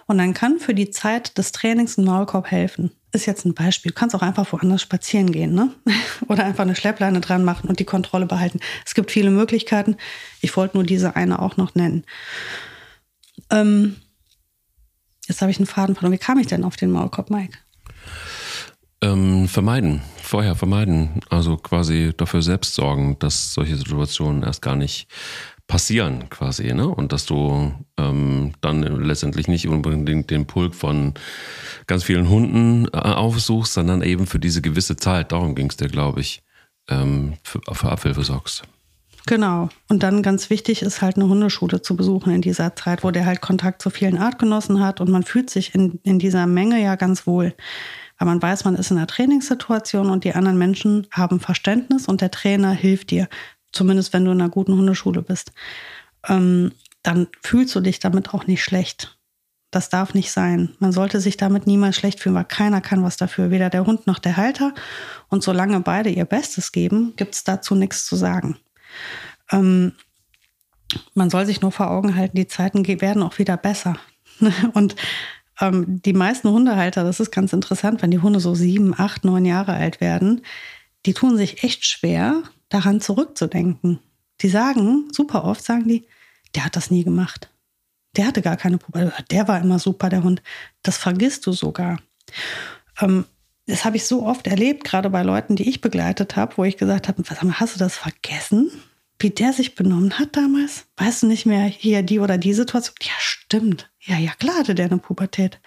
Und 0.08 0.18
dann 0.18 0.34
kann 0.34 0.58
für 0.58 0.74
die 0.74 0.90
Zeit 0.90 1.38
des 1.38 1.52
Trainings 1.52 1.96
ein 1.96 2.06
Maulkorb 2.06 2.50
helfen. 2.50 2.90
Ist 3.12 3.28
jetzt 3.28 3.46
ein 3.46 3.54
Beispiel. 3.54 3.92
Du 3.92 3.96
kannst 3.96 4.16
auch 4.16 4.24
einfach 4.24 4.52
woanders 4.52 4.82
spazieren 4.82 5.32
gehen, 5.32 5.54
ne? 5.54 5.76
Oder 6.28 6.44
einfach 6.44 6.64
eine 6.64 6.76
Schleppleine 6.76 7.22
dran 7.22 7.44
machen 7.44 7.70
und 7.70 7.80
die 7.80 7.86
Kontrolle 7.86 8.26
behalten. 8.26 8.60
Es 8.84 8.96
gibt 8.96 9.12
viele 9.12 9.30
Möglichkeiten. 9.30 9.96
Ich 10.42 10.58
wollte 10.58 10.78
nur 10.78 10.84
diese 10.84 11.16
eine 11.16 11.40
auch 11.40 11.58
noch 11.58 11.76
nennen. 11.76 12.04
Ähm, 13.52 13.98
jetzt 15.28 15.44
habe 15.44 15.52
ich 15.52 15.60
einen 15.60 15.68
Faden 15.68 15.94
verloren. 15.94 16.14
Wie 16.14 16.18
kam 16.18 16.40
ich 16.40 16.48
denn 16.48 16.64
auf 16.64 16.78
den 16.78 16.90
Maulkorb, 16.90 17.30
Mike? 17.30 17.60
Ähm, 19.02 19.48
vermeiden, 19.48 20.02
vorher 20.22 20.56
vermeiden. 20.56 21.22
Also 21.30 21.56
quasi 21.58 22.14
dafür 22.16 22.42
selbst 22.42 22.74
sorgen, 22.76 23.18
dass 23.20 23.54
solche 23.54 23.78
Situationen 23.78 24.44
erst 24.44 24.62
gar 24.62 24.76
nicht 24.76 25.08
passieren 25.68 26.30
quasi, 26.30 26.74
ne? 26.74 26.88
Und 26.88 27.14
dass 27.14 27.26
du 27.26 27.72
ähm, 27.98 28.54
dann 28.60 28.82
letztendlich 28.82 29.48
nicht 29.48 29.68
unbedingt 29.68 30.30
den 30.32 30.48
Pulk 30.48 30.76
von 30.76 31.14
ganz 31.88 32.04
vielen 32.04 32.28
Hunden 32.28 32.88
äh, 32.92 32.98
aufsuchst, 32.98 33.74
sondern 33.74 34.02
eben 34.02 34.28
für 34.28 34.40
diese 34.40 34.62
gewisse 34.62 34.98
Zeit, 34.98 35.32
darum 35.32 35.56
ging 35.56 35.70
es 35.70 35.78
dir, 35.78 35.88
glaube 35.88 36.20
ich, 36.22 36.42
ähm, 36.90 37.36
für, 37.44 37.62
für 37.72 37.90
Abhilfe 37.90 38.24
sorgst. 38.24 38.64
Genau. 39.28 39.70
Und 39.90 40.02
dann 40.02 40.24
ganz 40.24 40.50
wichtig 40.50 40.82
ist 40.82 41.04
halt 41.04 41.18
eine 41.18 41.28
Hundeschule 41.28 41.84
zu 41.84 41.96
besuchen 41.96 42.34
in 42.34 42.42
dieser 42.42 42.76
Zeit, 42.76 43.04
wo 43.04 43.12
der 43.12 43.28
halt 43.28 43.42
Kontakt 43.42 43.82
zu 43.82 43.92
vielen 43.92 44.18
Artgenossen 44.18 44.80
hat 44.80 45.00
und 45.02 45.10
man 45.10 45.24
fühlt 45.24 45.52
sich 45.52 45.76
in, 45.76 46.00
in 46.04 46.18
dieser 46.18 46.48
Menge 46.48 46.82
ja 46.82 46.96
ganz 46.96 47.28
wohl. 47.28 47.54
Weil 48.20 48.28
man 48.28 48.42
weiß, 48.42 48.66
man 48.66 48.76
ist 48.76 48.92
in 48.92 48.98
einer 48.98 49.08
Trainingssituation 49.08 50.10
und 50.10 50.26
die 50.26 50.36
anderen 50.36 50.58
Menschen 50.58 51.08
haben 51.12 51.40
Verständnis 51.40 52.08
und 52.08 52.22
der 52.22 52.32
Trainer 52.32 52.72
hilft 52.72 53.10
dir 53.10 53.28
zumindest 53.72 54.14
wenn 54.14 54.26
du 54.26 54.32
in 54.32 54.42
einer 54.42 54.50
guten 54.50 54.74
Hundeschule 54.74 55.22
bist, 55.22 55.52
ähm, 56.28 56.72
dann 57.04 57.28
fühlst 57.42 57.76
du 57.76 57.80
dich 57.80 58.00
damit 58.00 58.34
auch 58.34 58.48
nicht 58.48 58.64
schlecht. 58.64 59.18
Das 59.72 59.90
darf 59.90 60.16
nicht 60.16 60.32
sein. 60.32 60.76
Man 60.80 60.92
sollte 60.92 61.22
sich 61.22 61.38
damit 61.38 61.68
niemals 61.68 61.96
schlecht 61.96 62.20
fühlen, 62.20 62.36
weil 62.36 62.46
keiner 62.46 62.82
kann 62.82 63.04
was 63.04 63.18
dafür, 63.18 63.52
weder 63.52 63.70
der 63.70 63.86
Hund 63.86 64.08
noch 64.08 64.18
der 64.18 64.36
Halter. 64.36 64.74
Und 65.30 65.44
solange 65.44 65.80
beide 65.82 66.10
ihr 66.10 66.26
Bestes 66.26 66.72
geben, 66.72 67.14
gibt 67.18 67.36
es 67.36 67.44
dazu 67.44 67.76
nichts 67.76 68.06
zu 68.06 68.16
sagen. 68.16 68.58
Ähm, 69.52 69.94
man 71.14 71.30
soll 71.30 71.46
sich 71.46 71.62
nur 71.62 71.72
vor 71.72 71.92
Augen 71.92 72.16
halten, 72.16 72.36
die 72.36 72.48
Zeiten 72.48 72.86
werden 73.00 73.22
auch 73.22 73.38
wieder 73.38 73.58
besser. 73.58 73.98
Und 74.74 74.96
ähm, 75.60 76.02
die 76.02 76.14
meisten 76.14 76.50
Hundehalter, 76.50 77.04
das 77.04 77.20
ist 77.20 77.32
ganz 77.32 77.54
interessant, 77.54 78.02
wenn 78.02 78.12
die 78.12 78.20
Hunde 78.20 78.40
so 78.40 78.56
sieben, 78.56 78.94
acht, 78.98 79.26
neun 79.26 79.46
Jahre 79.46 79.74
alt 79.74 80.02
werden, 80.02 80.42
die 81.06 81.14
tun 81.14 81.38
sich 81.38 81.64
echt 81.64 81.86
schwer, 81.86 82.44
daran 82.70 83.02
zurückzudenken. 83.02 84.00
Die 84.42 84.50
sagen, 84.50 85.08
super 85.12 85.44
oft 85.44 85.64
sagen 85.64 85.88
die, 85.88 86.08
der 86.56 86.66
hat 86.66 86.76
das 86.76 86.92
nie 86.92 87.04
gemacht. 87.04 87.50
Der 88.16 88.26
hatte 88.26 88.42
gar 88.42 88.58
keine 88.58 88.78
Probleme. 88.78 89.14
Der 89.32 89.48
war 89.48 89.60
immer 89.62 89.80
super, 89.80 90.10
der 90.10 90.24
Hund. 90.24 90.42
Das 90.82 90.98
vergisst 90.98 91.46
du 91.46 91.52
sogar. 91.52 92.00
Ähm, 93.00 93.26
das 93.68 93.86
habe 93.86 93.98
ich 93.98 94.08
so 94.08 94.26
oft 94.26 94.48
erlebt, 94.48 94.84
gerade 94.84 95.12
bei 95.12 95.22
Leuten, 95.22 95.56
die 95.56 95.70
ich 95.70 95.80
begleitet 95.80 96.36
habe, 96.36 96.58
wo 96.58 96.64
ich 96.64 96.78
gesagt 96.78 97.08
habe, 97.08 97.24
hast 97.60 97.76
du 97.76 97.80
das 97.80 97.96
vergessen? 97.96 98.72
Wie 99.22 99.30
der 99.30 99.52
sich 99.52 99.76
benommen 99.76 100.18
hat 100.18 100.38
damals? 100.38 100.86
Weißt 100.96 101.24
du 101.24 101.28
nicht 101.28 101.46
mehr 101.46 101.64
hier 101.64 102.04
die 102.04 102.20
oder 102.20 102.38
die 102.38 102.54
Situation? 102.54 102.96
Ja, 103.02 103.12
stimmt. 103.20 103.92
Ja, 104.00 104.18
ja, 104.18 104.32
klar 104.40 104.60
hatte 104.60 104.76
der 104.76 104.86
eine 104.86 104.98
Pubertät. 104.98 105.60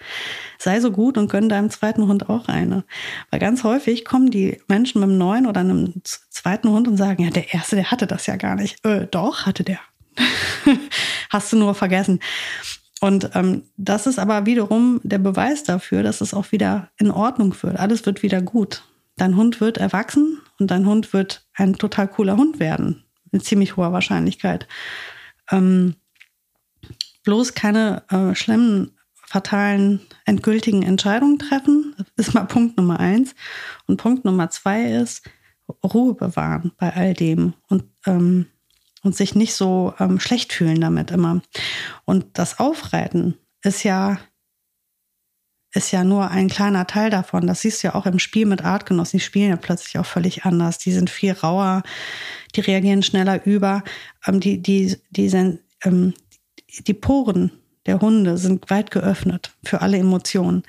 Sei 0.57 0.79
so 0.79 0.91
gut 0.91 1.19
und 1.19 1.29
gönn 1.29 1.49
deinem 1.49 1.69
zweiten 1.69 2.07
Hund 2.07 2.29
auch 2.29 2.47
eine. 2.47 2.83
Weil 3.29 3.39
ganz 3.39 3.63
häufig 3.63 4.05
kommen 4.05 4.31
die 4.31 4.59
Menschen 4.67 5.01
mit 5.01 5.09
einem 5.09 5.19
neuen 5.19 5.45
oder 5.45 5.59
einem 5.59 5.93
zweiten 6.03 6.69
Hund 6.69 6.87
und 6.87 6.97
sagen, 6.97 7.23
ja, 7.23 7.29
der 7.29 7.53
erste, 7.53 7.75
der 7.75 7.91
hatte 7.91 8.07
das 8.07 8.25
ja 8.25 8.37
gar 8.37 8.55
nicht. 8.55 8.83
Äh, 8.83 9.05
doch, 9.05 9.45
hatte 9.45 9.63
der. 9.63 9.79
Hast 11.29 11.53
du 11.53 11.57
nur 11.57 11.75
vergessen. 11.75 12.21
Und 13.01 13.29
ähm, 13.35 13.63
das 13.77 14.07
ist 14.07 14.17
aber 14.17 14.47
wiederum 14.47 14.99
der 15.03 15.19
Beweis 15.19 15.63
dafür, 15.63 16.01
dass 16.01 16.21
es 16.21 16.33
auch 16.33 16.51
wieder 16.51 16.89
in 16.97 17.11
Ordnung 17.11 17.55
wird. 17.61 17.77
Alles 17.77 18.05
wird 18.07 18.23
wieder 18.23 18.41
gut. 18.41 18.83
Dein 19.15 19.35
Hund 19.35 19.61
wird 19.61 19.77
erwachsen 19.77 20.39
und 20.57 20.71
dein 20.71 20.87
Hund 20.87 21.13
wird 21.13 21.45
ein 21.53 21.75
total 21.75 22.07
cooler 22.07 22.35
Hund 22.35 22.59
werden. 22.59 23.03
Mit 23.33 23.43
ziemlich 23.43 23.75
hoher 23.75 23.91
Wahrscheinlichkeit. 23.91 24.69
Ähm, 25.51 25.95
bloß 27.25 27.53
keine 27.53 28.03
äh, 28.09 28.35
schlimmen, 28.35 28.97
fatalen, 29.25 29.99
endgültigen 30.25 30.83
Entscheidungen 30.83 31.39
treffen. 31.39 31.95
Das 32.15 32.27
ist 32.27 32.33
mal 32.33 32.45
Punkt 32.45 32.77
Nummer 32.77 32.99
eins. 32.99 33.35
Und 33.87 33.97
Punkt 33.97 34.23
Nummer 34.23 34.49
zwei 34.49 34.83
ist 34.83 35.23
Ruhe 35.83 36.13
bewahren 36.13 36.71
bei 36.77 36.93
all 36.93 37.13
dem 37.13 37.53
und, 37.67 37.85
ähm, 38.05 38.45
und 39.01 39.15
sich 39.15 39.35
nicht 39.35 39.55
so 39.55 39.93
ähm, 39.99 40.19
schlecht 40.19 40.53
fühlen 40.53 40.79
damit 40.79 41.11
immer. 41.11 41.41
Und 42.05 42.37
das 42.37 42.59
Aufreiten 42.59 43.37
ist 43.63 43.83
ja 43.83 44.19
ist 45.73 45.91
ja 45.91 46.03
nur 46.03 46.29
ein 46.29 46.49
kleiner 46.49 46.85
Teil 46.85 47.09
davon. 47.09 47.47
Das 47.47 47.61
siehst 47.61 47.83
du 47.83 47.87
ja 47.87 47.95
auch 47.95 48.05
im 48.05 48.19
Spiel 48.19 48.45
mit 48.45 48.63
Artgenossen. 48.63 49.17
Die 49.17 49.23
spielen 49.25 49.49
ja 49.49 49.55
plötzlich 49.55 49.97
auch 49.97 50.05
völlig 50.05 50.45
anders. 50.45 50.77
Die 50.77 50.91
sind 50.91 51.09
viel 51.09 51.33
rauer, 51.33 51.83
die 52.55 52.61
reagieren 52.61 53.01
schneller 53.01 53.45
über. 53.45 53.83
Ähm, 54.25 54.39
die, 54.39 54.61
die, 54.61 54.95
die 55.09 55.29
sind, 55.29 55.59
ähm, 55.83 56.13
die 56.87 56.93
Poren 56.93 57.51
der 57.85 57.99
Hunde 57.99 58.37
sind 58.37 58.69
weit 58.69 58.91
geöffnet 58.91 59.55
für 59.63 59.81
alle 59.81 59.97
Emotionen. 59.97 60.63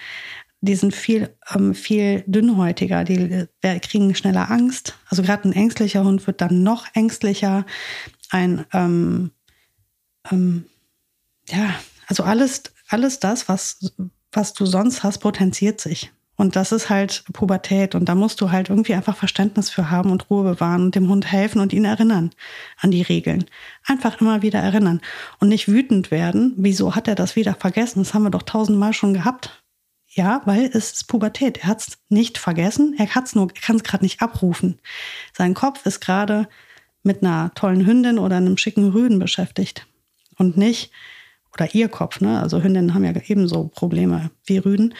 Die 0.62 0.74
sind 0.74 0.94
viel, 0.94 1.28
ähm, 1.55 1.74
viel 1.74 2.24
dünnhäutiger, 2.26 3.05
die 3.05 3.46
äh, 3.61 3.78
kriegen 3.80 4.14
schneller 4.14 4.50
Angst. 4.50 4.98
Also 5.11 5.22
gerade 5.22 5.46
ein 5.46 5.52
ängstlicher 5.52 6.02
Hund 6.02 6.26
wird 6.26 6.40
dann 6.40 6.62
noch 6.62 6.86
ängstlicher. 6.94 7.66
Ein, 8.30 8.64
ähm, 8.72 9.32
ähm, 10.32 10.64
ja, 11.50 11.74
also 12.07 12.22
alles, 12.22 12.62
alles 12.88 13.20
das, 13.20 13.48
was, 13.50 13.94
was 14.37 14.55
du 14.55 14.66
sonst 14.66 15.03
hast, 15.03 15.18
potenziert 15.18 15.80
sich. 15.80 16.12
Und 16.37 16.57
das 16.57 16.72
ist 16.72 16.91
halt 16.91 17.24
Pubertät. 17.32 17.95
Und 17.95 18.09
da 18.09 18.14
musst 18.14 18.41
du 18.41 18.51
halt 18.51 18.68
irgendwie 18.68 18.95
einfach 18.95 19.16
Verständnis 19.16 19.70
für 19.70 19.91
haben 19.91 20.11
und 20.11 20.30
Ruhe 20.30 20.43
bewahren 20.43 20.82
und 20.82 20.95
dem 20.95 21.09
Hund 21.09 21.30
helfen 21.30 21.61
und 21.61 21.72
ihn 21.72 21.85
erinnern 21.85 22.30
an 22.80 22.91
die 22.91 23.03
Regeln. 23.03 23.45
Einfach 23.87 24.20
immer 24.20 24.43
wieder 24.43 24.59
erinnern. 24.59 25.01
Und 25.39 25.49
nicht 25.49 25.68
wütend 25.68 26.11
werden. 26.11 26.55
Wieso 26.57 26.97
hat 26.97 27.07
er 27.07 27.14
das 27.14 27.37
wieder 27.37 27.55
vergessen? 27.55 28.01
Das 28.01 28.14
haben 28.14 28.24
wir 28.24 28.30
doch 28.30 28.43
tausendmal 28.43 28.93
schon 28.93 29.14
gehabt. 29.14 29.62
Ja, 30.09 30.43
weil 30.45 30.66
es 30.66 30.93
ist 30.93 31.09
Pubertät. 31.09 31.59
Er 31.59 31.68
hat 31.68 31.80
es 31.80 31.99
nicht 32.09 32.39
vergessen. 32.39 32.95
Er 32.99 33.14
hat's 33.14 33.35
nur, 33.35 33.49
er 33.55 33.61
kann 33.61 33.76
es 33.76 33.85
gerade 33.85 34.05
nicht 34.05 34.20
abrufen. 34.20 34.80
Sein 35.37 35.55
Kopf 35.55 35.87
ist 35.87 36.01
gerade 36.01 36.49
mit 37.05 37.22
einer 37.22 37.53
tollen 37.55 37.87
Hündin 37.87 38.18
oder 38.18 38.37
einem 38.37 38.57
schicken 38.57 38.91
Rüden 38.91 39.18
beschäftigt. 39.20 39.87
Und 40.37 40.57
nicht, 40.57 40.91
oder 41.55 41.74
ihr 41.74 41.88
Kopf, 41.88 42.20
ne? 42.20 42.40
Also 42.40 42.62
Hündinnen 42.62 42.94
haben 42.94 43.05
ja 43.05 43.12
ebenso 43.26 43.68
Probleme 43.68 44.30
wie 44.44 44.59
Rüden. 44.59 44.94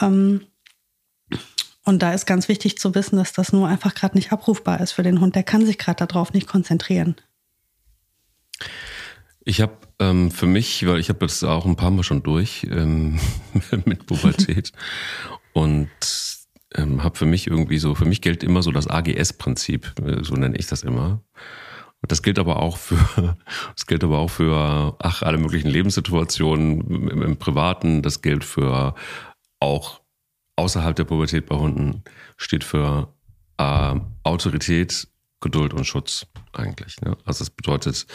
Ähm, 0.00 0.42
und 1.84 2.02
da 2.02 2.14
ist 2.14 2.26
ganz 2.26 2.48
wichtig 2.48 2.78
zu 2.78 2.94
wissen, 2.94 3.16
dass 3.16 3.32
das 3.32 3.52
nur 3.52 3.68
einfach 3.68 3.94
gerade 3.94 4.16
nicht 4.16 4.32
abrufbar 4.32 4.80
ist 4.80 4.92
für 4.92 5.02
den 5.02 5.20
Hund. 5.20 5.34
Der 5.34 5.42
kann 5.42 5.66
sich 5.66 5.78
gerade 5.78 6.06
darauf 6.06 6.32
nicht 6.32 6.46
konzentrieren. 6.46 7.16
Ich 9.44 9.60
habe 9.60 9.76
ähm, 9.98 10.30
für 10.30 10.46
mich, 10.46 10.86
weil 10.86 11.00
ich 11.00 11.08
habe 11.08 11.18
das 11.18 11.42
auch 11.42 11.66
ein 11.66 11.76
paar 11.76 11.90
Mal 11.90 12.04
schon 12.04 12.22
durch 12.22 12.66
ähm, 12.70 13.18
mit 13.84 14.06
Pubertät 14.06 14.72
und 15.52 15.88
ähm, 16.74 17.02
habe 17.02 17.18
für 17.18 17.26
mich 17.26 17.48
irgendwie 17.48 17.78
so, 17.78 17.96
für 17.96 18.04
mich 18.04 18.20
gilt 18.20 18.44
immer 18.44 18.62
so 18.62 18.70
das 18.70 18.86
AGS-Prinzip, 18.86 19.94
äh, 20.00 20.22
so 20.22 20.34
nenne 20.34 20.56
ich 20.56 20.68
das 20.68 20.84
immer. 20.84 21.22
Und 22.02 22.10
das 22.10 22.22
gilt 22.22 22.38
aber 22.38 22.60
auch 22.60 22.76
für, 22.76 23.36
das 23.74 23.86
gilt 23.86 24.04
aber 24.04 24.18
auch 24.18 24.30
für, 24.30 24.96
ach, 24.98 25.22
alle 25.22 25.38
möglichen 25.38 25.68
Lebenssituationen 25.68 26.80
im, 27.08 27.22
im 27.22 27.36
Privaten. 27.36 28.02
Das 28.02 28.22
gilt 28.22 28.44
für 28.44 28.94
auch 29.60 30.00
außerhalb 30.56 30.94
der 30.96 31.04
Pubertät 31.04 31.46
bei 31.46 31.56
Hunden 31.56 32.02
steht 32.36 32.64
für 32.64 33.14
äh, 33.58 33.94
Autorität, 34.24 35.08
Geduld 35.40 35.74
und 35.74 35.84
Schutz 35.84 36.26
eigentlich. 36.52 37.00
Ne? 37.00 37.16
Also 37.24 37.40
das 37.40 37.50
bedeutet, 37.50 38.06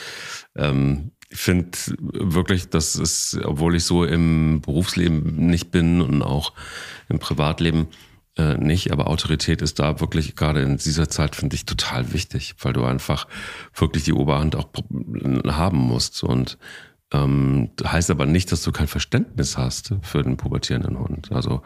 ähm, 0.56 1.12
ich 1.30 1.40
finde 1.40 1.78
wirklich, 1.98 2.70
dass 2.70 2.96
es, 2.96 3.38
obwohl 3.44 3.76
ich 3.76 3.84
so 3.84 4.06
im 4.06 4.62
Berufsleben 4.62 5.48
nicht 5.48 5.72
bin 5.72 6.02
und 6.02 6.22
auch 6.22 6.54
im 7.10 7.20
Privatleben 7.20 7.88
äh, 8.38 8.56
nicht, 8.58 8.92
aber 8.92 9.08
Autorität 9.08 9.62
ist 9.62 9.80
da 9.80 10.00
wirklich 10.00 10.36
gerade 10.36 10.62
in 10.62 10.78
dieser 10.78 11.10
Zeit, 11.10 11.36
finde 11.36 11.56
ich, 11.56 11.66
total 11.66 12.14
wichtig, 12.14 12.56
weil 12.62 12.74
du 12.74 12.84
einfach 12.84 13.28
wirklich 13.74 14.04
die 14.04 14.14
Oberhand 14.14 14.56
auch 14.56 14.68
haben 15.48 15.78
musst. 15.78 16.24
Und 16.24 16.58
ähm, 17.14 17.70
heißt 17.84 18.12
aber 18.12 18.26
nicht, 18.26 18.52
dass 18.52 18.64
du 18.64 18.72
kein 18.72 18.88
Verständnis 18.88 19.58
hast 19.58 19.96
für 20.02 20.24
den 20.24 20.38
pubertierenden 20.38 21.00
Hund. 21.00 21.32
Also 21.32 21.62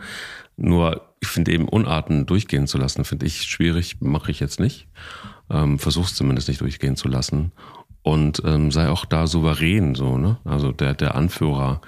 nur, 0.55 1.15
ich 1.19 1.27
finde 1.27 1.51
eben 1.51 1.67
Unarten 1.67 2.25
durchgehen 2.25 2.67
zu 2.67 2.77
lassen, 2.77 3.05
finde 3.05 3.25
ich 3.25 3.43
schwierig, 3.43 3.97
mache 3.99 4.31
ich 4.31 4.39
jetzt 4.39 4.59
nicht. 4.59 4.87
Ähm, 5.49 5.79
Versuch's 5.79 6.15
zumindest 6.15 6.47
nicht 6.47 6.61
durchgehen 6.61 6.95
zu 6.95 7.07
lassen. 7.07 7.51
und 8.03 8.41
ähm, 8.45 8.71
sei 8.71 8.89
auch 8.89 9.05
da 9.05 9.27
souverän, 9.27 9.95
so, 9.95 10.17
ne? 10.17 10.37
Also 10.43 10.71
der, 10.71 10.93
der 10.93 11.15
Anführer. 11.15 11.81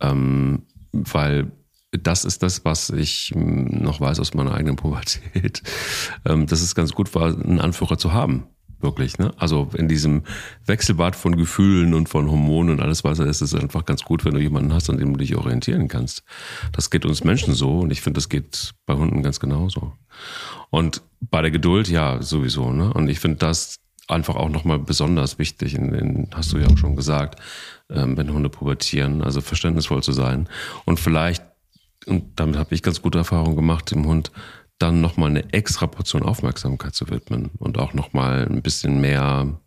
Ähm, 0.00 0.62
weil 0.92 1.50
das 1.92 2.24
ist 2.24 2.42
das, 2.42 2.64
was 2.64 2.90
ich 2.90 3.32
hm, 3.34 3.82
noch 3.82 4.00
weiß 4.00 4.20
aus 4.20 4.34
meiner 4.34 4.54
eigenen 4.54 4.76
Pubertät. 4.76 5.62
Ähm, 6.24 6.46
dass 6.46 6.60
es 6.60 6.74
ganz 6.74 6.92
gut 6.92 7.14
war, 7.14 7.26
einen 7.26 7.60
Anführer 7.60 7.96
zu 7.96 8.12
haben. 8.12 8.44
Wirklich, 8.80 9.18
ne? 9.18 9.32
Also 9.36 9.70
in 9.74 9.88
diesem 9.88 10.22
Wechselbad 10.66 11.16
von 11.16 11.36
Gefühlen 11.36 11.94
und 11.94 12.08
von 12.08 12.30
Hormonen 12.30 12.74
und 12.74 12.80
alles 12.80 13.04
weiter 13.04 13.26
ist 13.26 13.40
es 13.40 13.54
einfach 13.54 13.84
ganz 13.84 14.04
gut, 14.04 14.24
wenn 14.24 14.34
du 14.34 14.40
jemanden 14.40 14.72
hast, 14.72 14.88
an 14.90 14.98
dem 14.98 15.12
du 15.12 15.18
dich 15.18 15.36
orientieren 15.36 15.88
kannst. 15.88 16.22
Das 16.72 16.90
geht 16.90 17.04
uns 17.04 17.24
Menschen 17.24 17.54
so 17.54 17.80
und 17.80 17.90
ich 17.90 18.00
finde, 18.00 18.18
das 18.18 18.28
geht 18.28 18.74
bei 18.86 18.94
Hunden 18.94 19.22
ganz 19.22 19.40
genauso. 19.40 19.94
Und 20.70 21.02
bei 21.20 21.42
der 21.42 21.50
Geduld, 21.50 21.88
ja, 21.88 22.22
sowieso, 22.22 22.72
ne? 22.72 22.92
Und 22.92 23.08
ich 23.08 23.20
finde 23.20 23.38
das 23.38 23.80
einfach 24.06 24.36
auch 24.36 24.48
nochmal 24.48 24.78
besonders 24.78 25.38
wichtig, 25.38 25.74
in, 25.74 25.94
in, 25.94 26.28
hast 26.34 26.52
du 26.52 26.58
ja 26.58 26.66
auch 26.66 26.78
schon 26.78 26.96
gesagt, 26.96 27.40
ähm, 27.90 28.16
wenn 28.16 28.32
Hunde 28.32 28.48
pubertieren, 28.48 29.22
also 29.22 29.40
verständnisvoll 29.40 30.02
zu 30.02 30.12
sein. 30.12 30.48
Und 30.84 30.98
vielleicht, 31.00 31.42
und 32.06 32.38
damit 32.38 32.56
habe 32.56 32.74
ich 32.74 32.82
ganz 32.82 33.02
gute 33.02 33.18
Erfahrungen 33.18 33.56
gemacht, 33.56 33.90
dem 33.90 34.06
Hund 34.06 34.30
dann 34.78 35.00
nochmal 35.00 35.30
eine 35.30 35.52
extra 35.52 35.86
Portion 35.86 36.22
Aufmerksamkeit 36.22 36.94
zu 36.94 37.08
widmen 37.10 37.50
und 37.58 37.78
auch 37.78 37.94
nochmal 37.94 38.46
ein 38.48 38.62
bisschen 38.62 39.00
mehr 39.00 39.60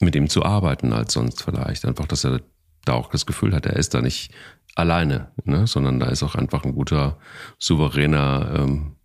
mit 0.00 0.14
ihm 0.14 0.28
zu 0.28 0.44
arbeiten 0.44 0.92
als 0.92 1.12
sonst 1.14 1.42
vielleicht. 1.42 1.84
Einfach, 1.84 2.06
dass 2.06 2.24
er 2.24 2.40
da 2.84 2.92
auch 2.92 3.10
das 3.10 3.26
Gefühl 3.26 3.54
hat, 3.54 3.66
er 3.66 3.76
ist 3.76 3.94
da 3.94 4.00
nicht 4.00 4.32
alleine, 4.74 5.32
ne? 5.44 5.66
sondern 5.66 6.00
da 6.00 6.06
ist 6.06 6.22
auch 6.22 6.34
einfach 6.34 6.64
ein 6.64 6.74
guter, 6.74 7.18
souveräner 7.58 8.54
ähm, 8.58 8.96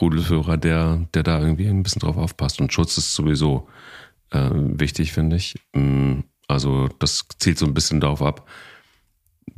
Rudelführer, 0.00 0.56
der, 0.56 1.08
der 1.14 1.22
da 1.22 1.40
irgendwie 1.40 1.68
ein 1.68 1.82
bisschen 1.82 2.00
drauf 2.00 2.16
aufpasst. 2.16 2.60
Und 2.60 2.72
Schutz 2.72 2.98
ist 2.98 3.14
sowieso 3.14 3.68
äh, 4.30 4.50
wichtig, 4.52 5.12
finde 5.12 5.36
ich. 5.36 5.56
Mm, 5.72 6.20
also 6.46 6.88
das 6.98 7.26
zielt 7.38 7.58
so 7.58 7.66
ein 7.66 7.74
bisschen 7.74 8.00
darauf 8.00 8.22
ab, 8.22 8.48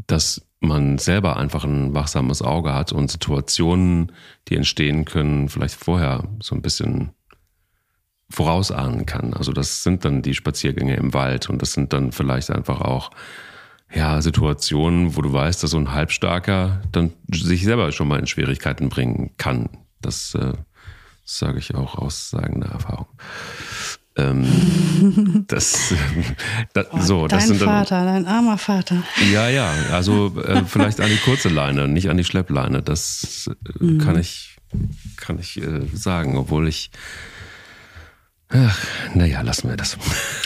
dass 0.06 0.42
man 0.60 0.98
selber 0.98 1.36
einfach 1.36 1.64
ein 1.64 1.94
wachsames 1.94 2.42
Auge 2.42 2.74
hat 2.74 2.92
und 2.92 3.10
Situationen, 3.10 4.12
die 4.48 4.56
entstehen 4.56 5.04
können, 5.06 5.48
vielleicht 5.48 5.74
vorher 5.74 6.24
so 6.40 6.54
ein 6.54 6.62
bisschen 6.62 7.10
vorausahnen 8.28 9.06
kann. 9.06 9.34
Also 9.34 9.52
das 9.52 9.82
sind 9.82 10.04
dann 10.04 10.22
die 10.22 10.34
Spaziergänge 10.34 10.96
im 10.96 11.12
Wald 11.14 11.48
und 11.50 11.60
das 11.62 11.72
sind 11.72 11.92
dann 11.92 12.12
vielleicht 12.12 12.50
einfach 12.50 12.80
auch 12.80 13.10
ja, 13.92 14.22
Situationen, 14.22 15.16
wo 15.16 15.22
du 15.22 15.32
weißt, 15.32 15.62
dass 15.62 15.72
so 15.72 15.78
ein 15.78 15.92
Halbstarker 15.92 16.82
dann 16.92 17.12
sich 17.32 17.64
selber 17.64 17.90
schon 17.90 18.06
mal 18.06 18.20
in 18.20 18.28
Schwierigkeiten 18.28 18.88
bringen 18.88 19.30
kann. 19.36 19.68
Das 20.00 20.34
äh, 20.34 20.52
sage 21.24 21.58
ich 21.58 21.74
auch 21.74 21.96
aus 21.96 22.32
eigener 22.34 22.66
Erfahrung. 22.66 23.08
Ähm, 24.16 25.44
das, 25.48 25.94
das 26.72 26.86
oh, 26.92 27.00
so, 27.00 27.28
dein 27.28 27.38
das 27.38 27.48
sind 27.48 27.60
dann, 27.60 27.68
Vater, 27.68 28.04
dein 28.04 28.26
armer 28.26 28.58
Vater. 28.58 29.02
Ja, 29.32 29.48
ja, 29.48 29.72
also 29.92 30.36
äh, 30.40 30.64
vielleicht 30.66 31.00
an 31.00 31.08
die 31.08 31.16
kurze 31.18 31.48
Leine, 31.48 31.88
nicht 31.88 32.10
an 32.10 32.16
die 32.16 32.24
Schleppleine. 32.24 32.82
Das 32.82 33.48
äh, 33.80 33.84
mhm. 33.84 33.98
kann 33.98 34.18
ich, 34.18 34.56
kann 35.16 35.38
ich 35.38 35.62
äh, 35.62 35.86
sagen, 35.94 36.36
obwohl 36.36 36.68
ich. 36.68 36.90
Ach, 38.52 38.84
naja, 39.14 39.42
lassen 39.42 39.68
wir 39.68 39.76
das. 39.76 39.96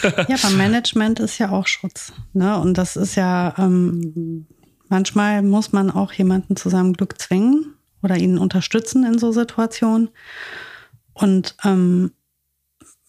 ja, 0.02 0.36
beim 0.42 0.56
Management 0.58 1.20
ist 1.20 1.38
ja 1.38 1.50
auch 1.50 1.66
Schutz. 1.66 2.12
Ne? 2.34 2.58
Und 2.58 2.76
das 2.76 2.96
ist 2.96 3.14
ja, 3.14 3.54
ähm, 3.56 4.46
manchmal 4.90 5.40
muss 5.40 5.72
man 5.72 5.90
auch 5.90 6.12
jemanden 6.12 6.54
zu 6.54 6.68
seinem 6.68 6.92
Glück 6.92 7.18
zwingen 7.18 7.74
oder 8.02 8.18
ihn 8.18 8.36
unterstützen 8.36 9.06
in 9.06 9.18
so 9.18 9.32
Situationen. 9.32 10.10
Und 11.14 11.56
ähm, 11.64 12.10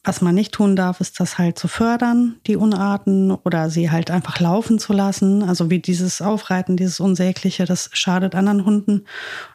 was 0.05 0.21
man 0.21 0.35
nicht 0.35 0.53
tun 0.53 0.75
darf, 0.75 1.01
ist 1.01 1.19
das 1.19 1.39
halt 1.39 1.57
zu 1.57 1.67
fördern, 1.67 2.39
die 2.45 2.55
Unarten, 2.55 3.31
oder 3.31 3.71
sie 3.71 3.89
halt 3.89 4.11
einfach 4.11 4.39
laufen 4.39 4.77
zu 4.77 4.93
lassen. 4.93 5.41
Also 5.43 5.71
wie 5.71 5.79
dieses 5.79 6.21
Aufreiten, 6.21 6.77
dieses 6.77 6.99
Unsägliche, 6.99 7.65
das 7.65 7.89
schadet 7.93 8.35
anderen 8.35 8.65
Hunden. 8.65 9.05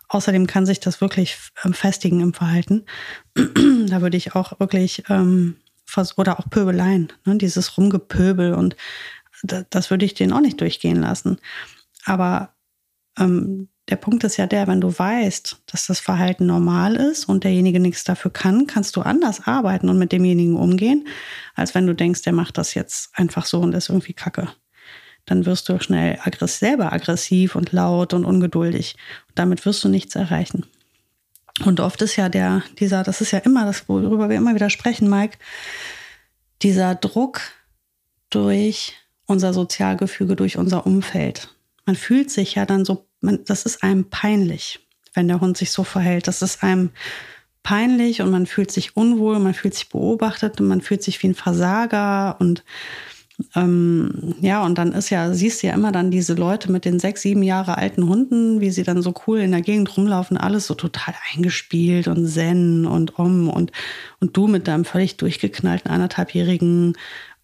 Außerdem 0.09 0.49
kann 0.49 0.67
sich 0.67 0.81
das 0.81 1.01
wirklich 1.01 1.37
ähm, 1.65 1.73
festigen 1.73 2.21
im 2.21 2.35
Verhalten. 2.35 2.85
da 3.35 4.01
würde 4.03 4.17
ich 4.17 4.35
auch 4.35 4.59
wirklich, 4.59 5.05
ähm, 5.09 5.57
oder 6.17 6.39
auch 6.39 6.51
Pöbeleien, 6.51 7.13
ne, 7.25 7.37
dieses 7.37 7.77
Rumgepöbel 7.77 8.55
und 8.55 8.77
das 9.43 9.91
würde 9.91 10.05
ich 10.05 10.15
denen 10.15 10.33
auch 10.33 10.41
nicht 10.41 10.61
durchgehen 10.61 11.01
lassen. 11.01 11.39
Aber 12.05 12.55
ähm, 13.19 13.69
der 13.91 13.97
Punkt 13.97 14.23
ist 14.23 14.37
ja 14.37 14.47
der, 14.47 14.69
wenn 14.69 14.81
du 14.81 14.97
weißt, 14.97 15.63
dass 15.67 15.87
das 15.87 15.99
Verhalten 15.99 16.47
normal 16.47 16.95
ist 16.95 17.29
und 17.29 17.43
derjenige 17.43 17.81
nichts 17.81 18.05
dafür 18.05 18.33
kann, 18.33 18.67
kannst 18.67 18.97
du 18.97 19.01
anders 19.01 19.47
arbeiten 19.47 19.89
und 19.89 19.99
mit 19.99 20.13
demjenigen 20.13 20.57
umgehen, 20.57 21.09
als 21.57 21.75
wenn 21.75 21.87
du 21.87 21.95
denkst, 21.95 22.23
der 22.23 22.33
macht 22.33 22.57
das 22.57 22.75
jetzt 22.75 23.11
einfach 23.15 23.47
so 23.47 23.61
und 23.61 23.75
ist 23.75 23.89
irgendwie 23.89 24.13
kacke. 24.13 24.49
Dann 25.27 25.45
wirst 25.45 25.69
du 25.69 25.81
schnell 25.81 26.19
aggress 26.23 26.61
selber 26.61 26.93
aggressiv 26.93 27.57
und 27.57 27.73
laut 27.73 28.15
und 28.15 28.25
ungeduldig. 28.25 28.97
Und 29.29 29.39
damit 29.39 29.67
wirst 29.67 29.83
du 29.83 29.89
nichts 29.89 30.15
erreichen. 30.15 30.67
Und 31.65 31.81
oft 31.81 32.01
ist 32.01 32.17
ja 32.17 32.29
der, 32.29 32.63
dieser, 32.79 33.03
das 33.03 33.21
ist 33.21 33.33
ja 33.33 33.41
immer 33.41 33.67
das, 33.67 33.89
worüber 33.89 34.29
wir 34.29 34.37
immer 34.37 34.55
wieder 34.55 34.71
sprechen, 34.71 35.11
Mike, 35.11 35.37
dieser 36.63 36.95
Druck 36.95 37.41
durch 38.31 38.95
unser 39.27 39.53
Sozialgefüge, 39.53 40.37
durch 40.37 40.57
unser 40.57 40.87
Umfeld. 40.87 41.55
Man 41.87 41.97
fühlt 41.97 42.31
sich 42.31 42.55
ja 42.55 42.67
dann 42.67 42.85
so 42.85 43.10
man, 43.21 43.41
das 43.45 43.65
ist 43.65 43.83
einem 43.83 44.09
peinlich, 44.11 44.81
wenn 45.15 45.29
der 45.29 45.41
Hund 45.41 45.57
sich 45.57 45.71
so 45.71 45.85
verhält. 45.85 46.29
Das 46.29 46.43
ist 46.43 46.63
einem 46.63 46.91
peinlich 47.63 48.23
und 48.23 48.31
man 48.31 48.47
fühlt 48.47 48.71
sich 48.71 48.97
unwohl, 48.97 49.39
man 49.39 49.55
fühlt 49.55 49.75
sich 49.75 49.89
beobachtet 49.89 50.61
und 50.61 50.69
man 50.69 50.81
fühlt 50.81 51.03
sich 51.03 51.23
wie 51.23 51.29
ein 51.29 51.35
Versager 51.35 52.37
und 52.41 52.65
ähm, 53.55 54.35
ja, 54.41 54.65
und 54.65 54.77
dann 54.77 54.93
ist 54.93 55.11
ja, 55.11 55.33
siehst 55.33 55.63
du 55.63 55.69
ja 55.69 55.75
immer 55.75 55.93
dann 55.93 56.11
diese 56.11 56.35
Leute 56.35 56.71
mit 56.71 56.85
den 56.85 56.99
sechs, 56.99 57.23
sieben 57.23 57.43
Jahre 57.43 57.79
alten 57.79 58.07
Hunden, 58.09 58.61
wie 58.61 58.71
sie 58.71 58.83
dann 58.83 59.03
so 59.03 59.15
cool 59.27 59.39
in 59.39 59.53
der 59.53 59.63
Gegend 59.63 59.97
rumlaufen, 59.97 60.37
alles 60.37 60.67
so 60.67 60.75
total 60.75 61.15
eingespielt 61.35 62.09
und 62.09 62.27
zen 62.27 62.87
und 62.87 63.19
om 63.19 63.49
und, 63.49 63.73
und 64.21 64.37
du 64.37 64.47
mit 64.47 64.69
deinem 64.69 64.85
völlig 64.85 65.17
durchgeknallten 65.17 65.91
anderthalbjährigen 65.91 66.97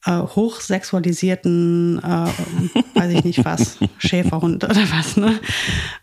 äh, 0.07 0.21
hochsexualisierten, 0.21 1.99
äh, 1.99 2.99
weiß 2.99 3.13
ich 3.13 3.25
nicht 3.25 3.45
was, 3.45 3.79
Schäferhund 3.99 4.63
oder 4.63 4.91
was, 4.91 5.17
ne? 5.17 5.39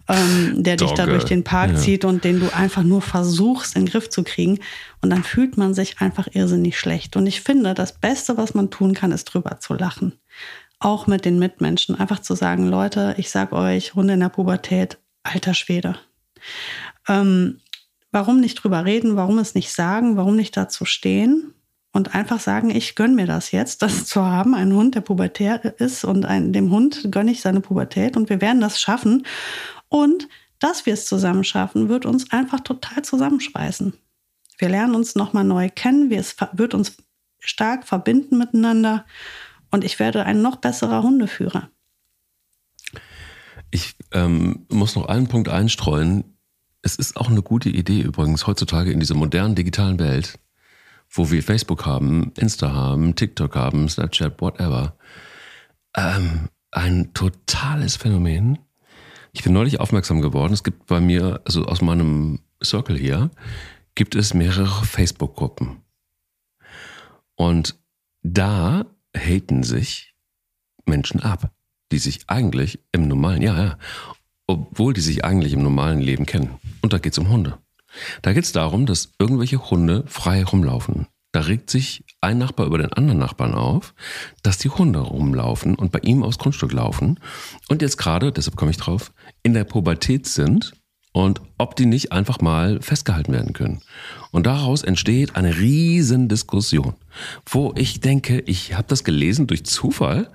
Ähm, 0.10 0.62
der 0.62 0.76
dich 0.76 0.92
da 0.92 1.06
durch 1.06 1.24
den 1.24 1.46
Park 1.46 1.72
ja. 1.72 1.78
zieht 1.78 2.04
und 2.04 2.26
den 2.26 2.42
du 2.42 2.54
einfach 2.54 2.84
nur 2.84 3.02
versuchst, 3.02 3.76
in 3.76 3.86
den 3.86 3.92
Griff 3.92 4.10
zu 4.10 4.24
kriegen. 4.24 4.60
Und 5.02 5.10
dann 5.10 5.24
fühlt 5.24 5.58
man 5.58 5.74
sich 5.74 6.02
einfach 6.02 6.28
irrsinnig 6.34 6.78
schlecht. 6.78 7.16
Und 7.16 7.28
ich 7.28 7.42
finde, 7.42 7.74
das 7.74 7.94
Beste, 7.94 8.36
was 8.36 8.54
man 8.54 8.70
tun 8.70 8.94
kann, 8.94 9.14
ist 9.14 9.26
drüber 9.26 9.60
zu 9.60 9.74
lachen. 9.74 10.14
Auch 10.80 11.08
mit 11.08 11.24
den 11.24 11.40
Mitmenschen. 11.40 11.96
Einfach 11.96 12.20
zu 12.20 12.36
sagen, 12.36 12.68
Leute, 12.68 13.16
ich 13.18 13.30
sag 13.30 13.54
euch, 13.54 13.96
Hunde 13.96 14.16
in 14.16 14.20
der 14.20 14.30
Pubertät, 14.30 14.98
alter 15.24 15.54
Schwede. 15.54 15.96
Ähm, 17.08 17.62
warum 18.12 18.42
nicht 18.42 18.56
drüber 18.56 18.84
reden? 18.84 19.16
Warum 19.16 19.38
es 19.40 19.56
nicht 19.56 19.72
sagen? 19.72 20.18
Warum 20.18 20.36
nicht 20.36 20.58
dazu 20.58 20.84
stehen? 20.84 21.54
Und 21.94 22.16
einfach 22.16 22.40
sagen, 22.40 22.72
ich 22.72 22.96
gönne 22.96 23.14
mir 23.14 23.28
das 23.28 23.52
jetzt, 23.52 23.84
das 23.84 24.06
zu 24.06 24.26
haben, 24.26 24.56
einen 24.56 24.74
Hund, 24.74 24.96
der 24.96 25.02
pubertär 25.02 25.80
ist 25.80 26.04
und 26.04 26.26
ein, 26.26 26.52
dem 26.52 26.72
Hund 26.72 27.08
gönne 27.12 27.32
ich 27.32 27.42
seine 27.42 27.62
Pubertät 27.62 28.18
und 28.18 28.30
wir 28.30 28.42
werden 28.42 28.60
das 28.60 28.82
schaffen. 28.82 29.26
Und 29.90 30.28
dass 30.60 30.86
wir 30.86 30.94
es 30.94 31.06
zusammen 31.06 31.44
schaffen, 31.44 31.90
wird 31.90 32.06
uns 32.06 32.32
einfach 32.32 32.62
total 32.62 33.04
zusammenschweißen. 33.04 33.94
Wir 34.58 34.70
lernen 34.70 34.96
uns 34.96 35.16
nochmal 35.16 35.44
neu 35.44 35.70
kennen, 35.70 36.12
es 36.12 36.36
wird 36.54 36.74
uns 36.74 36.98
stark 37.40 37.88
verbinden 37.88 38.38
miteinander 38.38 39.06
und 39.70 39.84
ich 39.84 40.00
werde 40.00 40.26
ein 40.26 40.42
noch 40.42 40.56
besserer 40.56 41.04
Hundeführer. 41.04 41.70
Ich 43.70 43.96
ähm, 44.12 44.66
muss 44.70 44.96
noch 44.96 45.08
einen 45.08 45.28
Punkt 45.28 45.50
einstreuen. 45.50 46.24
Es 46.82 46.96
ist 46.96 47.18
auch 47.18 47.30
eine 47.30 47.42
gute 47.44 47.70
Idee 47.70 48.02
übrigens 48.02 48.48
heutzutage 48.48 48.92
in 48.92 49.00
dieser 49.00 49.16
modernen 49.16 49.56
digitalen 49.56 50.00
Welt, 50.00 50.40
wo 51.14 51.30
wir 51.30 51.44
Facebook 51.44 51.86
haben, 51.86 52.34
Insta 52.38 52.74
haben, 52.74 53.16
TikTok 53.16 53.56
haben, 53.56 53.88
Snapchat, 53.88 54.42
whatever. 54.42 54.98
Ähm, 55.96 56.50
ein 56.72 57.14
totales 57.14 57.96
Phänomen. 57.96 58.58
Ich 59.32 59.44
bin 59.44 59.54
neulich 59.54 59.80
aufmerksam 59.80 60.22
geworden. 60.22 60.54
Es 60.54 60.64
gibt 60.64 60.88
bei 60.88 61.00
mir, 61.00 61.42
also 61.46 61.66
aus 61.66 61.82
meinem 61.82 62.40
Circle 62.64 62.98
hier, 62.98 63.30
gibt 63.94 64.16
es 64.16 64.34
mehrere 64.34 64.84
Facebook-Gruppen. 64.86 65.84
Und 67.36 67.80
da 68.24 68.86
haten 69.16 69.64
sich 69.64 70.16
Menschen 70.86 71.22
ab, 71.22 71.52
die 71.92 72.00
sich 72.00 72.22
eigentlich 72.28 72.80
im 72.92 73.08
normalen, 73.08 73.42
ja, 73.44 73.56
ja, 73.56 73.78
obwohl 74.48 74.94
die 74.94 75.02
sich 75.02 75.24
eigentlich 75.24 75.54
im 75.54 75.62
normalen 75.62 76.00
Leben 76.00 76.26
kennen. 76.26 76.56
Und 76.82 76.94
da 76.94 76.98
geht 76.98 77.14
es 77.14 77.20
um 77.20 77.30
Hunde. 77.30 77.60
Da 78.22 78.34
geht 78.34 78.44
es 78.44 78.52
darum, 78.52 78.86
dass 78.86 79.12
irgendwelche 79.20 79.70
Hunde 79.70 80.04
frei 80.08 80.44
rumlaufen. 80.44 81.08
Da 81.34 81.42
regt 81.42 81.72
sich 81.72 82.06
ein 82.22 82.38
Nachbar 82.38 82.68
über 82.68 82.78
den 82.78 82.94
anderen 82.94 83.20
Nachbarn 83.20 83.56
auf, 83.56 83.96
dass 84.44 84.60
die 84.60 84.70
Hunde 84.70 85.00
rumlaufen 85.00 85.74
und 85.76 85.92
bei 85.92 86.00
ihm 86.00 86.22
aufs 86.22 86.38
Grundstück 86.38 86.72
laufen 86.72 87.20
und 87.70 87.82
jetzt 87.82 87.98
gerade, 87.98 88.32
deshalb 88.32 88.56
komme 88.56 88.70
ich 88.70 88.78
drauf, 88.78 89.12
in 89.42 89.56
der 89.56 89.64
Pubertät 89.64 90.28
sind 90.28 90.74
und 91.12 91.42
ob 91.58 91.76
die 91.76 91.88
nicht 91.88 92.12
einfach 92.12 92.40
mal 92.40 92.82
festgehalten 92.82 93.34
werden 93.34 93.54
können. 93.54 93.82
Und 94.32 94.46
daraus 94.46 94.84
entsteht 94.84 95.36
eine 95.36 95.58
riesen 95.58 96.30
Diskussion, 96.30 96.94
wo 97.48 97.74
ich 97.76 98.00
denke, 98.00 98.42
ich 98.42 98.76
habe 98.76 98.88
das 98.88 99.04
gelesen 99.04 99.48
durch 99.48 99.66
Zufall, 99.66 100.30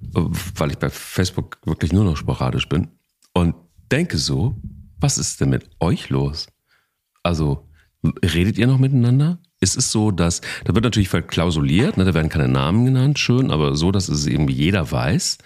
weil 0.00 0.70
ich 0.70 0.78
bei 0.78 0.90
Facebook 0.90 1.58
wirklich 1.64 1.92
nur 1.92 2.04
noch 2.04 2.16
sporadisch 2.16 2.68
bin 2.68 2.88
und 3.32 3.54
denke 3.92 4.18
so, 4.18 4.56
was 4.98 5.18
ist 5.18 5.40
denn 5.40 5.50
mit 5.50 5.68
euch 5.78 6.08
los? 6.08 6.48
Also 7.26 7.66
redet 8.24 8.56
ihr 8.56 8.66
noch 8.66 8.78
miteinander? 8.78 9.38
Ist 9.60 9.76
es 9.76 9.90
so, 9.90 10.10
dass, 10.10 10.42
da 10.64 10.74
wird 10.74 10.84
natürlich 10.84 11.08
verklausuliert, 11.08 11.96
ne, 11.96 12.04
da 12.04 12.14
werden 12.14 12.28
keine 12.28 12.48
Namen 12.48 12.84
genannt, 12.84 13.18
schön, 13.18 13.50
aber 13.50 13.74
so, 13.74 13.90
dass 13.90 14.08
es 14.08 14.26
irgendwie 14.26 14.54
jeder 14.54 14.90
weiß, 14.90 15.38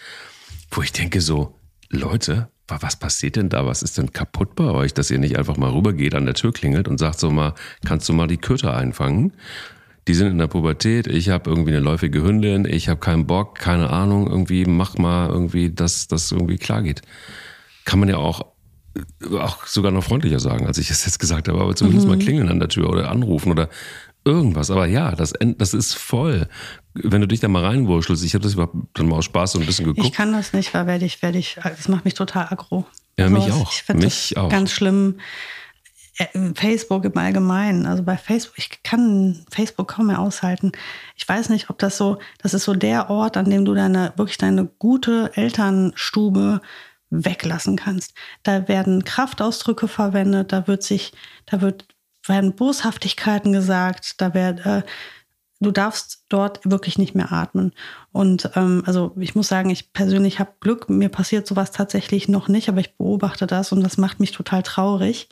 wo 0.70 0.82
ich 0.82 0.92
denke 0.92 1.20
so, 1.20 1.56
Leute, 1.88 2.48
was 2.68 2.96
passiert 2.96 3.34
denn 3.34 3.48
da? 3.48 3.66
Was 3.66 3.82
ist 3.82 3.98
denn 3.98 4.12
kaputt 4.12 4.54
bei 4.54 4.70
euch, 4.70 4.94
dass 4.94 5.10
ihr 5.10 5.18
nicht 5.18 5.36
einfach 5.36 5.56
mal 5.56 5.70
rübergeht, 5.70 6.14
an 6.14 6.26
der 6.26 6.34
Tür 6.34 6.52
klingelt 6.52 6.86
und 6.86 6.98
sagt 6.98 7.18
so 7.18 7.30
mal, 7.30 7.54
kannst 7.84 8.08
du 8.08 8.12
mal 8.12 8.28
die 8.28 8.36
Köter 8.36 8.76
einfangen? 8.76 9.32
Die 10.06 10.14
sind 10.14 10.28
in 10.28 10.38
der 10.38 10.46
Pubertät, 10.46 11.06
ich 11.06 11.30
habe 11.30 11.50
irgendwie 11.50 11.72
eine 11.72 11.80
läufige 11.80 12.22
Hündin, 12.22 12.64
ich 12.64 12.88
habe 12.88 13.00
keinen 13.00 13.26
Bock, 13.26 13.56
keine 13.56 13.90
Ahnung, 13.90 14.28
irgendwie 14.28 14.66
mach 14.66 14.98
mal 14.98 15.28
irgendwie, 15.28 15.70
dass 15.70 16.08
das 16.08 16.30
irgendwie 16.30 16.58
klar 16.58 16.82
geht. 16.82 17.02
Kann 17.84 17.98
man 17.98 18.08
ja 18.08 18.18
auch 18.18 18.44
auch 19.38 19.66
sogar 19.66 19.92
noch 19.92 20.04
freundlicher 20.04 20.40
sagen, 20.40 20.66
als 20.66 20.78
ich 20.78 20.90
es 20.90 21.04
jetzt 21.04 21.18
gesagt 21.18 21.48
habe, 21.48 21.60
aber 21.60 21.74
zumindest 21.76 22.06
mhm. 22.06 22.14
mal 22.14 22.18
klingeln 22.18 22.48
an 22.48 22.58
der 22.58 22.68
Tür 22.68 22.90
oder 22.90 23.10
anrufen 23.10 23.52
oder 23.52 23.68
irgendwas. 24.24 24.70
Aber 24.70 24.86
ja, 24.86 25.12
das, 25.12 25.32
das 25.40 25.74
ist 25.74 25.94
voll. 25.94 26.48
Wenn 26.94 27.20
du 27.20 27.28
dich 27.28 27.40
da 27.40 27.48
mal 27.48 27.64
reinwurschelst, 27.64 28.24
ich 28.24 28.34
habe 28.34 28.42
das 28.42 28.56
dann 28.56 29.08
mal 29.08 29.16
aus 29.16 29.24
Spaß 29.26 29.52
so 29.52 29.60
ein 29.60 29.66
bisschen 29.66 29.86
geguckt. 29.86 30.06
Ich 30.06 30.12
kann 30.12 30.32
das 30.32 30.52
nicht, 30.52 30.74
weil 30.74 30.86
werde 30.86 31.04
ich, 31.04 31.22
werde 31.22 31.38
ich, 31.38 31.58
das 31.62 31.88
macht 31.88 32.04
mich 32.04 32.14
total 32.14 32.48
aggro. 32.50 32.86
Ja, 33.18 33.26
also 33.26 33.36
mich 33.36 33.52
auch. 33.52 33.72
Ich 33.72 33.94
mich 33.94 34.36
auch. 34.36 34.48
Ganz 34.48 34.72
schlimm. 34.72 35.16
Äh, 36.18 36.52
Facebook 36.54 37.04
im 37.04 37.16
Allgemeinen, 37.16 37.86
also 37.86 38.02
bei 38.02 38.16
Facebook, 38.16 38.58
ich 38.58 38.82
kann 38.82 39.44
Facebook 39.50 39.88
kaum 39.88 40.08
mehr 40.08 40.18
aushalten. 40.18 40.72
Ich 41.16 41.26
weiß 41.26 41.48
nicht, 41.48 41.70
ob 41.70 41.78
das 41.78 41.96
so, 41.96 42.18
das 42.42 42.52
ist 42.52 42.64
so 42.64 42.74
der 42.74 43.08
Ort, 43.08 43.36
an 43.36 43.48
dem 43.48 43.64
du 43.64 43.74
deine, 43.74 44.12
wirklich 44.16 44.36
deine 44.36 44.66
gute 44.66 45.30
Elternstube 45.34 46.60
weglassen 47.10 47.76
kannst. 47.76 48.14
Da 48.42 48.68
werden 48.68 49.04
Kraftausdrücke 49.04 49.88
verwendet, 49.88 50.52
da 50.52 50.66
wird 50.66 50.82
sich, 50.82 51.12
da 51.46 51.60
wird, 51.60 51.86
werden 52.26 52.54
Boshaftigkeiten 52.54 53.52
gesagt, 53.52 54.20
da 54.20 54.32
wird, 54.32 54.64
äh, 54.64 54.82
du 55.60 55.70
darfst 55.70 56.24
dort 56.28 56.60
wirklich 56.64 56.98
nicht 56.98 57.14
mehr 57.14 57.32
atmen. 57.32 57.72
Und 58.12 58.50
ähm, 58.54 58.82
also 58.86 59.14
ich 59.18 59.34
muss 59.34 59.48
sagen, 59.48 59.70
ich 59.70 59.92
persönlich 59.92 60.38
habe 60.38 60.54
Glück, 60.60 60.88
mir 60.88 61.08
passiert 61.08 61.46
sowas 61.46 61.70
tatsächlich 61.72 62.28
noch 62.28 62.48
nicht, 62.48 62.68
aber 62.68 62.80
ich 62.80 62.96
beobachte 62.96 63.46
das 63.46 63.72
und 63.72 63.82
das 63.82 63.98
macht 63.98 64.20
mich 64.20 64.32
total 64.32 64.62
traurig, 64.62 65.28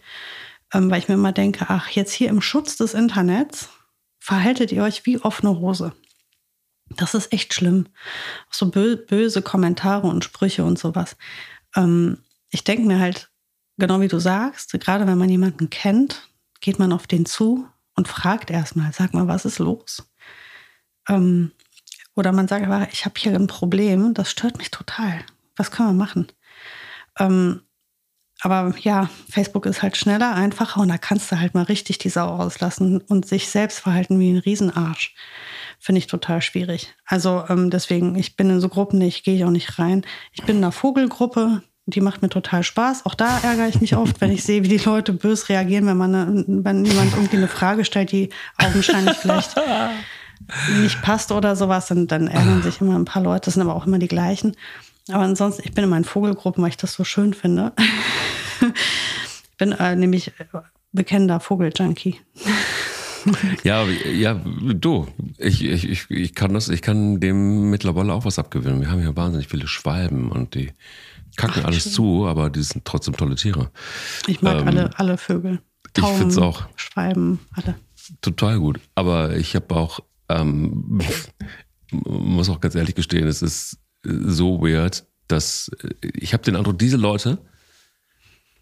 ähm, 0.74 0.90
weil 0.90 0.98
ich 0.98 1.08
mir 1.08 1.14
immer 1.14 1.32
denke, 1.32 1.66
ach, 1.68 1.88
jetzt 1.90 2.12
hier 2.12 2.28
im 2.28 2.42
Schutz 2.42 2.76
des 2.76 2.94
Internets 2.94 3.70
verhaltet 4.18 4.72
ihr 4.72 4.82
euch 4.82 5.06
wie 5.06 5.18
offene 5.18 5.58
Hose. 5.58 5.92
Das 6.96 7.14
ist 7.14 7.32
echt 7.32 7.54
schlimm. 7.54 7.86
So 8.50 8.70
böse 8.70 9.42
Kommentare 9.42 10.06
und 10.06 10.24
Sprüche 10.24 10.64
und 10.64 10.78
sowas 10.78 11.16
ähm, 11.78 12.18
ich 12.50 12.64
denke 12.64 12.86
mir 12.86 12.98
halt, 12.98 13.30
genau 13.78 14.00
wie 14.00 14.08
du 14.08 14.18
sagst, 14.18 14.72
gerade 14.80 15.06
wenn 15.06 15.18
man 15.18 15.30
jemanden 15.30 15.70
kennt, 15.70 16.28
geht 16.60 16.78
man 16.78 16.92
auf 16.92 17.06
den 17.06 17.24
zu 17.24 17.66
und 17.94 18.08
fragt 18.08 18.50
erstmal, 18.50 18.92
sag 18.92 19.14
mal, 19.14 19.28
was 19.28 19.44
ist 19.44 19.60
los? 19.60 20.10
Ähm, 21.08 21.52
oder 22.14 22.32
man 22.32 22.48
sagt 22.48 22.66
aber, 22.66 22.88
ich 22.92 23.04
habe 23.04 23.14
hier 23.16 23.34
ein 23.34 23.46
Problem, 23.46 24.12
das 24.12 24.30
stört 24.30 24.58
mich 24.58 24.70
total. 24.70 25.24
Was 25.56 25.70
können 25.70 25.90
wir 25.90 26.04
machen? 26.04 26.26
Ähm, 27.18 27.62
aber 28.40 28.72
ja, 28.78 29.10
Facebook 29.28 29.66
ist 29.66 29.82
halt 29.82 29.96
schneller, 29.96 30.34
einfacher 30.34 30.80
und 30.80 30.88
da 30.88 30.98
kannst 30.98 31.30
du 31.32 31.40
halt 31.40 31.54
mal 31.54 31.64
richtig 31.64 31.98
die 31.98 32.08
Sau 32.08 32.28
auslassen 32.28 33.00
und 33.00 33.26
sich 33.26 33.48
selbst 33.48 33.80
verhalten 33.80 34.20
wie 34.20 34.30
ein 34.30 34.38
Riesenarsch. 34.38 35.14
Finde 35.80 35.98
ich 35.98 36.06
total 36.06 36.40
schwierig. 36.40 36.94
Also 37.04 37.44
ähm, 37.48 37.70
deswegen, 37.70 38.14
ich 38.14 38.36
bin 38.36 38.50
in 38.50 38.60
so 38.60 38.68
Gruppen 38.68 38.98
nicht, 38.98 39.24
gehe 39.24 39.34
ich 39.34 39.44
auch 39.44 39.50
nicht 39.50 39.78
rein. 39.78 40.04
Ich 40.32 40.44
bin 40.44 40.58
in 40.58 40.64
einer 40.64 40.72
Vogelgruppe, 40.72 41.62
die 41.88 42.02
macht 42.02 42.20
mir 42.20 42.28
total 42.28 42.62
Spaß. 42.62 43.06
Auch 43.06 43.14
da 43.14 43.38
ärgere 43.38 43.66
ich 43.66 43.80
mich 43.80 43.96
oft, 43.96 44.20
wenn 44.20 44.30
ich 44.30 44.44
sehe, 44.44 44.62
wie 44.62 44.68
die 44.68 44.76
Leute 44.76 45.14
bös 45.14 45.48
reagieren, 45.48 45.86
wenn 45.86 45.96
man 45.96 46.44
wenn 46.64 46.84
jemand 46.84 47.14
irgendwie 47.14 47.38
eine 47.38 47.48
Frage 47.48 47.84
stellt, 47.84 48.12
die 48.12 48.28
augenscheinlich 48.58 49.16
vielleicht 49.16 49.56
nicht 50.82 51.00
passt 51.00 51.32
oder 51.32 51.56
sowas, 51.56 51.86
dann, 51.86 52.06
dann 52.06 52.28
ärgern 52.28 52.62
sich 52.62 52.82
immer 52.82 52.94
ein 52.98 53.06
paar 53.06 53.22
Leute. 53.22 53.46
Das 53.46 53.54
sind 53.54 53.62
aber 53.62 53.74
auch 53.74 53.86
immer 53.86 53.98
die 53.98 54.08
gleichen. 54.08 54.54
Aber 55.08 55.22
ansonsten, 55.22 55.62
ich 55.64 55.72
bin 55.72 55.84
in 55.84 55.90
meinen 55.90 56.04
Vogelgruppen, 56.04 56.62
weil 56.62 56.70
ich 56.70 56.76
das 56.76 56.92
so 56.92 57.04
schön 57.04 57.32
finde. 57.32 57.72
ich 58.60 59.56
bin 59.56 59.72
äh, 59.72 59.96
nämlich 59.96 60.32
bekennender 60.92 61.40
Vogeljunkie. 61.40 62.20
Ja, 63.62 63.84
ja, 63.84 64.34
du, 64.34 65.06
ich, 65.36 65.64
ich, 65.64 66.10
ich, 66.10 66.34
kann 66.34 66.54
das, 66.54 66.68
ich 66.68 66.80
kann 66.80 67.20
dem 67.20 67.68
mittlerweile 67.68 68.12
auch 68.12 68.24
was 68.24 68.38
abgewinnen. 68.38 68.80
Wir 68.80 68.90
haben 68.90 69.00
hier 69.00 69.16
wahnsinnig 69.16 69.48
viele 69.48 69.66
Schwalben 69.66 70.30
und 70.30 70.54
die 70.54 70.70
kacken 71.38 71.62
Ach, 71.62 71.68
alles 71.68 71.84
schön. 71.84 71.92
zu, 71.92 72.26
aber 72.26 72.50
die 72.50 72.62
sind 72.62 72.84
trotzdem 72.84 73.16
tolle 73.16 73.36
Tiere. 73.36 73.70
Ich 74.26 74.42
mag 74.42 74.60
ähm, 74.60 74.68
alle, 74.68 74.98
alle 74.98 75.16
Vögel. 75.16 75.60
Tauben, 75.94 76.12
ich 76.12 76.18
finde 76.18 76.32
es 76.34 76.38
auch. 76.38 76.68
Schwalben, 76.76 77.38
alle. 77.52 77.76
Total 78.20 78.58
gut. 78.58 78.80
Aber 78.94 79.36
ich 79.36 79.54
habe 79.54 79.74
auch, 79.74 80.00
ähm, 80.28 81.00
muss 81.90 82.50
auch 82.50 82.60
ganz 82.60 82.74
ehrlich 82.74 82.94
gestehen, 82.94 83.26
es 83.26 83.40
ist 83.40 83.78
so 84.04 84.60
weird, 84.60 85.06
dass 85.28 85.70
ich 86.02 86.34
habe 86.34 86.42
den 86.42 86.56
Eindruck, 86.56 86.78
diese 86.78 86.96
Leute, 86.96 87.38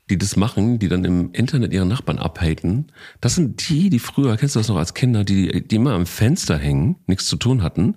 die 0.08 0.18
das 0.18 0.36
machen, 0.36 0.78
die 0.78 0.88
dann 0.88 1.04
im 1.04 1.32
Internet 1.32 1.72
ihre 1.72 1.86
Nachbarn 1.86 2.18
abhaten, 2.18 2.92
das 3.20 3.34
sind 3.34 3.68
die, 3.68 3.90
die 3.90 3.98
früher, 3.98 4.36
kennst 4.36 4.54
du 4.54 4.60
das 4.60 4.68
noch 4.68 4.76
als 4.76 4.94
Kinder, 4.94 5.24
die, 5.24 5.66
die 5.66 5.76
immer 5.76 5.94
am 5.94 6.06
Fenster 6.06 6.56
hängen, 6.56 6.96
nichts 7.06 7.26
zu 7.26 7.36
tun 7.36 7.62
hatten 7.62 7.96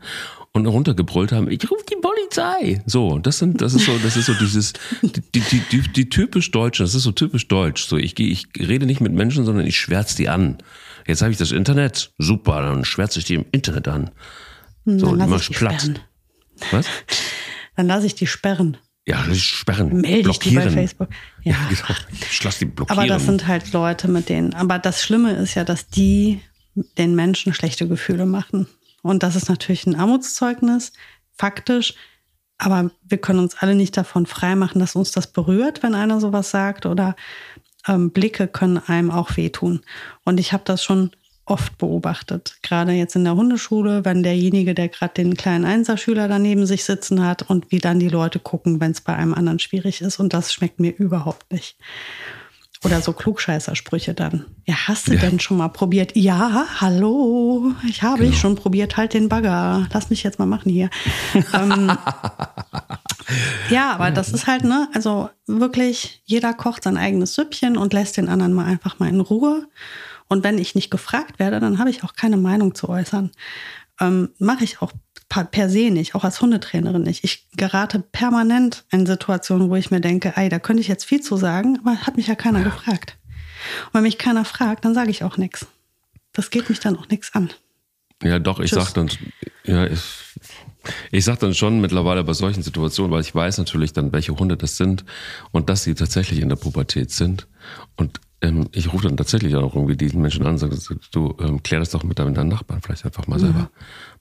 und 0.52 0.66
runtergebrüllt 0.66 1.32
haben, 1.32 1.50
ich 1.52 1.70
rufe 1.70 1.86
die 1.90 1.98
Polizei. 2.02 2.82
So, 2.88 3.20
das 3.20 3.38
sind, 3.38 3.62
das 3.62 3.76
ist 3.76 3.86
so, 3.86 3.98
das 4.02 4.18
ist 4.18 4.26
so 4.26 4.34
dieses, 4.34 4.74
die, 5.04 5.42
die, 5.42 5.62
die, 5.72 5.82
die 5.82 6.10
typisch 6.10 6.50
Deutsche, 6.50 6.84
das 6.84 6.96
ist 6.96 7.04
so 7.04 7.12
typisch 7.12 7.48
deutsch. 7.48 7.86
So, 7.86 7.98
ich, 7.98 8.20
ich 8.20 8.48
rede 8.58 8.88
nicht 8.88 9.02
mit 9.02 9.14
Menschen, 9.14 9.46
sondern 9.46 9.68
ich 9.68 9.78
schwärze 9.78 10.18
die 10.18 10.30
an. 10.30 10.58
Jetzt 11.06 11.22
habe 11.22 11.32
ich 11.32 11.38
das 11.38 11.52
Internet, 11.52 12.12
super, 12.18 12.62
dann 12.62 12.86
schwärze 12.86 13.20
ich 13.20 13.26
die 13.26 13.36
im 13.36 13.46
Internet 13.52 13.88
an. 13.88 14.10
So, 14.86 15.16
dann 15.16 15.20
die 15.20 15.28
machst 15.28 15.52
platt. 15.52 15.82
Sperren. 15.82 16.00
Was? 16.72 16.86
Dann 17.76 17.88
lasse 17.88 18.08
ich 18.08 18.16
die 18.16 18.28
sperren. 18.28 18.78
Ja, 19.10 19.26
sperren. 19.34 20.02
Melde 20.02 20.24
blockieren. 20.24 20.32
ich 20.32 20.40
die 20.40 20.56
bei 20.56 20.70
Facebook. 20.70 21.10
Ja, 21.44 21.54
ja 21.54 21.58
genau. 21.68 22.00
Ich 22.30 22.44
lass 22.44 22.60
die 22.60 22.66
blockieren. 22.66 23.00
Aber 23.00 23.08
das 23.08 23.26
sind 23.26 23.48
halt 23.48 23.74
Leute 23.74 24.08
mit 24.08 24.30
denen. 24.30 24.54
Aber 24.54 24.78
das 24.78 25.02
Schlimme 25.02 25.32
ist 25.34 25.56
ja, 25.56 25.64
dass 25.64 25.88
die 25.88 26.42
den 27.00 27.16
Menschen 27.16 27.56
schlechte 27.56 27.88
Gefühle 27.88 28.28
machen. 28.28 28.68
Und 29.02 29.24
das 29.24 29.36
ist 29.36 29.50
natürlich 29.50 29.88
ein 29.88 29.96
Armutszeugnis, 29.96 30.94
faktisch. 31.36 31.96
Aber 32.60 32.92
wir 33.02 33.18
können 33.18 33.40
uns 33.40 33.56
alle 33.56 33.74
nicht 33.74 33.98
davon 33.98 34.28
freimachen, 34.28 34.80
dass 34.80 34.96
uns 34.96 35.12
das 35.12 35.26
berührt, 35.26 35.82
wenn 35.82 35.96
einer 35.96 36.20
sowas 36.20 36.52
sagt. 36.52 36.86
Oder 36.86 37.16
ähm, 37.88 38.12
Blicke 38.12 38.48
können 38.48 38.78
einem 38.78 39.10
auch 39.10 39.38
wehtun. 39.38 39.82
Und 40.24 40.40
ich 40.40 40.54
habe 40.54 40.64
das 40.66 40.84
schon 40.84 41.10
oft 41.50 41.78
beobachtet. 41.78 42.58
Gerade 42.62 42.92
jetzt 42.94 43.16
in 43.16 43.24
der 43.24 43.36
Hundeschule, 43.36 44.06
wenn 44.06 44.24
derjenige, 44.24 44.74
der 44.74 44.90
gerade 44.90 45.14
den 45.16 45.36
kleinen 45.36 45.66
Einserschüler 45.66 46.28
daneben 46.28 46.66
sich 46.66 46.84
sitzen 46.84 47.26
hat 47.26 47.50
und 47.50 47.72
wie 47.72 47.80
dann 47.80 48.00
die 48.00 48.10
Leute 48.10 48.40
gucken, 48.40 48.80
wenn 48.80 48.92
es 48.92 49.02
bei 49.02 49.16
einem 49.16 49.34
anderen 49.34 49.60
schwierig 49.60 50.02
ist. 50.02 50.20
Und 50.20 50.34
das 50.34 50.54
schmeckt 50.54 50.80
mir 50.80 50.96
überhaupt 50.96 51.52
nicht. 51.52 51.78
Oder 52.86 53.02
so 53.02 53.12
Klugscheißersprüche 53.12 54.14
dann. 54.14 54.46
Ja, 54.66 54.88
hast 54.88 55.10
du 55.10 55.14
ja. 55.14 55.20
denn 55.20 55.42
schon 55.42 55.58
mal 55.58 55.68
probiert? 55.68 56.16
Ja, 56.16 56.66
hallo, 56.80 57.74
ich 57.86 58.04
habe 58.04 58.20
genau. 58.20 58.30
ich 58.30 58.40
schon 58.40 58.56
probiert, 58.56 58.96
halt 58.96 59.14
den 59.14 59.28
Bagger. 59.28 59.88
Lass 59.92 60.10
mich 60.10 60.24
jetzt 60.24 60.40
mal 60.40 60.46
machen 60.46 60.72
hier. 60.72 60.90
ähm, 61.54 61.92
ja, 63.70 63.92
aber 63.92 64.12
das 64.12 64.32
ist 64.32 64.48
halt, 64.48 64.64
ne, 64.64 64.88
also 64.94 65.30
wirklich, 65.46 66.22
jeder 66.24 66.54
kocht 66.54 66.84
sein 66.84 66.96
eigenes 66.96 67.36
Süppchen 67.36 67.76
und 67.76 67.92
lässt 67.92 68.16
den 68.16 68.30
anderen 68.30 68.54
mal 68.54 68.66
einfach 68.66 68.98
mal 68.98 69.10
in 69.10 69.20
Ruhe. 69.20 69.68
Und 70.30 70.44
wenn 70.44 70.58
ich 70.58 70.76
nicht 70.76 70.90
gefragt 70.92 71.40
werde, 71.40 71.60
dann 71.60 71.80
habe 71.80 71.90
ich 71.90 72.04
auch 72.04 72.14
keine 72.14 72.38
Meinung 72.38 72.76
zu 72.76 72.88
äußern. 72.88 73.32
Ähm, 74.00 74.30
Mache 74.38 74.64
ich 74.64 74.82
auch 74.82 74.94
per 75.28 75.70
se 75.70 75.92
nicht, 75.92 76.16
auch 76.16 76.24
als 76.24 76.42
Hundetrainerin 76.42 77.04
nicht. 77.04 77.24
Ich 77.24 77.48
gerate 77.56 78.00
permanent 78.00 78.86
in 78.92 79.06
Situationen, 79.06 79.70
wo 79.70 79.76
ich 79.76 79.92
mir 79.92 80.02
denke, 80.02 80.34
ey, 80.36 80.50
da 80.50 80.60
könnte 80.60 80.82
ich 80.82 80.88
jetzt 80.88 81.04
viel 81.04 81.22
zu 81.22 81.38
sagen, 81.38 81.80
aber 81.82 81.98
hat 81.98 82.18
mich 82.18 82.28
ja 82.28 82.36
keiner 82.36 82.64
gefragt. 82.64 83.18
Und 83.88 83.96
wenn 83.96 84.04
mich 84.04 84.18
keiner 84.18 84.46
fragt, 84.46 84.86
dann 84.86 84.94
sage 84.94 85.12
ich 85.12 85.24
auch 85.24 85.38
nichts. 85.38 85.68
Das 86.32 86.50
geht 86.50 86.70
mich 86.70 86.80
dann 86.80 86.98
auch 86.98 87.10
nichts 87.10 87.34
an. 87.36 87.50
Ja, 88.24 88.40
doch, 88.40 88.60
ich 88.60 88.72
sage 88.72 88.92
dann, 88.94 89.10
ja, 89.64 89.86
ich, 89.86 90.02
ich 91.12 91.26
sag 91.26 91.40
dann 91.40 91.54
schon 91.54 91.80
mittlerweile 91.80 92.24
bei 92.24 92.34
solchen 92.34 92.64
Situationen, 92.64 93.12
weil 93.12 93.22
ich 93.22 93.34
weiß 93.34 93.58
natürlich 93.58 93.94
dann, 93.94 94.12
welche 94.12 94.36
Hunde 94.36 94.58
das 94.58 94.78
sind 94.78 95.06
und 95.52 95.70
dass 95.70 95.84
sie 95.84 95.96
tatsächlich 95.96 96.40
in 96.40 96.50
der 96.50 96.56
Pubertät 96.56 97.12
sind. 97.12 97.48
Und 97.96 98.20
ähm, 98.42 98.70
ich 98.72 98.94
rufe 98.94 99.08
dann 99.08 99.18
tatsächlich 99.18 99.56
auch 99.56 99.76
irgendwie 99.76 99.98
diesen 99.98 100.22
Menschen 100.22 100.46
an 100.46 100.54
und 100.54 100.58
sage, 100.58 100.78
du 101.12 101.36
ähm, 101.40 101.62
klär 101.62 101.80
das 101.80 101.90
doch 101.90 102.04
mit 102.04 102.20
deinen 102.20 102.48
Nachbarn 102.48 102.82
vielleicht 102.82 103.06
einfach 103.06 103.28
mal 103.28 103.40
selber. 103.40 103.60
Ja. 103.60 103.70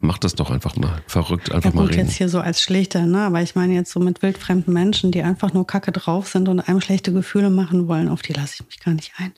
Mach 0.01 0.19
das 0.19 0.35
doch 0.35 0.51
einfach 0.51 0.77
mal. 0.77 1.03
Verrückt, 1.07 1.53
einfach 1.53 1.67
ja, 1.67 1.71
gut, 1.71 1.81
mal 1.81 1.87
reden. 1.87 2.07
jetzt 2.07 2.17
hier 2.17 2.29
so 2.29 2.41
als 2.41 2.61
Schlichter, 2.61 3.07
ne? 3.07 3.21
Aber 3.23 3.43
ich 3.43 3.55
meine 3.55 3.75
jetzt 3.75 3.93
so 3.93 4.01
mit 4.01 4.23
wildfremden 4.23 4.75
Menschen, 4.75 5.13
die 5.13 5.23
einfach 5.23 5.53
nur 5.53 5.67
Kacke 5.67 5.93
drauf 5.93 6.29
sind 6.29 6.49
und 6.49 6.61
einem 6.61 6.81
schlechte 6.81 7.13
Gefühle 7.13 7.51
machen 7.51 7.87
wollen, 7.87 8.09
auf 8.09 8.23
die 8.23 8.33
lasse 8.33 8.57
ich 8.61 8.67
mich 8.67 8.81
gar 8.81 8.95
nicht 8.95 9.13
ein. 9.19 9.33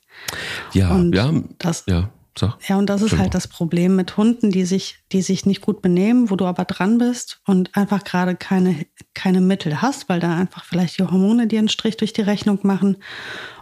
Ja, 0.73 0.95
und 0.95 1.15
ja, 1.15 1.31
das, 1.59 1.85
ja. 1.87 2.11
So. 2.41 2.55
Ja, 2.67 2.79
und 2.79 2.89
das 2.89 3.03
ist 3.03 3.19
halt 3.19 3.35
das 3.35 3.49
Problem 3.49 3.97
mit 3.97 4.17
Hunden, 4.17 4.51
die 4.51 4.65
sich, 4.65 4.97
die 5.13 5.21
sich 5.21 5.45
nicht 5.45 5.61
gut 5.61 5.83
benehmen, 5.83 6.31
wo 6.31 6.37
du 6.37 6.47
aber 6.47 6.65
dran 6.65 6.97
bist 6.97 7.43
und 7.47 7.77
einfach 7.77 8.03
gerade 8.03 8.35
keine, 8.35 8.87
keine 9.13 9.43
Mittel 9.43 9.83
hast, 9.83 10.09
weil 10.09 10.21
da 10.21 10.35
einfach 10.35 10.65
vielleicht 10.65 10.97
die 10.97 11.03
Hormone 11.03 11.49
dir 11.49 11.59
einen 11.59 11.69
Strich 11.69 11.99
durch 11.99 12.15
die 12.15 12.23
Rechnung 12.23 12.59
machen. 12.63 12.97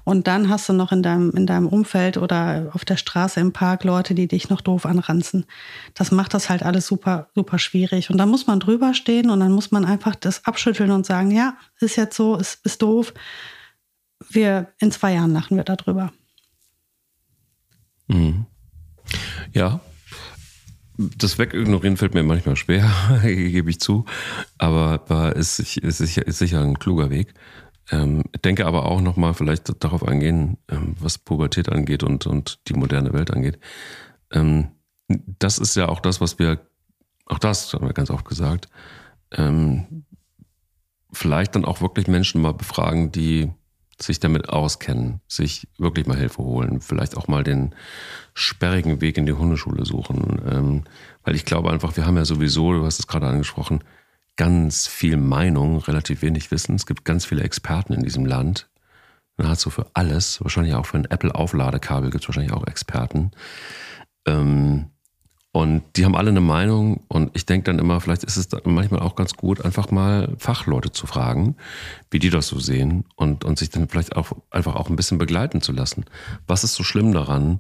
Und 0.05 0.29
dann 0.29 0.49
hast 0.49 0.69
du 0.69 0.75
noch 0.75 0.93
in 0.93 1.03
deinem, 1.03 1.33
in 1.33 1.45
deinem 1.45 1.67
Umfeld 1.67 2.19
oder 2.19 2.71
auf 2.73 2.85
der 2.85 2.97
Straße 2.97 3.41
im 3.41 3.53
Park 3.53 3.83
Leute, 3.83 4.15
die 4.15 4.29
dich 4.29 4.49
noch 4.49 4.61
doof 4.61 4.87
anranzen. 4.87 5.47
Das 5.95 6.13
macht 6.13 6.33
das 6.33 6.49
halt 6.49 6.63
alles 6.63 6.87
super, 6.87 7.31
super 7.35 7.59
schwierig. 7.59 8.11
Und 8.11 8.19
dann 8.19 8.29
muss 8.29 8.47
man 8.47 8.61
drüber 8.61 8.95
stehen 8.95 9.29
und 9.29 9.41
dann 9.41 9.51
muss 9.51 9.73
man 9.73 9.85
einfach 9.85 10.15
das 10.15 10.45
abschütteln 10.45 10.93
und 10.93 11.05
sagen, 11.05 11.33
ja, 11.33 11.57
ist 11.81 11.97
jetzt 11.97 12.17
so, 12.17 12.37
ist, 12.37 12.65
ist 12.65 12.81
doof. 12.81 13.13
Wir, 14.31 14.69
in 14.79 14.93
zwei 14.93 15.15
Jahren 15.15 15.33
lachen 15.33 15.57
wir 15.57 15.65
darüber. 15.65 16.13
Mhm. 18.07 18.47
Ja, 19.53 19.81
das 20.99 21.39
Wegignorieren 21.39 21.97
fällt 21.97 22.15
mir 22.15 22.25
manchmal 22.25 22.57
schwer, 22.57 22.91
gebe 23.23 23.71
ich 23.71 23.81
zu. 23.81 24.05
Aber, 24.59 25.03
aber 25.09 25.37
ist, 25.37 25.59
ist, 25.59 25.99
sicher, 25.99 26.27
ist 26.27 26.39
sicher 26.39 26.61
ein 26.61 26.79
kluger 26.79 27.11
Weg. 27.11 27.35
Ähm, 27.91 28.25
denke 28.45 28.67
aber 28.67 28.85
auch 28.85 29.01
nochmal 29.01 29.33
vielleicht 29.33 29.83
darauf 29.83 30.07
eingehen, 30.07 30.59
ähm, 30.69 30.97
was 30.99 31.19
Pubertät 31.19 31.71
angeht 31.71 32.03
und, 32.03 32.27
und 32.27 32.59
die 32.69 32.75
moderne 32.75 33.13
Welt 33.13 33.31
angeht. 33.31 33.59
Ähm, 34.31 34.73
das 35.09 35.59
ist 35.59 35.75
ja 35.77 35.89
auch 35.89 36.01
das, 36.01 36.21
was 36.21 36.39
wir, 36.39 36.61
auch 37.27 37.39
das 37.39 37.73
haben 37.73 37.87
wir 37.87 37.95
ganz 37.95 38.11
oft 38.11 38.27
gesagt, 38.27 38.69
ähm, 39.33 40.05
vielleicht 41.13 41.55
dann 41.55 41.65
auch 41.65 41.81
wirklich 41.81 42.09
Menschen 42.09 42.43
mal 42.43 42.53
befragen, 42.53 43.11
die 43.13 43.51
sich 44.01 44.21
damit 44.21 44.49
auskennen, 44.49 45.21
sich 45.27 45.67
wirklich 45.77 46.07
mal 46.07 46.17
Hilfe 46.17 46.43
holen, 46.43 46.81
vielleicht 46.81 47.17
auch 47.17 47.29
mal 47.29 47.43
den 47.43 47.75
sperrigen 48.35 49.01
Weg 49.01 49.19
in 49.19 49.27
die 49.27 49.33
Hundeschule 49.33 49.85
suchen. 49.85 50.41
Ähm, 50.49 50.85
weil 51.25 51.35
ich 51.35 51.45
glaube 51.45 51.71
einfach, 51.71 51.97
wir 51.97 52.07
haben 52.07 52.17
ja 52.17 52.25
sowieso, 52.25 52.73
du 52.73 52.85
hast 52.85 53.01
es 53.01 53.07
gerade 53.07 53.27
angesprochen, 53.27 53.83
ganz 54.37 54.87
viel 54.87 55.17
Meinung, 55.17 55.79
relativ 55.79 56.23
wenig 56.23 56.51
Wissen. 56.51 56.77
Es 56.77 56.87
gibt 56.87 57.05
ganz 57.05 57.25
viele 57.25 57.43
Experten 57.43 57.93
in 57.93 58.05
diesem 58.05 58.25
Land. 58.25 58.69
Nahezu 59.37 59.71
für 59.71 59.87
alles. 59.95 60.43
Wahrscheinlich 60.43 60.75
auch 60.75 60.87
für 60.87 60.99
ein 60.99 61.05
Apple-Aufladekabel 61.05 62.11
gibt 62.11 62.25
es 62.25 62.29
wahrscheinlich 62.29 62.53
auch 62.53 62.67
Experten. 62.67 63.33
Ähm, 64.27 64.91
und 65.59 65.83
die 65.97 66.05
haben 66.05 66.15
alle 66.15 66.31
eine 66.31 66.41
Meinung 66.41 67.01
und 67.09 67.33
ich 67.35 67.45
denke 67.45 67.65
dann 67.65 67.81
immer, 67.81 68.01
vielleicht 68.01 68.23
ist 68.23 68.37
es 68.37 68.49
manchmal 68.63 69.01
auch 69.01 69.17
ganz 69.17 69.35
gut, 69.35 69.65
einfach 69.65 69.91
mal 69.91 70.37
Fachleute 70.39 70.93
zu 70.93 71.09
fragen, 71.09 71.57
wie 72.13 72.21
die 72.21 72.31
das 72.31 72.47
so 72.47 72.61
sehen 72.61 73.07
und, 73.17 73.45
und 73.45 73.59
sich 73.59 73.69
dann 73.69 73.89
vielleicht 73.89 74.15
auch 74.15 74.31
einfach 74.53 74.77
auch 74.77 74.89
ein 74.89 74.95
bisschen 74.95 75.19
begleiten 75.19 75.61
zu 75.61 75.73
lassen. 75.73 76.05
Was 76.47 76.63
ist 76.63 76.75
so 76.75 76.85
schlimm 76.85 77.13
daran? 77.13 77.59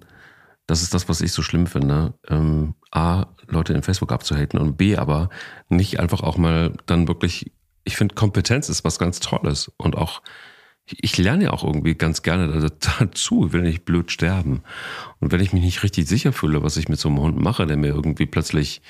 Das 0.68 0.82
ist 0.82 0.94
das, 0.94 1.08
was 1.08 1.20
ich 1.20 1.32
so 1.32 1.42
schlimm 1.42 1.66
finde. 1.66 2.14
Ähm, 2.28 2.74
A, 2.92 3.26
Leute 3.48 3.72
in 3.72 3.82
Facebook 3.82 4.12
abzuhaten 4.12 4.60
und 4.60 4.76
B, 4.76 4.96
aber 4.96 5.28
nicht 5.68 5.98
einfach 5.98 6.22
auch 6.22 6.38
mal 6.38 6.74
dann 6.86 7.08
wirklich, 7.08 7.50
ich 7.82 7.96
finde, 7.96 8.14
Kompetenz 8.14 8.68
ist 8.68 8.84
was 8.84 9.00
ganz 9.00 9.18
Tolles 9.18 9.72
und 9.76 9.98
auch 9.98 10.22
ich 11.00 11.18
lerne 11.18 11.44
ja 11.44 11.50
auch 11.52 11.64
irgendwie 11.64 11.94
ganz 11.94 12.22
gerne 12.22 12.70
dazu, 12.98 13.52
will 13.52 13.62
nicht 13.62 13.84
blöd 13.84 14.10
sterben. 14.10 14.62
Und 15.20 15.32
wenn 15.32 15.40
ich 15.40 15.52
mich 15.52 15.62
nicht 15.62 15.82
richtig 15.82 16.08
sicher 16.08 16.32
fühle, 16.32 16.62
was 16.62 16.76
ich 16.76 16.88
mit 16.88 16.98
so 16.98 17.08
einem 17.08 17.20
Hund 17.20 17.38
mache, 17.38 17.66
der 17.66 17.76
mir 17.76 17.88
irgendwie 17.88 18.26
plötzlich 18.26 18.80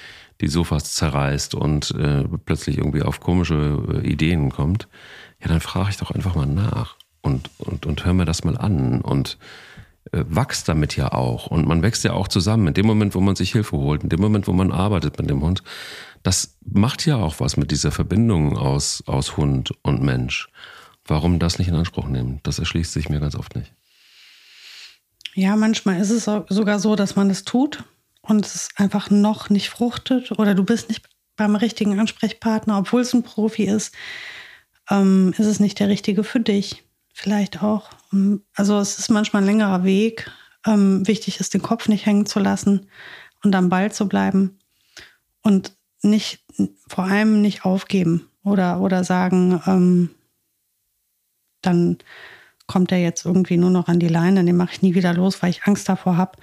die 0.41 0.49
Sofas 0.49 0.95
zerreißt 0.95 1.55
und 1.55 1.91
äh, 1.93 2.25
plötzlich 2.45 2.79
irgendwie 2.79 3.03
auf 3.03 3.21
komische 3.21 3.83
äh, 4.03 4.07
Ideen 4.07 4.51
kommt, 4.51 4.89
ja, 5.41 5.49
dann 5.49 5.61
frage 5.61 5.91
ich 5.91 5.97
doch 5.97 6.11
einfach 6.11 6.35
mal 6.35 6.47
nach 6.47 6.97
und, 7.23 7.51
und, 7.59 7.87
und 7.87 8.05
hör 8.05 8.15
mir 8.15 8.25
das 8.25 8.45
mal 8.45 8.57
an 8.57 9.01
und 9.01 9.39
äh, 10.13 10.25
wachst 10.29 10.69
damit 10.69 10.97
ja 10.97 11.13
auch. 11.13 11.49
Und 11.49 11.67
man 11.67 11.83
wächst 11.83 12.05
ja 12.05 12.13
auch 12.13 12.29
zusammen. 12.29 12.69
In 12.69 12.75
dem 12.75 12.87
Moment, 12.87 13.15
wo 13.15 13.21
man 13.21 13.37
sich 13.37 13.53
Hilfe 13.53 13.77
holt, 13.77 14.03
in 14.03 14.09
dem 14.09 14.21
Moment, 14.21 14.47
wo 14.47 14.53
man 14.53 14.73
arbeitet 14.73 15.19
mit 15.19 15.29
dem 15.29 15.43
Hund, 15.43 15.63
das 16.23 16.57
macht 16.65 17.07
ja 17.07 17.17
auch 17.17 17.41
was 17.41 17.57
mit 17.57 17.71
dieser 17.71 17.91
Verbindung 17.91 18.57
aus, 18.57 19.03
aus 19.07 19.37
Hund 19.37 19.73
und 19.83 20.03
Mensch. 20.03 20.49
Warum 21.09 21.39
das 21.39 21.59
nicht 21.59 21.69
in 21.69 21.75
Anspruch 21.75 22.07
nehmen? 22.07 22.41
Das 22.43 22.59
erschließt 22.59 22.93
sich 22.93 23.09
mir 23.09 23.19
ganz 23.19 23.35
oft 23.35 23.57
nicht. 23.57 23.73
Ja, 25.35 25.57
manchmal 25.57 26.01
ist 26.01 26.11
es 26.11 26.25
sogar 26.25 26.79
so, 26.79 26.97
dass 26.97 27.17
man 27.17 27.31
es 27.31 27.45
tut 27.45 27.85
und 28.21 28.45
es 28.45 28.69
einfach 28.77 29.09
noch 29.11 29.51
nicht 29.51 29.71
fruchtet 29.71 30.33
oder 30.39 30.55
du 30.55 30.65
bist 30.65 30.89
nicht 30.89 31.09
beim 31.37 31.57
richtigen 31.57 31.99
Ansprechpartner, 31.99 32.79
obwohl 32.79 33.01
es 33.01 33.15
ein 33.15 33.23
Profi 33.23 33.65
ist, 33.65 33.95
ähm, 34.91 35.33
ist 35.39 35.47
es 35.47 35.61
nicht 35.61 35.79
der 35.81 35.89
richtige 35.89 36.25
für 36.25 36.41
dich. 36.41 36.85
Vielleicht 37.15 37.63
auch. 37.63 37.91
Also 38.55 38.79
es 38.79 38.99
ist 38.99 39.11
manchmal 39.11 39.43
ein 39.43 39.47
längerer 39.47 39.85
Weg. 39.85 40.31
Ähm, 40.67 41.07
wichtig 41.07 41.41
ist, 41.41 41.55
den 41.55 41.63
Kopf 41.63 41.89
nicht 41.89 42.05
hängen 42.05 42.27
zu 42.27 42.39
lassen 42.39 42.89
und 43.43 43.55
am 43.55 43.71
Ball 43.71 43.91
zu 43.91 44.09
bleiben 44.09 44.59
und 45.43 45.73
nicht, 46.03 46.45
vor 46.87 47.05
allem 47.05 47.41
nicht 47.41 47.65
aufgeben 47.65 48.29
oder, 48.45 48.81
oder 48.81 49.05
sagen, 49.05 49.61
ähm, 49.67 50.11
dann 51.63 51.99
kommt 52.67 52.93
er 52.93 52.99
jetzt 52.99 53.25
irgendwie 53.25 53.57
nur 53.57 53.71
noch 53.71 53.89
an 53.89 53.99
die 53.99 54.09
Leine, 54.09 54.45
den 54.45 54.57
mache 54.57 54.73
ich 54.73 54.83
nie 54.83 54.95
wieder 54.95 55.15
los, 55.15 55.43
weil 55.43 55.51
ich 55.51 55.65
Angst 55.65 55.89
davor 55.89 56.17
habe, 56.17 56.39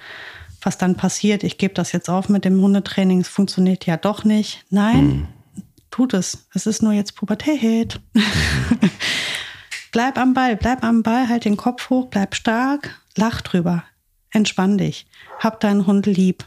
was 0.60 0.76
dann 0.76 0.96
passiert. 0.96 1.44
Ich 1.44 1.58
gebe 1.58 1.74
das 1.74 1.92
jetzt 1.92 2.10
auf 2.10 2.28
mit 2.28 2.44
dem 2.44 2.60
Hundetraining, 2.60 3.20
es 3.20 3.28
funktioniert 3.28 3.86
ja 3.86 3.96
doch 3.96 4.24
nicht. 4.24 4.64
Nein, 4.70 5.06
mhm. 5.06 5.28
tut 5.90 6.14
es. 6.14 6.46
Es 6.52 6.66
ist 6.66 6.82
nur 6.82 6.92
jetzt 6.92 7.14
Pubertät. 7.14 8.00
Mhm. 8.12 8.22
bleib 9.92 10.18
am 10.18 10.34
Ball, 10.34 10.56
bleib 10.56 10.84
am 10.84 11.02
Ball, 11.02 11.28
halt 11.28 11.44
den 11.44 11.56
Kopf 11.56 11.88
hoch, 11.88 12.08
bleib 12.08 12.34
stark, 12.34 13.00
lach 13.16 13.40
drüber, 13.40 13.84
entspann 14.30 14.76
dich, 14.76 15.06
hab 15.38 15.60
deinen 15.60 15.86
Hund 15.86 16.06
lieb. 16.06 16.44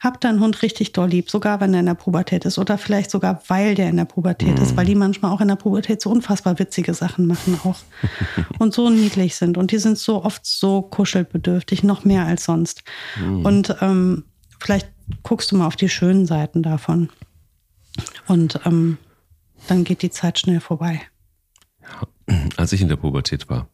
Hab 0.00 0.20
deinen 0.20 0.40
Hund 0.40 0.62
richtig 0.62 0.92
doll 0.92 1.08
lieb, 1.08 1.30
sogar 1.30 1.60
wenn 1.60 1.74
er 1.74 1.80
in 1.80 1.86
der 1.86 1.94
Pubertät 1.94 2.44
ist 2.44 2.58
oder 2.58 2.78
vielleicht 2.78 3.10
sogar, 3.10 3.42
weil 3.48 3.74
der 3.74 3.88
in 3.88 3.96
der 3.96 4.04
Pubertät 4.04 4.56
mhm. 4.56 4.62
ist, 4.62 4.76
weil 4.76 4.86
die 4.86 4.94
manchmal 4.94 5.32
auch 5.32 5.40
in 5.40 5.48
der 5.48 5.56
Pubertät 5.56 6.00
so 6.00 6.10
unfassbar 6.10 6.58
witzige 6.58 6.94
Sachen 6.94 7.26
machen 7.26 7.58
auch 7.64 7.78
und 8.58 8.74
so 8.74 8.90
niedlich 8.90 9.36
sind 9.36 9.58
und 9.58 9.70
die 9.72 9.78
sind 9.78 9.98
so 9.98 10.24
oft 10.24 10.44
so 10.46 10.82
kuschelbedürftig, 10.82 11.82
noch 11.82 12.04
mehr 12.04 12.24
als 12.24 12.44
sonst. 12.44 12.82
Mhm. 13.20 13.44
Und 13.44 13.76
ähm, 13.80 14.24
vielleicht 14.58 14.88
guckst 15.22 15.52
du 15.52 15.56
mal 15.56 15.66
auf 15.66 15.76
die 15.76 15.88
schönen 15.88 16.26
Seiten 16.26 16.62
davon 16.62 17.10
und 18.26 18.60
ähm, 18.64 18.98
dann 19.66 19.84
geht 19.84 20.02
die 20.02 20.10
Zeit 20.10 20.38
schnell 20.38 20.60
vorbei. 20.60 21.02
Als 22.56 22.72
ich 22.72 22.80
in 22.80 22.88
der 22.88 22.96
Pubertät 22.96 23.48
war, 23.48 23.68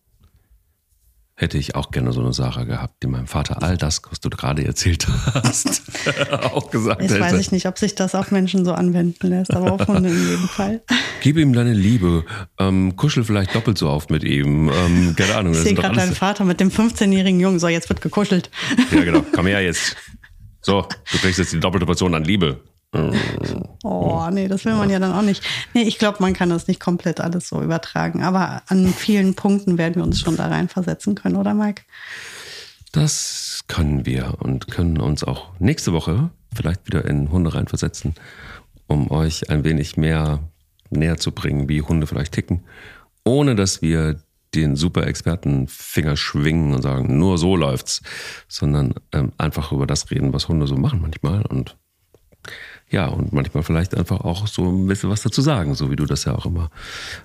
hätte 1.37 1.59
ich 1.59 1.75
auch 1.75 1.91
gerne 1.91 2.13
so 2.13 2.21
eine 2.21 2.33
Sarah 2.33 2.65
gehabt, 2.65 3.03
die 3.03 3.09
meinem 3.09 3.27
Vater 3.27 3.63
all 3.63 3.77
das, 3.77 4.03
was 4.09 4.21
du 4.21 4.31
gerade 4.31 4.65
erzählt 4.65 5.07
hast, 5.35 5.83
auch 6.31 6.71
gesagt 6.71 7.03
Jetzt 7.03 7.13
hätte. 7.13 7.21
weiß 7.21 7.41
ich 7.41 7.51
nicht, 7.51 7.67
ob 7.67 7.77
sich 7.79 7.95
das 7.95 8.15
auf 8.15 8.31
Menschen 8.31 8.65
so 8.65 8.73
anwenden 8.73 9.29
lässt, 9.29 9.53
aber 9.53 9.73
auf 9.73 9.87
Hunde 9.89 10.11
in 10.11 10.29
jedem 10.29 10.49
Fall. 10.49 10.83
Gib 11.23 11.37
ihm 11.37 11.53
deine 11.53 11.73
Liebe, 11.73 12.25
ähm, 12.59 12.95
kuschel 12.97 13.25
vielleicht 13.25 13.55
doppelt 13.55 13.79
so 13.79 13.89
oft 13.89 14.11
mit 14.11 14.23
ihm, 14.23 14.71
ähm, 14.71 15.15
keine 15.17 15.35
Ahnung. 15.35 15.55
Ich 15.55 15.61
sehe 15.61 15.75
gerade 15.75 15.97
deinen 15.97 16.15
Vater 16.15 16.45
mit 16.45 16.61
dem 16.61 16.71
15-jährigen 16.71 17.41
Jungen, 17.41 17.59
so 17.59 17.67
jetzt 17.67 17.89
wird 17.89 18.01
gekuschelt. 18.01 18.51
Ja 18.93 19.03
genau, 19.03 19.25
komm 19.35 19.47
her 19.47 19.61
jetzt. 19.61 19.97
So, 20.61 20.83
du 21.13 21.19
kriegst 21.19 21.39
jetzt 21.39 21.53
die 21.53 21.61
doppelte 21.61 21.85
Portion 21.85 22.15
an 22.15 22.25
Liebe. 22.25 22.63
Oh, 23.83 24.29
nee, 24.31 24.49
das 24.49 24.65
will 24.65 24.75
man 24.75 24.89
ja 24.89 24.99
dann 24.99 25.13
auch 25.13 25.23
nicht. 25.23 25.43
Nee, 25.75 25.83
ich 25.83 25.99
glaube, 25.99 26.19
man 26.21 26.33
kann 26.33 26.49
das 26.49 26.69
nicht 26.69 26.81
komplett 26.81 27.21
alles 27.21 27.49
so 27.49 27.61
übertragen. 27.61 28.23
Aber 28.23 28.63
an 28.69 28.87
vielen 28.89 29.35
Punkten 29.35 29.79
werden 29.79 29.97
wir 29.97 30.05
uns 30.05 30.21
schon 30.21 30.37
da 30.37 30.47
reinversetzen 30.47 31.15
können, 31.15 31.37
oder 31.37 31.55
Mike? 31.55 31.83
Das 32.93 33.65
können 33.67 34.07
wir 34.07 34.37
und 34.39 34.69
können 34.69 34.99
uns 35.01 35.25
auch 35.25 35.49
nächste 35.59 35.93
Woche 35.93 36.31
vielleicht 36.55 36.87
wieder 36.87 37.05
in 37.05 37.31
Hunde 37.31 37.55
reinversetzen, 37.55 38.15
um 38.87 39.11
euch 39.11 39.51
ein 39.51 39.65
wenig 39.65 39.97
mehr 39.97 40.41
näher 40.91 41.17
zu 41.17 41.33
bringen, 41.33 41.69
wie 41.69 41.83
Hunde 41.83 42.07
vielleicht 42.07 42.33
ticken, 42.33 42.63
ohne 43.25 43.57
dass 43.57 43.83
wir 43.83 44.21
den 44.55 44.77
super 44.77 45.07
Expertenfinger 45.07 46.17
schwingen 46.17 46.73
und 46.75 46.83
sagen, 46.83 47.19
nur 47.19 47.39
so 47.39 47.57
läuft's, 47.57 48.03
sondern 48.47 48.95
ähm, 49.13 49.33
einfach 49.37 49.73
über 49.73 49.87
das 49.87 50.11
reden, 50.13 50.33
was 50.33 50.49
Hunde 50.49 50.69
so 50.69 50.77
machen 50.77 51.01
manchmal 51.01 51.43
und 51.47 51.77
ja, 52.91 53.07
und 53.07 53.33
manchmal 53.33 53.63
vielleicht 53.63 53.97
einfach 53.97 54.21
auch 54.21 54.47
so 54.47 54.71
ein 54.71 54.87
bisschen 54.87 55.11
was 55.11 55.23
dazu 55.23 55.41
sagen, 55.41 55.75
so 55.75 55.91
wie 55.91 55.97
du 55.97 56.07
das 56.07 56.25
ja 56.25 56.35
auch 56.35 56.47
immer 56.47 56.71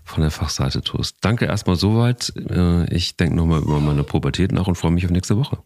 von 0.03 0.22
der 0.22 0.32
Fachseite 0.32 0.82
tust. 0.82 1.18
Danke 1.22 1.45
erstmal 1.45 1.76
soweit. 1.76 2.34
Äh, 2.49 2.93
ich 2.93 3.18
denke 3.18 3.36
nochmal 3.36 3.62
über 3.62 3.80
meine 3.80 4.03
Pubertät 4.03 4.51
nach 4.51 4.68
und 4.68 4.76
freue 4.76 4.91
mich 4.91 5.05
auf 5.05 5.12
nächste 5.12 5.38
Woche. 5.38 5.60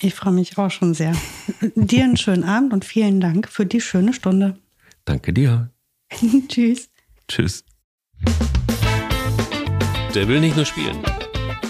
Ich 0.00 0.14
freue 0.14 0.32
mich 0.32 0.58
auch 0.58 0.70
schon 0.70 0.94
sehr. 0.94 1.14
dir 1.74 2.04
einen 2.04 2.16
schönen 2.16 2.44
Abend 2.44 2.72
und 2.72 2.84
vielen 2.84 3.20
Dank 3.20 3.48
für 3.48 3.66
die 3.66 3.80
schöne 3.80 4.12
Stunde. 4.12 4.56
Danke 5.04 5.32
dir. 5.32 5.70
Tschüss. 6.48 6.90
Tschüss. 7.28 7.64
Der 10.14 10.28
will 10.28 10.40
nicht 10.40 10.56
nur 10.56 10.64
spielen. 10.64 10.98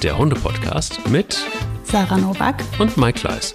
Der 0.02 0.18
Hunde-Podcast 0.18 1.08
mit 1.08 1.38
Sarah 1.84 2.18
Nowak 2.18 2.62
und 2.78 2.96
Mike 2.96 3.20
Kleiss. 3.20 3.54